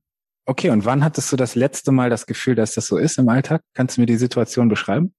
Okay, 0.50 0.70
und 0.70 0.84
wann 0.84 1.04
hattest 1.04 1.30
du 1.30 1.36
das 1.36 1.54
letzte 1.54 1.92
Mal 1.92 2.10
das 2.10 2.26
Gefühl, 2.26 2.56
dass 2.56 2.74
das 2.74 2.88
so 2.88 2.96
ist 2.96 3.18
im 3.18 3.28
Alltag? 3.28 3.62
Kannst 3.72 3.96
du 3.96 4.00
mir 4.00 4.06
die 4.06 4.16
Situation 4.16 4.68
beschreiben? 4.68 5.14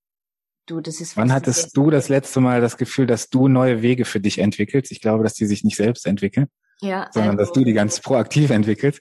Du, 0.65 0.81
das 0.81 0.99
ist. 0.99 1.15
Wann 1.15 1.31
hattest 1.31 1.77
du 1.77 1.89
das 1.89 2.09
letzte 2.09 2.41
Mal 2.41 2.59
das 2.59 2.75
Gefühl, 2.75 3.07
dass 3.07 3.29
du 3.29 3.47
neue 3.47 3.81
Wege 3.81 4.03
für 4.03 4.19
dich 4.19 4.39
entwickelst? 4.39 4.91
Ich 4.91 4.99
glaube, 4.99 5.23
dass 5.23 5.33
die 5.33 5.45
sich 5.45 5.63
nicht 5.63 5.77
selbst 5.77 6.05
entwickeln, 6.05 6.47
ja, 6.81 7.07
sondern 7.13 7.39
also, 7.39 7.49
dass 7.49 7.53
du 7.53 7.63
die 7.63 7.71
ganz 7.71 8.01
proaktiv 8.01 8.49
entwickelst. 8.49 8.99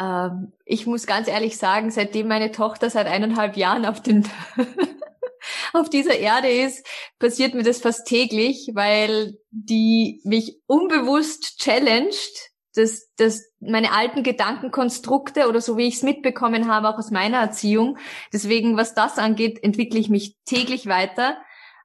Ähm, 0.00 0.52
ich 0.64 0.88
muss 0.88 1.06
ganz 1.06 1.28
ehrlich 1.28 1.56
sagen, 1.56 1.92
seitdem 1.92 2.26
meine 2.26 2.50
Tochter 2.50 2.90
seit 2.90 3.06
eineinhalb 3.06 3.56
Jahren 3.56 3.86
auf 3.86 4.02
den 4.02 4.28
auf 5.74 5.88
dieser 5.88 6.18
Erde 6.18 6.48
ist, 6.48 6.84
passiert 7.20 7.54
mir 7.54 7.62
das 7.62 7.78
fast 7.78 8.08
täglich, 8.08 8.72
weil 8.74 9.38
die 9.52 10.20
mich 10.24 10.60
unbewusst 10.66 11.60
challenged 11.60 12.51
das, 12.74 13.10
das, 13.16 13.44
meine 13.60 13.92
alten 13.92 14.22
Gedankenkonstrukte 14.22 15.48
oder 15.48 15.60
so 15.60 15.76
wie 15.76 15.86
ich 15.86 15.96
es 15.96 16.02
mitbekommen 16.02 16.68
habe, 16.68 16.88
auch 16.88 16.98
aus 16.98 17.10
meiner 17.10 17.38
Erziehung. 17.38 17.98
Deswegen, 18.32 18.76
was 18.76 18.94
das 18.94 19.18
angeht, 19.18 19.62
entwickle 19.62 20.00
ich 20.00 20.08
mich 20.08 20.36
täglich 20.44 20.86
weiter. 20.86 21.36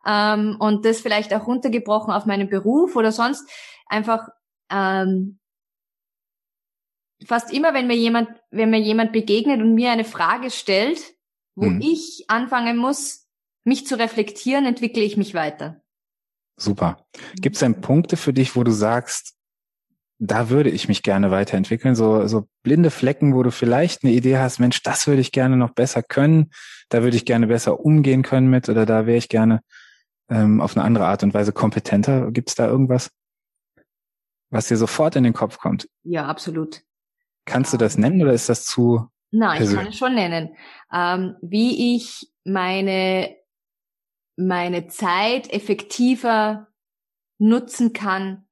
Ähm, 0.05 0.55
und 0.59 0.85
das 0.85 1.01
vielleicht 1.01 1.33
auch 1.33 1.47
runtergebrochen 1.47 2.13
auf 2.13 2.25
meinen 2.25 2.49
Beruf 2.49 2.95
oder 2.95 3.11
sonst 3.11 3.49
einfach 3.87 4.29
ähm, 4.71 5.39
fast 7.25 7.51
immer, 7.51 7.73
wenn 7.73 7.87
mir 7.87 7.95
jemand, 7.95 8.29
wenn 8.51 8.69
mir 8.69 8.79
jemand 8.79 9.11
begegnet 9.11 9.61
und 9.61 9.73
mir 9.73 9.91
eine 9.91 10.05
Frage 10.05 10.51
stellt, 10.51 11.01
wo 11.55 11.65
hm. 11.65 11.81
ich 11.81 12.25
anfangen 12.27 12.77
muss, 12.77 13.27
mich 13.63 13.85
zu 13.85 13.99
reflektieren, 13.99 14.65
entwickle 14.65 15.03
ich 15.03 15.17
mich 15.17 15.33
weiter. 15.33 15.81
Super. 16.55 17.05
Gibt 17.35 17.55
es 17.55 17.59
denn 17.59 17.81
Punkte 17.81 18.17
für 18.17 18.33
dich, 18.33 18.55
wo 18.55 18.63
du 18.63 18.71
sagst, 18.71 19.36
da 20.19 20.49
würde 20.49 20.69
ich 20.69 20.87
mich 20.87 21.03
gerne 21.03 21.31
weiterentwickeln? 21.31 21.95
So, 21.95 22.27
so 22.27 22.47
blinde 22.63 22.91
Flecken, 22.91 23.35
wo 23.35 23.43
du 23.43 23.51
vielleicht 23.51 24.03
eine 24.03 24.13
Idee 24.13 24.37
hast, 24.37 24.59
Mensch, 24.59 24.81
das 24.83 25.07
würde 25.07 25.21
ich 25.21 25.31
gerne 25.31 25.57
noch 25.57 25.71
besser 25.71 26.03
können, 26.03 26.51
da 26.89 27.03
würde 27.03 27.17
ich 27.17 27.25
gerne 27.25 27.47
besser 27.47 27.79
umgehen 27.79 28.23
können 28.23 28.49
mit 28.49 28.69
oder 28.69 28.85
da 28.85 29.05
wäre 29.05 29.17
ich 29.17 29.29
gerne 29.29 29.61
ähm, 30.29 30.61
auf 30.61 30.75
eine 30.75 30.85
andere 30.85 31.05
Art 31.05 31.23
und 31.23 31.33
Weise 31.33 31.51
kompetenter. 31.51 32.31
Gibt 32.31 32.49
es 32.49 32.55
da 32.55 32.67
irgendwas, 32.67 33.11
was 34.49 34.67
dir 34.67 34.77
sofort 34.77 35.15
in 35.15 35.23
den 35.23 35.33
Kopf 35.33 35.59
kommt? 35.59 35.87
Ja, 36.03 36.25
absolut. 36.25 36.81
Kannst 37.45 37.73
du 37.73 37.77
das 37.77 37.97
nennen 37.97 38.21
oder 38.21 38.33
ist 38.33 38.49
das 38.49 38.65
zu? 38.65 39.07
Nein, 39.31 39.57
persönlich? 39.57 39.71
ich 39.71 39.77
kann 39.77 39.91
es 39.91 39.97
schon 39.97 40.15
nennen. 40.15 40.55
Ähm, 40.91 41.35
wie 41.41 41.95
ich 41.95 42.31
meine 42.43 43.35
meine 44.37 44.87
Zeit 44.87 45.51
effektiver 45.51 46.67
nutzen 47.39 47.91
kann, 47.93 48.46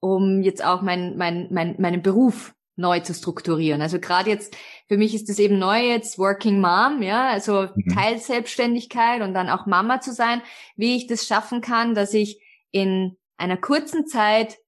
um 0.00 0.42
jetzt 0.42 0.64
auch 0.64 0.82
mein, 0.82 1.16
mein, 1.16 1.48
mein, 1.50 1.76
meinen 1.78 2.02
Beruf 2.02 2.54
neu 2.76 3.00
zu 3.00 3.14
strukturieren. 3.14 3.82
Also 3.82 4.00
gerade 4.00 4.30
jetzt, 4.30 4.56
für 4.88 4.96
mich 4.96 5.14
ist 5.14 5.28
das 5.28 5.38
eben 5.38 5.58
neu 5.58 5.86
jetzt 5.86 6.18
Working 6.18 6.60
Mom, 6.60 7.02
ja, 7.02 7.28
also 7.28 7.68
mhm. 7.74 7.94
Teilselbstständigkeit 7.94 9.22
und 9.22 9.34
dann 9.34 9.50
auch 9.50 9.66
Mama 9.66 10.00
zu 10.00 10.12
sein, 10.12 10.42
wie 10.76 10.96
ich 10.96 11.06
das 11.06 11.26
schaffen 11.26 11.60
kann, 11.60 11.94
dass 11.94 12.14
ich 12.14 12.42
in 12.70 13.16
einer 13.36 13.58
kurzen 13.58 14.06
Zeit 14.06 14.58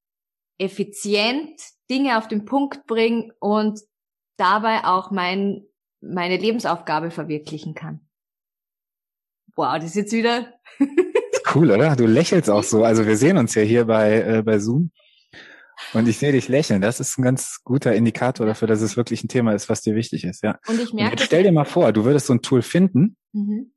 effizient 0.59 1.61
Dinge 1.91 2.19
auf 2.19 2.29
den 2.29 2.45
Punkt 2.45 2.87
bringe 2.87 3.33
und 3.41 3.81
dabei 4.37 4.85
auch 4.85 5.11
mein, 5.11 5.65
meine 6.01 6.37
Lebensaufgabe 6.37 7.11
verwirklichen 7.11 7.75
kann. 7.75 8.07
Wow, 9.57 9.75
das 9.77 9.87
ist 9.87 9.97
jetzt 9.97 10.13
wieder. 10.13 10.55
cool, 11.55 11.71
oder? 11.71 11.97
Du 11.97 12.07
lächelst 12.07 12.49
auch 12.49 12.63
so. 12.63 12.85
Also 12.85 13.07
wir 13.07 13.17
sehen 13.17 13.37
uns 13.37 13.55
ja 13.55 13.63
hier 13.63 13.85
bei, 13.85 14.21
äh, 14.21 14.43
bei 14.43 14.59
Zoom. 14.59 14.91
Und 15.95 16.09
ich 16.09 16.19
sehe 16.19 16.33
dich 16.33 16.49
lächeln. 16.49 16.81
Das 16.81 17.01
ist 17.01 17.19
ein 17.19 17.23
ganz 17.23 17.61
guter 17.65 17.95
Indikator 17.95 18.47
dafür, 18.47 18.69
dass 18.69 18.81
es 18.81 18.97
wirklich 18.97 19.25
ein 19.25 19.29
Thema 19.29 19.53
ist, 19.53 19.69
was 19.69 19.83
dir 19.83 19.95
wichtig 19.95 20.25
ist, 20.25 20.43
ja. 20.43 20.59
Und 20.67 20.81
ich 20.81 20.93
merke. 20.93 21.13
Und 21.13 21.21
stell 21.21 21.43
dir 21.43 21.53
mal 21.53 21.65
vor, 21.65 21.93
du 21.93 22.05
würdest 22.05 22.27
so 22.27 22.35
ein 22.35 22.43
Tool 22.43 22.63
finden 22.63 23.17
mhm. 23.33 23.73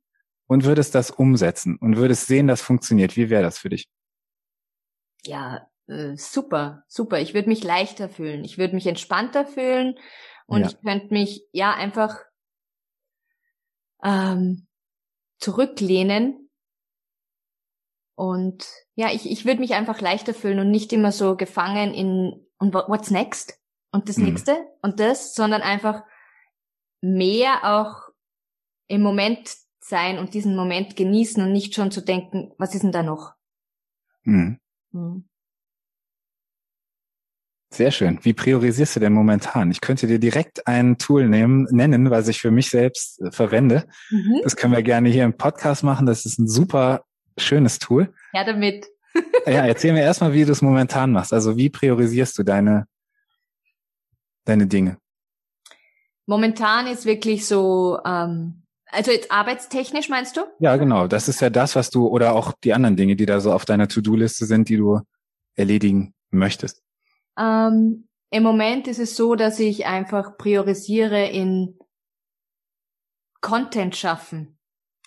und 0.46 0.64
würdest 0.64 0.94
das 0.94 1.10
umsetzen 1.10 1.78
und 1.80 1.96
würdest 1.96 2.26
sehen, 2.26 2.46
dass 2.46 2.62
funktioniert. 2.62 3.16
Wie 3.16 3.30
wäre 3.30 3.42
das 3.42 3.58
für 3.58 3.68
dich? 3.68 3.88
Ja, 5.24 5.68
äh, 5.88 6.16
super, 6.16 6.84
super. 6.88 7.20
Ich 7.20 7.34
würde 7.34 7.48
mich 7.48 7.64
leichter 7.64 8.08
fühlen. 8.08 8.44
Ich 8.44 8.58
würde 8.58 8.74
mich 8.74 8.86
entspannter 8.86 9.46
fühlen 9.46 9.96
und 10.46 10.60
ja. 10.60 10.68
ich 10.68 10.80
könnte 10.80 11.12
mich 11.12 11.46
ja 11.52 11.74
einfach 11.74 12.18
ähm, 14.02 14.66
zurücklehnen. 15.38 16.45
Und 18.16 18.66
ja, 18.94 19.12
ich, 19.12 19.30
ich 19.30 19.44
würde 19.44 19.60
mich 19.60 19.74
einfach 19.74 20.00
leichter 20.00 20.34
fühlen 20.34 20.58
und 20.58 20.70
nicht 20.70 20.92
immer 20.92 21.12
so 21.12 21.36
gefangen 21.36 21.94
in 21.94 22.46
und 22.58 22.72
what's 22.72 23.10
next 23.10 23.60
und 23.92 24.08
das 24.08 24.16
mhm. 24.16 24.24
nächste 24.24 24.56
und 24.82 24.98
das, 25.00 25.34
sondern 25.34 25.62
einfach 25.62 26.02
mehr 27.02 27.60
auch 27.62 28.08
im 28.88 29.02
Moment 29.02 29.54
sein 29.80 30.18
und 30.18 30.34
diesen 30.34 30.56
Moment 30.56 30.96
genießen 30.96 31.42
und 31.42 31.52
nicht 31.52 31.74
schon 31.74 31.90
zu 31.90 32.00
denken, 32.00 32.52
was 32.58 32.74
ist 32.74 32.82
denn 32.82 32.92
da 32.92 33.02
noch? 33.02 33.34
Mhm. 34.24 34.58
Mhm. 34.92 35.28
Sehr 37.72 37.90
schön. 37.90 38.18
Wie 38.22 38.32
priorisierst 38.32 38.96
du 38.96 39.00
denn 39.00 39.12
momentan? 39.12 39.70
Ich 39.70 39.80
könnte 39.80 40.06
dir 40.06 40.18
direkt 40.18 40.66
ein 40.66 40.98
Tool 40.98 41.28
nehmen, 41.28 41.66
nennen, 41.70 42.10
was 42.10 42.28
ich 42.28 42.40
für 42.40 42.50
mich 42.50 42.70
selbst 42.70 43.20
äh, 43.20 43.30
verwende. 43.30 43.86
Mhm. 44.10 44.40
Das 44.42 44.56
können 44.56 44.72
wir 44.72 44.82
gerne 44.82 45.08
hier 45.10 45.24
im 45.24 45.36
Podcast 45.36 45.82
machen. 45.82 46.06
Das 46.06 46.24
ist 46.24 46.38
ein 46.38 46.48
super 46.48 47.04
schönes 47.38 47.78
Tool. 47.78 48.12
Ja, 48.32 48.44
damit. 48.44 48.86
ja, 49.46 49.66
erzähl 49.66 49.92
mir 49.92 50.02
erstmal, 50.02 50.32
wie 50.32 50.44
du 50.44 50.52
es 50.52 50.62
momentan 50.62 51.12
machst. 51.12 51.32
Also 51.32 51.56
wie 51.56 51.70
priorisierst 51.70 52.38
du 52.38 52.42
deine, 52.42 52.86
deine 54.44 54.66
Dinge? 54.66 54.98
Momentan 56.26 56.86
ist 56.86 57.06
wirklich 57.06 57.46
so, 57.46 57.98
ähm, 58.04 58.62
also 58.86 59.10
jetzt 59.10 59.30
arbeitstechnisch 59.30 60.08
meinst 60.08 60.36
du? 60.36 60.42
Ja, 60.58 60.76
genau. 60.76 61.06
Das 61.06 61.28
ist 61.28 61.40
ja 61.40 61.50
das, 61.50 61.76
was 61.76 61.90
du, 61.90 62.08
oder 62.08 62.34
auch 62.34 62.52
die 62.64 62.74
anderen 62.74 62.96
Dinge, 62.96 63.16
die 63.16 63.26
da 63.26 63.40
so 63.40 63.52
auf 63.52 63.64
deiner 63.64 63.88
To-Do-Liste 63.88 64.46
sind, 64.46 64.68
die 64.68 64.76
du 64.76 65.00
erledigen 65.54 66.14
möchtest. 66.30 66.82
Ähm, 67.38 68.08
Im 68.30 68.42
Moment 68.42 68.88
ist 68.88 68.98
es 68.98 69.16
so, 69.16 69.34
dass 69.34 69.60
ich 69.60 69.86
einfach 69.86 70.36
priorisiere 70.36 71.26
in 71.26 71.78
Content 73.40 73.94
schaffen, 73.94 74.58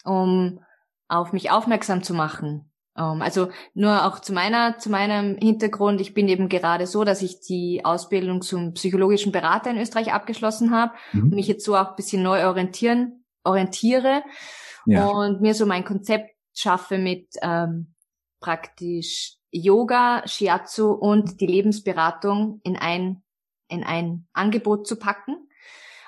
um 0.06 0.64
auf 1.10 1.34
mich 1.34 1.52
aufmerksam 1.52 2.04
zu 2.04 2.14
machen. 2.14 2.72
Ähm, 2.96 3.22
also 3.22 3.50
nur 3.74 4.06
auch 4.06 4.20
zu 4.20 4.34
meiner, 4.34 4.78
zu 4.78 4.90
meinem 4.90 5.38
Hintergrund. 5.38 6.00
Ich 6.02 6.14
bin 6.14 6.28
eben 6.28 6.50
gerade 6.50 6.88
so, 6.88 7.04
dass 7.04 7.22
ich 7.22 7.42
die 7.42 7.82
Ausbildung 7.84 8.42
zum 8.42 8.74
psychologischen 8.74 9.32
Berater 9.32 9.72
in 9.72 9.78
Österreich 9.78 10.14
abgeschlossen 10.14 10.72
habe 10.72 10.94
mhm. 11.14 11.24
und 11.24 11.34
mich 11.34 11.48
jetzt 11.48 11.66
so 11.66 11.76
auch 11.76 11.90
ein 11.90 11.96
bisschen 11.96 12.24
neu 12.24 12.46
orientieren, 12.46 13.26
orientiere 13.44 14.24
ja. 14.86 15.08
und 15.08 15.42
mir 15.42 15.54
so 15.54 15.66
mein 15.66 15.84
Konzept 15.84 16.32
schaffe 16.54 16.98
mit 16.98 17.28
ähm, 17.42 17.96
praktisch 18.40 19.38
Yoga, 19.52 20.28
Shiatsu 20.28 20.92
und 20.92 21.42
die 21.42 21.48
Lebensberatung 21.48 22.62
in 22.64 22.76
ein, 22.78 23.24
in 23.68 23.84
ein 23.84 24.28
Angebot 24.34 24.88
zu 24.88 24.98
packen. 24.98 25.48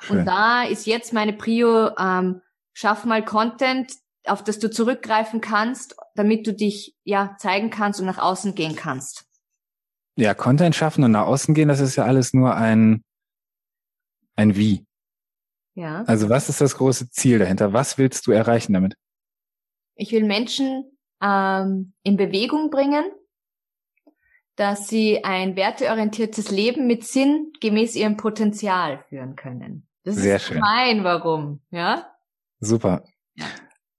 Schön. 0.01 0.19
Und 0.19 0.25
da 0.25 0.63
ist 0.63 0.85
jetzt 0.85 1.13
meine 1.13 1.33
Prio, 1.33 1.91
ähm, 1.97 2.41
schaff 2.73 3.05
mal 3.05 3.23
Content, 3.23 3.91
auf 4.25 4.43
das 4.43 4.59
du 4.59 4.69
zurückgreifen 4.69 5.41
kannst, 5.41 5.95
damit 6.15 6.45
du 6.45 6.53
dich 6.53 6.95
ja 7.03 7.35
zeigen 7.39 7.69
kannst 7.69 7.99
und 7.99 8.05
nach 8.05 8.17
außen 8.19 8.55
gehen 8.55 8.75
kannst. 8.75 9.25
Ja, 10.15 10.33
Content 10.33 10.75
schaffen 10.75 11.03
und 11.03 11.11
nach 11.11 11.25
außen 11.25 11.53
gehen, 11.55 11.67
das 11.67 11.79
ist 11.79 11.95
ja 11.95 12.03
alles 12.03 12.33
nur 12.33 12.55
ein, 12.55 13.03
ein 14.35 14.55
Wie. 14.55 14.85
Ja. 15.73 16.03
Also 16.03 16.29
was 16.29 16.49
ist 16.49 16.61
das 16.61 16.75
große 16.75 17.09
Ziel 17.09 17.39
dahinter? 17.39 17.73
Was 17.73 17.97
willst 17.97 18.27
du 18.27 18.31
erreichen 18.31 18.73
damit? 18.73 18.95
Ich 19.95 20.11
will 20.11 20.25
Menschen 20.25 20.97
ähm, 21.21 21.93
in 22.03 22.17
Bewegung 22.17 22.69
bringen, 22.69 23.05
dass 24.55 24.87
sie 24.87 25.23
ein 25.23 25.55
werteorientiertes 25.55 26.51
Leben 26.51 26.87
mit 26.87 27.05
Sinn 27.05 27.53
gemäß 27.61 27.95
ihrem 27.95 28.17
Potenzial 28.17 29.03
führen 29.09 29.35
können. 29.35 29.87
Das 30.03 30.15
Sehr 30.15 30.37
ist 30.37 30.43
schön. 30.43 30.59
mein 30.59 31.03
Warum, 31.03 31.61
ja? 31.71 32.11
Super. 32.59 33.03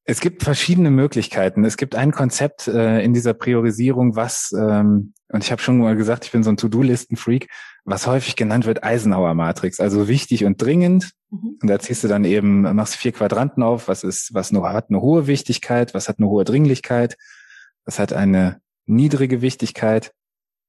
Es 0.05 0.21
gibt 0.21 0.43
verschiedene 0.43 0.91
Möglichkeiten. 0.91 1.65
Es 1.65 1.77
gibt 1.77 1.95
ein 1.95 2.11
Konzept 2.11 2.67
äh, 2.67 3.03
in 3.03 3.15
dieser 3.15 3.35
Priorisierung, 3.35 4.17
was, 4.17 4.53
ähm, 4.53 5.15
und 5.29 5.45
ich 5.45 5.53
habe 5.53 5.63
schon 5.63 5.79
mal 5.79 5.95
gesagt, 5.97 6.25
ich 6.25 6.33
bin 6.33 6.43
so 6.43 6.51
ein 6.51 6.57
To-Do-Listen-Freak, 6.57 7.49
was 7.85 8.07
häufig 8.07 8.35
genannt 8.35 8.67
wird 8.67 8.83
Eisenhower-Matrix. 8.83 9.79
Also 9.81 10.09
wichtig 10.09 10.45
und 10.45 10.61
dringend. 10.61 11.13
Mhm. 11.31 11.59
Und 11.63 11.69
da 11.69 11.79
ziehst 11.79 12.03
du 12.03 12.09
dann 12.09 12.25
eben, 12.25 12.63
machst 12.75 12.97
vier 12.97 13.13
Quadranten 13.13 13.63
auf, 13.63 13.89
was 13.89 14.03
ist, 14.03 14.35
was 14.35 14.51
nur, 14.51 14.69
hat 14.73 14.91
eine 14.91 15.01
hohe 15.01 15.27
Wichtigkeit, 15.27 15.95
was 15.95 16.09
hat 16.09 16.19
eine 16.19 16.29
hohe 16.29 16.45
Dringlichkeit, 16.45 17.17
was 17.85 17.99
hat 17.99 18.13
eine 18.13 18.61
niedrige 18.87 19.41
Wichtigkeit 19.41 20.13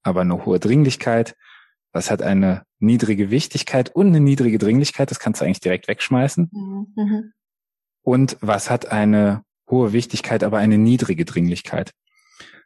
aber 0.03 0.21
eine 0.21 0.45
hohe 0.45 0.59
Dringlichkeit. 0.59 1.35
Was 1.91 2.11
hat 2.11 2.21
eine 2.21 2.63
niedrige 2.79 3.29
Wichtigkeit 3.29 3.95
und 3.95 4.07
eine 4.07 4.19
niedrige 4.19 4.57
Dringlichkeit? 4.57 5.11
Das 5.11 5.19
kannst 5.19 5.41
du 5.41 5.45
eigentlich 5.45 5.59
direkt 5.59 5.87
wegschmeißen. 5.87 6.49
Mhm. 6.51 7.33
Und 8.03 8.37
was 8.41 8.69
hat 8.69 8.91
eine 8.91 9.43
hohe 9.69 9.93
Wichtigkeit, 9.93 10.43
aber 10.43 10.59
eine 10.59 10.77
niedrige 10.77 11.25
Dringlichkeit? 11.25 11.91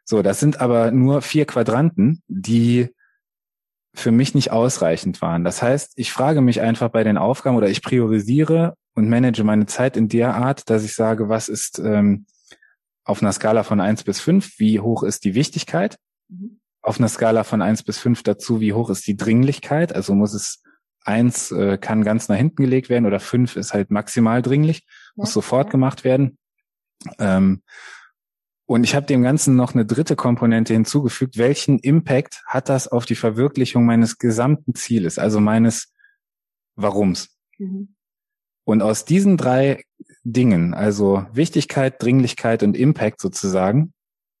So, 0.04 0.22
das 0.22 0.40
sind 0.40 0.60
aber 0.60 0.90
nur 0.90 1.22
vier 1.22 1.46
Quadranten, 1.46 2.22
die 2.28 2.88
für 3.94 4.10
mich 4.10 4.34
nicht 4.34 4.52
ausreichend 4.52 5.22
waren. 5.22 5.44
Das 5.44 5.62
heißt, 5.62 5.92
ich 5.96 6.12
frage 6.12 6.40
mich 6.40 6.60
einfach 6.60 6.88
bei 6.88 7.04
den 7.04 7.18
Aufgaben 7.18 7.56
oder 7.56 7.68
ich 7.68 7.82
priorisiere 7.82 8.74
und 8.94 9.08
manage 9.08 9.44
meine 9.44 9.66
Zeit 9.66 9.96
in 9.96 10.08
der 10.08 10.34
Art, 10.34 10.68
dass 10.70 10.84
ich 10.84 10.94
sage, 10.94 11.28
was 11.28 11.48
ist 11.48 11.78
ähm, 11.78 12.26
auf 13.04 13.22
einer 13.22 13.32
Skala 13.32 13.62
von 13.62 13.80
eins 13.80 14.04
bis 14.04 14.20
fünf, 14.20 14.58
wie 14.58 14.80
hoch 14.80 15.02
ist 15.02 15.24
die 15.24 15.34
Wichtigkeit? 15.34 15.96
Auf 16.82 16.98
einer 16.98 17.08
Skala 17.08 17.44
von 17.44 17.62
eins 17.62 17.82
bis 17.82 17.98
fünf 17.98 18.22
dazu, 18.22 18.60
wie 18.60 18.72
hoch 18.72 18.90
ist 18.90 19.06
die 19.06 19.16
Dringlichkeit. 19.16 19.94
Also 19.94 20.14
muss 20.14 20.34
es 20.34 20.62
eins 21.04 21.50
äh, 21.50 21.78
kann 21.78 22.04
ganz 22.04 22.28
nach 22.28 22.36
hinten 22.36 22.62
gelegt 22.62 22.88
werden 22.88 23.06
oder 23.06 23.20
fünf 23.20 23.56
ist 23.56 23.72
halt 23.72 23.90
maximal 23.90 24.42
dringlich, 24.42 24.84
muss 25.18 25.32
sofort 25.32 25.70
gemacht 25.70 26.04
werden. 26.04 26.38
Ähm, 27.18 27.62
und 28.66 28.84
ich 28.84 28.94
habe 28.94 29.06
dem 29.06 29.22
Ganzen 29.22 29.56
noch 29.56 29.74
eine 29.74 29.86
dritte 29.86 30.14
Komponente 30.14 30.74
hinzugefügt. 30.74 31.38
Welchen 31.38 31.78
Impact 31.78 32.42
hat 32.46 32.68
das 32.68 32.86
auf 32.86 33.06
die 33.06 33.14
Verwirklichung 33.14 33.86
meines 33.86 34.18
gesamten 34.18 34.74
Zieles, 34.74 35.18
also 35.18 35.40
meines 35.40 35.92
Warums? 36.76 37.30
Mhm. 37.58 37.94
Und 38.64 38.82
aus 38.82 39.06
diesen 39.06 39.38
drei 39.38 39.82
Dingen, 40.22 40.74
also 40.74 41.24
Wichtigkeit, 41.32 42.02
Dringlichkeit 42.02 42.62
und 42.62 42.76
Impact 42.76 43.20
sozusagen, 43.20 43.94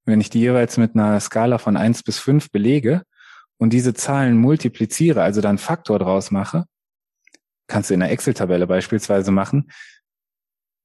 wenn 0.04 0.20
ich 0.20 0.28
die 0.28 0.40
jeweils 0.40 0.76
mit 0.76 0.94
einer 0.94 1.18
Skala 1.20 1.56
von 1.58 1.76
eins 1.78 2.02
bis 2.02 2.18
fünf 2.18 2.50
belege 2.50 3.02
und 3.56 3.72
diese 3.72 3.94
Zahlen 3.94 4.36
multipliziere, 4.36 5.22
also 5.22 5.40
dann 5.40 5.56
Faktor 5.56 5.98
draus 5.98 6.30
mache, 6.30 6.64
kannst 7.66 7.88
du 7.88 7.94
in 7.94 8.00
der 8.00 8.10
Excel-Tabelle 8.10 8.66
beispielsweise 8.66 9.30
machen, 9.30 9.70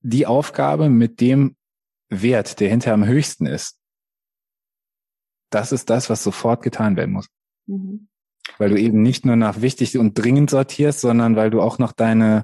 die 0.04 0.28
Aufgabe 0.28 0.89
mit 0.89 1.20
dem 1.22 1.56
Wert, 2.10 2.60
der 2.60 2.70
hinterher 2.70 2.93
am 2.93 3.06
höchsten 3.06 3.45
ist, 3.45 3.80
das 5.49 5.72
ist 5.72 5.89
das, 5.89 6.10
was 6.10 6.24
sofort 6.24 6.62
getan 6.62 6.95
werden 6.95 7.14
muss. 7.14 7.28
Mhm. 7.66 8.08
Weil 8.58 8.70
du 8.70 8.80
eben 8.80 9.01
nicht 9.01 9.26
nur 9.26 9.36
nach 9.36 9.62
wichtig 9.62 9.97
und 9.97 10.14
dringend 10.16 10.49
sortierst, 10.49 10.99
sondern 10.99 11.36
weil 11.36 11.49
du 11.49 11.62
auch 11.62 11.80
noch 11.80 11.93
deine, 11.93 12.43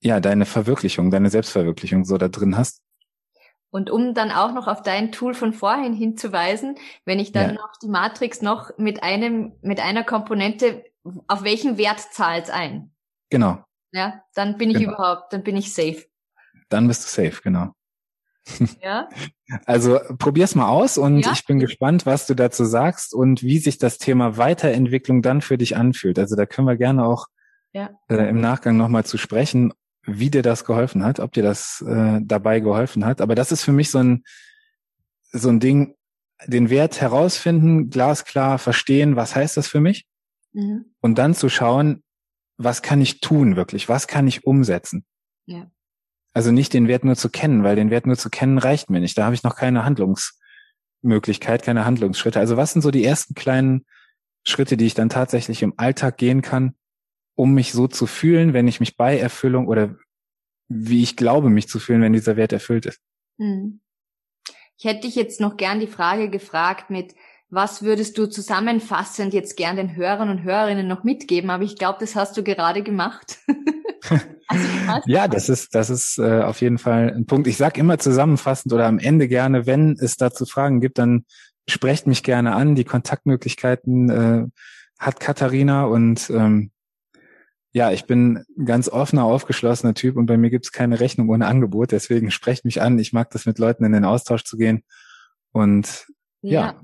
ja, 0.00 0.20
deine 0.20 0.46
Verwirklichung, 0.46 1.10
deine 1.10 1.30
Selbstverwirklichung 1.30 2.04
so 2.04 2.18
da 2.18 2.28
drin 2.28 2.56
hast. 2.56 2.82
Und 3.70 3.88
um 3.88 4.14
dann 4.14 4.32
auch 4.32 4.52
noch 4.52 4.66
auf 4.66 4.82
dein 4.82 5.12
Tool 5.12 5.32
von 5.32 5.52
vorhin 5.52 5.94
hinzuweisen, 5.94 6.76
wenn 7.04 7.20
ich 7.20 7.32
dann 7.32 7.50
ja. 7.50 7.52
noch 7.54 7.72
die 7.82 7.88
Matrix 7.88 8.42
noch 8.42 8.76
mit 8.76 9.02
einem, 9.02 9.52
mit 9.62 9.80
einer 9.80 10.04
Komponente, 10.04 10.84
auf 11.28 11.44
welchen 11.44 11.78
Wert 11.78 12.00
zahlt 12.12 12.50
ein? 12.50 12.92
Genau. 13.30 13.64
Ja, 13.92 14.22
dann 14.34 14.58
bin 14.58 14.70
ich 14.70 14.78
genau. 14.78 14.94
überhaupt, 14.94 15.32
dann 15.32 15.44
bin 15.44 15.56
ich 15.56 15.72
safe. 15.72 16.09
Dann 16.70 16.88
bist 16.88 17.04
du 17.04 17.08
safe, 17.08 17.42
genau. 17.42 17.74
Ja. 18.82 19.08
Also 19.66 19.98
probier's 20.18 20.54
mal 20.54 20.68
aus 20.68 20.96
und 20.96 21.22
ja. 21.26 21.32
ich 21.32 21.44
bin 21.44 21.58
gespannt, 21.58 22.06
was 22.06 22.28
du 22.28 22.34
dazu 22.34 22.64
sagst 22.64 23.12
und 23.12 23.42
wie 23.42 23.58
sich 23.58 23.78
das 23.78 23.98
Thema 23.98 24.36
Weiterentwicklung 24.36 25.22
dann 25.22 25.40
für 25.40 25.58
dich 25.58 25.76
anfühlt. 25.76 26.20
Also 26.20 26.36
da 26.36 26.46
können 26.46 26.68
wir 26.68 26.76
gerne 26.76 27.04
auch 27.04 27.26
ja. 27.72 27.90
äh, 28.08 28.28
im 28.28 28.40
Nachgang 28.40 28.76
nochmal 28.76 29.04
zu 29.04 29.18
sprechen, 29.18 29.72
wie 30.06 30.30
dir 30.30 30.42
das 30.42 30.64
geholfen 30.64 31.02
hat, 31.02 31.18
ob 31.18 31.32
dir 31.32 31.42
das 31.42 31.84
äh, 31.84 32.20
dabei 32.22 32.60
geholfen 32.60 33.04
hat. 33.04 33.20
Aber 33.20 33.34
das 33.34 33.50
ist 33.50 33.64
für 33.64 33.72
mich 33.72 33.90
so 33.90 33.98
ein, 33.98 34.22
so 35.32 35.48
ein 35.48 35.58
Ding, 35.58 35.96
den 36.46 36.70
Wert 36.70 37.00
herausfinden, 37.00 37.90
glasklar 37.90 38.60
verstehen, 38.60 39.16
was 39.16 39.34
heißt 39.34 39.56
das 39.56 39.66
für 39.66 39.80
mich? 39.80 40.06
Mhm. 40.52 40.86
Und 41.00 41.18
dann 41.18 41.34
zu 41.34 41.48
schauen, 41.48 42.04
was 42.56 42.82
kann 42.82 43.00
ich 43.00 43.20
tun 43.20 43.56
wirklich? 43.56 43.88
Was 43.88 44.06
kann 44.06 44.28
ich 44.28 44.44
umsetzen? 44.44 45.04
Ja. 45.46 45.70
Also 46.32 46.52
nicht 46.52 46.72
den 46.72 46.88
Wert 46.88 47.04
nur 47.04 47.16
zu 47.16 47.28
kennen, 47.28 47.64
weil 47.64 47.76
den 47.76 47.90
Wert 47.90 48.06
nur 48.06 48.16
zu 48.16 48.30
kennen 48.30 48.58
reicht 48.58 48.90
mir 48.90 49.00
nicht. 49.00 49.18
Da 49.18 49.24
habe 49.24 49.34
ich 49.34 49.42
noch 49.42 49.56
keine 49.56 49.84
Handlungsmöglichkeit, 49.84 51.62
keine 51.62 51.84
Handlungsschritte. 51.84 52.38
Also 52.38 52.56
was 52.56 52.72
sind 52.72 52.82
so 52.82 52.90
die 52.90 53.04
ersten 53.04 53.34
kleinen 53.34 53.84
Schritte, 54.44 54.76
die 54.76 54.86
ich 54.86 54.94
dann 54.94 55.08
tatsächlich 55.08 55.62
im 55.62 55.74
Alltag 55.76 56.16
gehen 56.16 56.42
kann, 56.42 56.74
um 57.34 57.52
mich 57.52 57.72
so 57.72 57.88
zu 57.88 58.06
fühlen, 58.06 58.52
wenn 58.52 58.68
ich 58.68 58.80
mich 58.80 58.96
bei 58.96 59.18
Erfüllung 59.18 59.66
oder 59.66 59.96
wie 60.68 61.02
ich 61.02 61.16
glaube, 61.16 61.50
mich 61.50 61.68
zu 61.68 61.80
fühlen, 61.80 62.00
wenn 62.00 62.12
dieser 62.12 62.36
Wert 62.36 62.52
erfüllt 62.52 62.86
ist. 62.86 63.00
Hm. 63.38 63.80
Ich 64.78 64.84
hätte 64.84 65.02
dich 65.02 65.16
jetzt 65.16 65.40
noch 65.40 65.56
gern 65.56 65.80
die 65.80 65.86
Frage 65.86 66.30
gefragt 66.30 66.90
mit, 66.90 67.14
was 67.50 67.82
würdest 67.82 68.16
du 68.16 68.26
zusammenfassend 68.26 69.34
jetzt 69.34 69.56
gern 69.56 69.76
den 69.76 69.96
Hörern 69.96 70.30
und 70.30 70.44
Hörerinnen 70.44 70.86
noch 70.86 71.02
mitgeben? 71.02 71.50
Aber 71.50 71.64
ich 71.64 71.76
glaube, 71.76 71.98
das 72.00 72.14
hast 72.14 72.36
du 72.36 72.44
gerade 72.44 72.82
gemacht. 72.82 73.38
also, 74.46 75.02
ja, 75.06 75.26
das 75.26 75.48
ist, 75.48 75.74
das 75.74 75.90
ist 75.90 76.18
äh, 76.18 76.42
auf 76.42 76.60
jeden 76.60 76.78
Fall 76.78 77.12
ein 77.12 77.26
Punkt. 77.26 77.48
Ich 77.48 77.56
sag 77.56 77.76
immer 77.76 77.98
zusammenfassend 77.98 78.72
oder 78.72 78.86
am 78.86 79.00
Ende 79.00 79.26
gerne, 79.26 79.66
wenn 79.66 79.96
es 79.98 80.16
dazu 80.16 80.46
Fragen 80.46 80.80
gibt, 80.80 80.98
dann 80.98 81.24
sprecht 81.68 82.06
mich 82.06 82.22
gerne 82.22 82.54
an. 82.54 82.76
Die 82.76 82.84
Kontaktmöglichkeiten 82.84 84.10
äh, 84.10 84.46
hat 84.98 85.18
Katharina 85.18 85.84
und 85.84 86.30
ähm, 86.30 86.70
ja, 87.72 87.90
ich 87.92 88.04
bin 88.06 88.44
ganz 88.64 88.88
offener, 88.88 89.24
aufgeschlossener 89.24 89.94
Typ 89.94 90.16
und 90.16 90.26
bei 90.26 90.36
mir 90.36 90.50
gibt 90.50 90.66
es 90.66 90.72
keine 90.72 91.00
Rechnung 91.00 91.28
ohne 91.28 91.46
Angebot. 91.46 91.92
Deswegen 91.92 92.30
sprecht 92.30 92.64
mich 92.64 92.80
an. 92.82 92.98
Ich 92.98 93.12
mag 93.12 93.30
das 93.30 93.46
mit 93.46 93.58
Leuten 93.58 93.84
in 93.84 93.92
den 93.92 94.04
Austausch 94.04 94.44
zu 94.44 94.56
gehen. 94.56 94.82
Und 95.52 96.06
ja. 96.42 96.60
ja. 96.60 96.80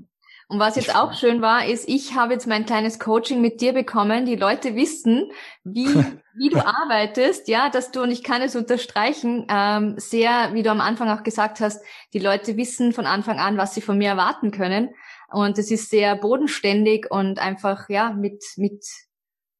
Und 0.49 0.59
was 0.59 0.77
jetzt 0.77 0.95
auch 0.95 1.13
schön 1.13 1.41
war, 1.41 1.65
ist, 1.65 1.89
ich 1.89 2.15
habe 2.15 2.33
jetzt 2.33 2.47
mein 2.47 2.65
kleines 2.65 2.99
Coaching 2.99 3.41
mit 3.41 3.59
dir 3.59 3.73
bekommen. 3.73 4.25
Die 4.25 4.37
Leute 4.37 4.75
wissen, 4.75 5.29
wie, 5.65 5.87
wie 6.37 6.49
du 6.49 6.65
arbeitest, 6.65 7.49
ja, 7.49 7.69
dass 7.69 7.91
du, 7.91 8.01
und 8.01 8.11
ich 8.11 8.23
kann 8.23 8.41
es 8.41 8.55
unterstreichen, 8.55 9.45
ähm, 9.49 9.95
sehr, 9.97 10.53
wie 10.53 10.63
du 10.63 10.71
am 10.71 10.79
Anfang 10.79 11.09
auch 11.09 11.23
gesagt 11.23 11.59
hast, 11.59 11.83
die 12.13 12.19
Leute 12.19 12.55
wissen 12.55 12.93
von 12.93 13.05
Anfang 13.05 13.39
an, 13.39 13.57
was 13.57 13.73
sie 13.73 13.81
von 13.81 13.97
mir 13.97 14.07
erwarten 14.07 14.51
können. 14.51 14.95
Und 15.29 15.57
es 15.57 15.69
ist 15.69 15.89
sehr 15.89 16.15
bodenständig 16.15 17.11
und 17.11 17.39
einfach, 17.39 17.89
ja, 17.89 18.13
mit, 18.13 18.41
mit 18.55 18.85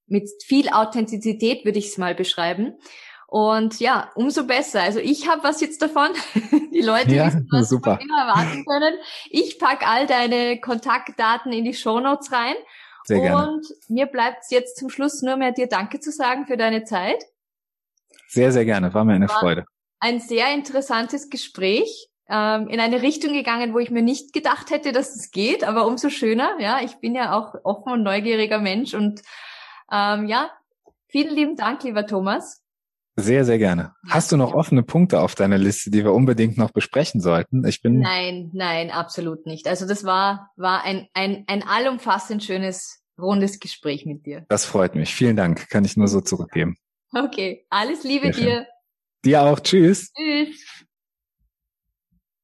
mit 0.08 0.30
viel 0.44 0.70
Authentizität 0.70 1.66
würde 1.66 1.80
ich 1.80 1.88
es 1.88 1.98
mal 1.98 2.16
beschreiben. 2.16 2.78
Und 3.30 3.82
ja, 3.82 4.10
umso 4.16 4.48
besser. 4.48 4.82
Also 4.82 5.00
ich 5.00 5.28
habe 5.28 5.44
was 5.44 5.60
jetzt 5.60 5.82
davon. 5.82 6.10
Die 6.74 6.82
Leute 6.82 7.14
ja, 7.14 7.28
wissen, 7.28 7.48
was 7.52 7.70
super. 7.70 8.00
sie 8.02 8.08
erwarten 8.10 8.66
können. 8.66 8.96
Ich 9.30 9.60
pack 9.60 9.86
all 9.86 10.08
deine 10.08 10.62
Kontaktdaten 10.62 11.52
in 11.52 11.66
die 11.66 11.74
Shownotes 11.74 12.32
rein. 12.32 12.56
Sehr 13.04 13.20
gerne. 13.20 13.48
Und 13.50 13.68
mir 13.90 14.06
bleibt 14.06 14.46
jetzt 14.50 14.78
zum 14.78 14.90
Schluss 14.90 15.22
nur 15.22 15.36
mehr 15.36 15.52
dir 15.52 15.68
Danke 15.68 16.00
zu 16.00 16.12
sagen 16.12 16.46
für 16.46 16.56
deine 16.56 16.86
Zeit. 16.86 17.22
Sehr, 18.30 18.54
sehr 18.54 18.64
gerne. 18.64 18.94
War 18.94 19.04
mir 19.04 19.14
eine 19.14 19.28
War 19.28 19.40
Freude. 19.40 19.66
Ein 20.00 20.22
sehr 20.22 20.54
interessantes 20.54 21.30
Gespräch. 21.30 22.10
Ähm, 22.30 22.68
in 22.68 22.80
eine 22.80 23.02
Richtung 23.02 23.34
gegangen, 23.34 23.74
wo 23.74 23.80
ich 23.80 23.90
mir 23.92 24.02
nicht 24.02 24.34
gedacht 24.34 24.70
hätte, 24.70 24.92
dass 24.92 25.16
es 25.16 25.32
geht, 25.32 25.64
aber 25.64 25.86
umso 25.86 26.10
schöner. 26.10 26.58
Ja, 26.60 26.80
ich 26.82 26.98
bin 26.98 27.16
ja 27.16 27.34
auch 27.34 27.56
offen 27.64 27.92
und 27.92 28.04
neugieriger 28.04 28.60
Mensch 28.60 28.94
und 28.94 29.22
ähm, 29.92 30.28
ja, 30.28 30.52
vielen 31.08 31.34
lieben 31.34 31.56
Dank, 31.56 31.84
lieber 31.84 32.06
Thomas. 32.06 32.62
Sehr, 33.20 33.46
sehr 33.46 33.58
gerne. 33.58 33.94
Hast 34.08 34.32
du 34.32 34.38
noch 34.38 34.54
offene 34.54 34.84
Punkte 34.84 35.22
auf 35.22 35.34
deiner 35.34 35.58
Liste, 35.58 35.90
die 35.90 36.04
wir 36.04 36.14
unbedingt 36.14 36.58
noch 36.58 36.70
besprechen 36.70 37.20
sollten? 37.20 37.66
Ich 37.66 37.82
bin 37.82 38.00
nein, 38.00 38.52
nein, 38.54 38.92
absolut 38.92 39.48
nicht. 39.48 39.68
Also 39.68 39.88
das 39.88 40.04
war 40.04 40.52
war 40.56 40.84
ein 40.84 41.08
ein 41.14 41.44
ein 41.48 41.64
allumfassend 41.64 42.44
schönes 42.44 43.02
rundes 43.20 43.60
Gespräch 43.60 44.06
mit 44.06 44.28
dir. 44.28 44.46
Das 44.50 44.66
freut 44.66 44.94
mich. 44.94 45.16
Vielen 45.16 45.36
Dank. 45.36 45.68
Kann 45.70 45.84
ich 45.84 45.98
nur 45.98 46.08
so 46.08 46.22
zurückgeben. 46.22 46.78
Okay, 47.12 47.66
alles 47.72 48.04
Liebe 48.04 48.30
dir. 48.30 48.68
Dir 49.26 49.42
auch. 49.42 49.60
Tschüss. 49.60 50.12
Tschüss. 50.14 50.86